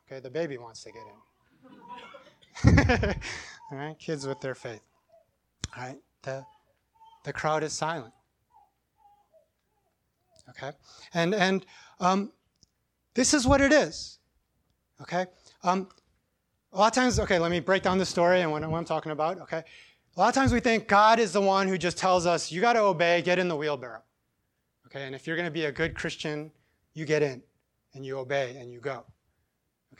Okay, 0.05 0.19
the 0.19 0.29
baby 0.29 0.57
wants 0.57 0.83
to 0.83 0.91
get 0.91 1.03
in. 2.73 3.15
All 3.71 3.77
right, 3.77 3.97
kids 3.99 4.25
with 4.25 4.41
their 4.41 4.55
faith. 4.55 4.81
All 5.77 5.83
right, 5.83 5.97
the, 6.23 6.43
the 7.23 7.33
crowd 7.33 7.63
is 7.63 7.73
silent. 7.73 8.13
Okay, 10.49 10.71
and 11.13 11.35
and 11.35 11.65
um, 11.99 12.31
this 13.13 13.35
is 13.35 13.45
what 13.45 13.61
it 13.61 13.71
is. 13.71 14.17
Okay, 15.01 15.27
um, 15.63 15.87
a 16.73 16.79
lot 16.79 16.87
of 16.87 16.93
times. 16.93 17.19
Okay, 17.19 17.37
let 17.37 17.51
me 17.51 17.59
break 17.59 17.83
down 17.83 17.99
the 17.99 18.05
story 18.05 18.41
and 18.41 18.51
what, 18.51 18.67
what 18.67 18.77
I'm 18.77 18.85
talking 18.85 19.11
about. 19.11 19.39
Okay, 19.41 19.63
a 20.17 20.19
lot 20.19 20.29
of 20.29 20.33
times 20.33 20.51
we 20.51 20.59
think 20.59 20.87
God 20.87 21.19
is 21.19 21.31
the 21.31 21.41
one 21.41 21.67
who 21.67 21.77
just 21.77 21.97
tells 21.97 22.25
us 22.25 22.51
you 22.51 22.61
got 22.61 22.73
to 22.73 22.81
obey, 22.81 23.21
get 23.21 23.37
in 23.37 23.47
the 23.47 23.55
wheelbarrow. 23.55 24.01
Okay, 24.87 25.05
and 25.05 25.13
if 25.13 25.27
you're 25.27 25.35
going 25.35 25.47
to 25.47 25.51
be 25.51 25.65
a 25.65 25.71
good 25.71 25.93
Christian, 25.93 26.51
you 26.95 27.05
get 27.05 27.21
in 27.21 27.43
and 27.93 28.03
you 28.03 28.17
obey 28.17 28.57
and 28.57 28.71
you 28.71 28.79
go. 28.79 29.05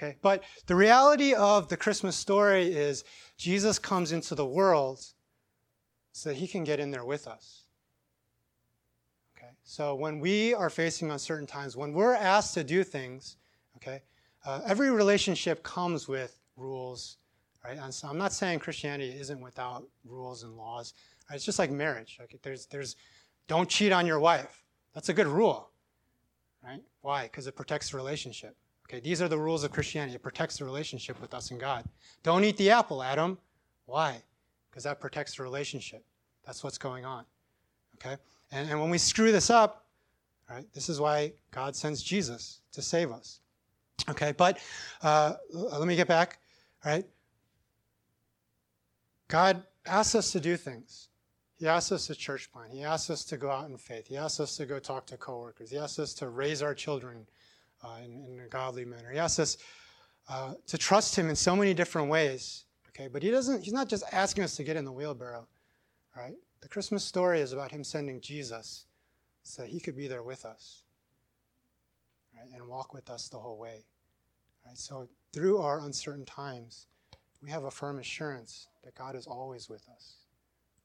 Okay? 0.01 0.15
But 0.21 0.43
the 0.67 0.75
reality 0.75 1.33
of 1.33 1.67
the 1.67 1.75
Christmas 1.75 2.15
story 2.15 2.63
is 2.73 3.03
Jesus 3.37 3.77
comes 3.77 4.11
into 4.11 4.33
the 4.33 4.45
world 4.45 5.05
so 6.13 6.29
that 6.29 6.35
he 6.35 6.47
can 6.47 6.63
get 6.63 6.79
in 6.79 6.89
there 6.89 7.05
with 7.05 7.27
us. 7.27 7.63
Okay? 9.37 9.51
So 9.63 9.95
when 9.95 10.19
we 10.19 10.53
are 10.53 10.69
facing 10.69 11.11
uncertain 11.11 11.47
times, 11.47 11.75
when 11.75 11.93
we're 11.93 12.15
asked 12.15 12.53
to 12.53 12.63
do 12.63 12.83
things, 12.83 13.37
okay, 13.75 14.01
uh, 14.45 14.61
every 14.65 14.89
relationship 14.89 15.63
comes 15.63 16.07
with 16.07 16.39
rules, 16.55 17.17
right? 17.65 17.77
And 17.77 17.93
so 17.93 18.07
I'm 18.07 18.17
not 18.17 18.31
saying 18.31 18.59
Christianity 18.59 19.13
isn't 19.19 19.41
without 19.41 19.85
rules 20.05 20.43
and 20.43 20.55
laws. 20.55 20.93
Right? 21.29 21.35
It's 21.35 21.45
just 21.45 21.59
like 21.59 21.71
marriage. 21.71 22.17
Like 22.19 22.37
there's, 22.41 22.67
there's, 22.67 22.95
don't 23.47 23.69
cheat 23.69 23.91
on 23.91 24.07
your 24.07 24.19
wife. 24.19 24.63
That's 24.93 25.09
a 25.09 25.13
good 25.13 25.27
rule, 25.27 25.69
right? 26.63 26.81
Why? 27.01 27.23
Because 27.23 27.47
it 27.47 27.55
protects 27.55 27.91
the 27.91 27.97
relationship. 27.97 28.55
Okay, 28.89 28.99
these 28.99 29.21
are 29.21 29.27
the 29.27 29.37
rules 29.37 29.63
of 29.63 29.71
Christianity. 29.71 30.15
It 30.15 30.23
protects 30.23 30.57
the 30.57 30.65
relationship 30.65 31.21
with 31.21 31.33
us 31.33 31.51
and 31.51 31.59
God. 31.59 31.85
Don't 32.23 32.43
eat 32.43 32.57
the 32.57 32.71
apple, 32.71 33.03
Adam. 33.03 33.37
Why? 33.85 34.21
Because 34.69 34.83
that 34.83 34.99
protects 34.99 35.35
the 35.35 35.43
relationship. 35.43 36.03
That's 36.45 36.63
what's 36.63 36.79
going 36.79 37.05
on. 37.05 37.25
Okay? 37.95 38.17
And, 38.51 38.69
and 38.69 38.81
when 38.81 38.89
we 38.89 38.97
screw 38.97 39.31
this 39.31 39.51
up, 39.51 39.85
right, 40.49 40.65
this 40.73 40.89
is 40.89 40.99
why 40.99 41.33
God 41.51 41.75
sends 41.75 42.01
Jesus 42.01 42.61
to 42.71 42.81
save 42.81 43.11
us. 43.11 43.41
Okay, 44.09 44.31
but 44.31 44.59
uh, 45.03 45.33
let 45.53 45.87
me 45.87 45.95
get 45.95 46.07
back. 46.07 46.39
All 46.83 46.91
right, 46.91 47.05
God 49.27 49.63
asks 49.85 50.15
us 50.15 50.31
to 50.31 50.39
do 50.39 50.57
things. 50.57 51.09
He 51.57 51.67
asks 51.67 51.91
us 51.91 52.07
to 52.07 52.15
church 52.15 52.51
plant. 52.51 52.71
He 52.71 52.83
asks 52.83 53.09
us 53.09 53.25
to 53.25 53.37
go 53.37 53.51
out 53.51 53.69
in 53.69 53.77
faith. 53.77 54.07
He 54.07 54.15
asks 54.15 54.39
us 54.39 54.55
to 54.57 54.65
go 54.65 54.79
talk 54.79 55.05
to 55.07 55.17
coworkers. 55.17 55.69
He 55.69 55.77
asks 55.77 55.99
us 55.99 56.13
to 56.15 56.29
raise 56.29 56.61
our 56.63 56.73
children 56.73 57.27
in, 58.03 58.25
in, 58.25 58.39
a 58.41 58.47
godly 58.47 58.85
manner. 58.85 59.11
He 59.11 59.19
asks 59.19 59.39
us 59.39 59.57
uh, 60.27 60.53
to 60.67 60.77
trust 60.77 61.15
Him 61.15 61.29
in 61.29 61.35
so 61.35 61.55
many 61.55 61.73
different 61.73 62.09
ways. 62.09 62.65
Okay, 62.89 63.07
but 63.07 63.23
He 63.23 63.31
doesn't. 63.31 63.63
He's 63.63 63.73
not 63.73 63.87
just 63.87 64.03
asking 64.11 64.43
us 64.43 64.55
to 64.57 64.63
get 64.63 64.75
in 64.75 64.85
the 64.85 64.91
wheelbarrow. 64.91 65.47
Right? 66.15 66.35
The 66.61 66.67
Christmas 66.67 67.03
story 67.03 67.39
is 67.39 67.53
about 67.53 67.71
Him 67.71 67.83
sending 67.83 68.19
Jesus 68.19 68.85
so 69.43 69.63
He 69.63 69.79
could 69.79 69.95
be 69.95 70.07
there 70.07 70.23
with 70.23 70.45
us. 70.45 70.83
Right, 72.35 72.49
and 72.53 72.67
walk 72.67 72.93
with 72.93 73.09
us 73.09 73.29
the 73.29 73.37
whole 73.37 73.57
way. 73.57 73.85
Right? 74.65 74.77
So 74.77 75.07
through 75.33 75.59
our 75.59 75.79
uncertain 75.81 76.25
times, 76.25 76.87
we 77.41 77.49
have 77.49 77.63
a 77.63 77.71
firm 77.71 77.99
assurance 77.99 78.67
that 78.83 78.95
God 78.95 79.15
is 79.15 79.27
always 79.27 79.69
with 79.69 79.87
us, 79.95 80.15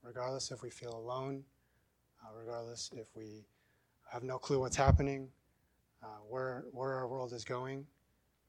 regardless 0.03 0.51
if 0.51 0.63
we 0.63 0.71
feel 0.71 0.95
alone, 0.95 1.43
uh, 2.23 2.29
regardless 2.39 2.91
if 2.95 3.09
we 3.17 3.45
have 4.11 4.23
no 4.23 4.39
clue 4.39 4.61
what's 4.61 4.77
happening, 4.77 5.29
uh, 6.05 6.07
where, 6.29 6.65
where 6.73 6.93
our 6.93 7.09
world 7.09 7.33
is 7.33 7.45
going. 7.45 7.87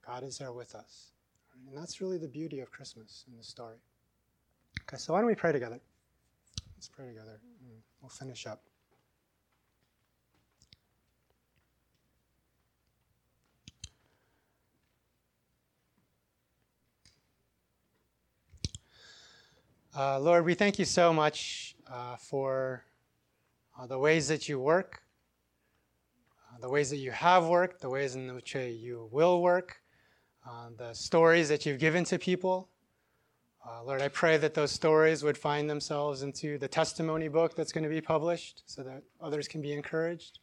God 0.05 0.23
is 0.23 0.37
there 0.37 0.51
with 0.51 0.75
us. 0.75 1.11
And 1.67 1.77
that's 1.77 2.01
really 2.01 2.17
the 2.17 2.27
beauty 2.27 2.59
of 2.59 2.69
Christmas 2.69 3.23
in 3.31 3.37
the 3.37 3.43
story. 3.43 3.77
Okay, 4.81 4.97
so 4.97 5.13
why 5.13 5.19
don't 5.19 5.27
we 5.27 5.35
pray 5.35 5.53
together? 5.53 5.79
Let's 6.75 6.89
pray 6.89 7.07
together. 7.07 7.39
we'll 8.01 8.09
finish 8.09 8.45
up. 8.45 8.61
Uh, 19.97 20.19
Lord, 20.19 20.43
we 20.43 20.55
thank 20.55 20.77
you 20.77 20.83
so 20.83 21.13
much 21.13 21.73
uh, 21.89 22.17
for 22.17 22.83
uh, 23.79 23.87
the 23.87 23.97
ways 23.97 24.27
that 24.27 24.49
you 24.49 24.59
work, 24.59 25.01
the 26.61 26.69
ways 26.69 26.89
that 26.89 26.97
you 26.97 27.11
have 27.11 27.45
worked, 27.45 27.81
the 27.81 27.89
ways 27.89 28.15
in 28.15 28.33
which 28.33 28.55
you 28.55 29.09
will 29.11 29.41
work, 29.41 29.77
uh, 30.47 30.69
the 30.77 30.93
stories 30.93 31.49
that 31.49 31.65
you've 31.65 31.79
given 31.79 32.03
to 32.05 32.19
people. 32.19 32.69
Uh, 33.67 33.83
Lord, 33.83 34.01
I 34.01 34.09
pray 34.09 34.37
that 34.37 34.53
those 34.53 34.71
stories 34.71 35.23
would 35.23 35.37
find 35.37 35.69
themselves 35.69 36.21
into 36.21 36.57
the 36.57 36.67
testimony 36.67 37.27
book 37.27 37.55
that's 37.55 37.71
going 37.71 37.83
to 37.83 37.89
be 37.89 38.01
published 38.01 38.63
so 38.67 38.83
that 38.83 39.01
others 39.19 39.47
can 39.47 39.61
be 39.61 39.73
encouraged. 39.73 40.39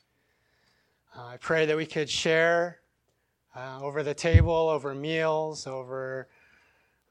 I 1.16 1.36
pray 1.36 1.66
that 1.66 1.76
we 1.76 1.86
could 1.86 2.08
share 2.08 2.80
over 3.54 4.02
the 4.02 4.14
table, 4.14 4.68
over 4.68 4.94
meals, 4.94 5.66
over 5.66 6.28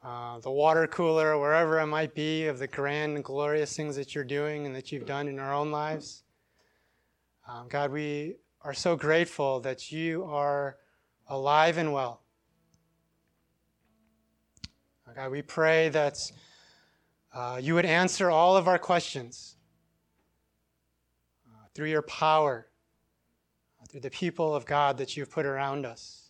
uh, 0.03 0.39
the 0.39 0.49
water 0.49 0.87
cooler, 0.87 1.37
wherever 1.37 1.79
it 1.79 1.85
might 1.85 2.15
be, 2.15 2.47
of 2.47 2.57
the 2.57 2.67
grand 2.67 3.15
and 3.15 3.23
glorious 3.23 3.75
things 3.75 3.95
that 3.95 4.15
you're 4.15 4.23
doing 4.23 4.65
and 4.65 4.75
that 4.75 4.91
you've 4.91 5.05
done 5.05 5.27
in 5.27 5.37
our 5.39 5.53
own 5.53 5.71
lives. 5.71 6.23
Um, 7.47 7.67
God, 7.69 7.91
we 7.91 8.37
are 8.63 8.73
so 8.73 8.95
grateful 8.95 9.59
that 9.61 9.91
you 9.91 10.23
are 10.23 10.77
alive 11.27 11.77
and 11.77 11.91
well. 11.93 12.21
Uh, 15.07 15.13
God, 15.13 15.31
we 15.31 15.41
pray 15.41 15.89
that 15.89 16.19
uh, 17.33 17.59
you 17.61 17.73
would 17.73 17.85
answer 17.85 18.29
all 18.29 18.55
of 18.55 18.67
our 18.67 18.77
questions 18.77 19.55
uh, 21.47 21.65
through 21.73 21.89
your 21.89 22.03
power, 22.03 22.67
uh, 23.81 23.85
through 23.85 24.01
the 24.01 24.09
people 24.09 24.53
of 24.55 24.65
God 24.65 24.97
that 24.97 25.17
you've 25.17 25.31
put 25.31 25.45
around 25.45 25.85
us. 25.85 26.21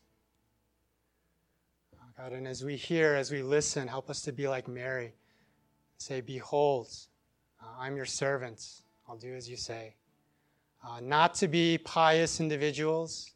God, 2.22 2.34
and 2.34 2.48
as 2.48 2.64
we 2.64 2.76
hear, 2.76 3.16
as 3.16 3.32
we 3.32 3.42
listen, 3.42 3.88
help 3.88 4.08
us 4.08 4.22
to 4.22 4.32
be 4.32 4.48
like 4.48 4.68
Mary. 4.68 5.16
Say, 5.98 6.22
Behold, 6.22 6.88
uh, 7.60 7.66
I'm 7.80 7.96
your 7.96 8.06
servant. 8.06 8.64
I'll 9.08 9.18
do 9.18 9.34
as 9.34 9.50
you 9.50 9.58
say. 9.58 9.96
Uh, 10.84 11.00
not 11.00 11.36
to 11.36 11.48
be 11.48 11.78
pious 11.78 12.40
individuals, 12.40 13.32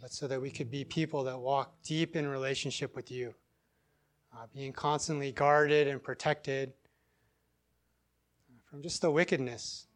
but 0.00 0.12
so 0.12 0.28
that 0.28 0.40
we 0.40 0.50
could 0.50 0.70
be 0.70 0.84
people 0.84 1.24
that 1.24 1.38
walk 1.38 1.72
deep 1.82 2.14
in 2.14 2.28
relationship 2.28 2.94
with 2.94 3.10
you, 3.10 3.34
uh, 4.34 4.46
being 4.54 4.72
constantly 4.72 5.32
guarded 5.32 5.88
and 5.88 6.02
protected 6.02 6.72
from 8.68 8.82
just 8.82 9.00
the 9.00 9.10
wickedness 9.10 9.86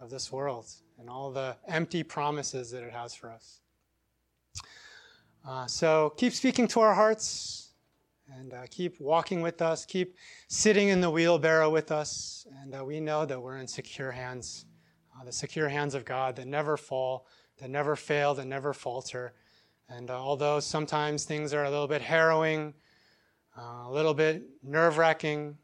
of 0.00 0.08
this 0.08 0.32
world 0.32 0.66
and 0.98 1.10
all 1.10 1.30
the 1.30 1.54
empty 1.68 2.02
promises 2.02 2.70
that 2.70 2.82
it 2.82 2.92
has 2.92 3.14
for 3.14 3.30
us. 3.30 3.60
Uh, 5.46 5.66
so 5.66 6.14
keep 6.16 6.32
speaking 6.32 6.66
to 6.68 6.80
our 6.80 6.94
hearts 6.94 7.70
and 8.38 8.54
uh, 8.54 8.62
keep 8.70 8.98
walking 9.00 9.42
with 9.42 9.60
us, 9.60 9.84
keep 9.84 10.16
sitting 10.48 10.88
in 10.88 11.00
the 11.00 11.10
wheelbarrow 11.10 11.68
with 11.68 11.92
us. 11.92 12.46
And 12.62 12.74
uh, 12.74 12.84
we 12.84 13.00
know 13.00 13.26
that 13.26 13.40
we're 13.40 13.58
in 13.58 13.66
secure 13.66 14.12
hands, 14.12 14.64
uh, 15.18 15.24
the 15.24 15.32
secure 15.32 15.68
hands 15.68 15.94
of 15.94 16.04
God 16.04 16.36
that 16.36 16.46
never 16.46 16.76
fall, 16.76 17.26
that 17.58 17.70
never 17.70 17.96
fail, 17.96 18.34
that 18.34 18.46
never 18.46 18.72
falter. 18.72 19.34
And 19.88 20.10
uh, 20.10 20.14
although 20.14 20.60
sometimes 20.60 21.24
things 21.24 21.52
are 21.52 21.64
a 21.64 21.70
little 21.70 21.88
bit 21.88 22.02
harrowing, 22.02 22.74
uh, 23.56 23.84
a 23.86 23.90
little 23.90 24.14
bit 24.14 24.42
nerve 24.62 24.98
wracking, 24.98 25.56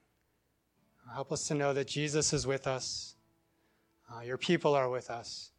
help 1.12 1.32
us 1.32 1.48
to 1.48 1.54
know 1.54 1.72
that 1.72 1.86
Jesus 1.86 2.32
is 2.32 2.46
with 2.46 2.66
us, 2.66 3.14
your 4.24 4.38
people 4.38 4.74
are 4.74 4.88
with 4.88 5.10
us, 5.10 5.52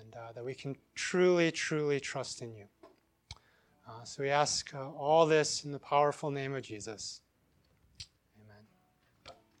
and 0.00 0.14
that 0.34 0.44
we 0.44 0.54
can 0.54 0.76
truly, 0.94 1.50
truly 1.50 1.98
trust 1.98 2.42
in 2.42 2.54
you. 2.54 2.66
Uh, 3.86 4.02
so 4.02 4.22
we 4.22 4.30
ask 4.30 4.74
uh, 4.74 4.90
all 4.92 5.26
this 5.26 5.64
in 5.64 5.72
the 5.72 5.78
powerful 5.78 6.30
name 6.30 6.54
of 6.54 6.62
Jesus. 6.62 7.20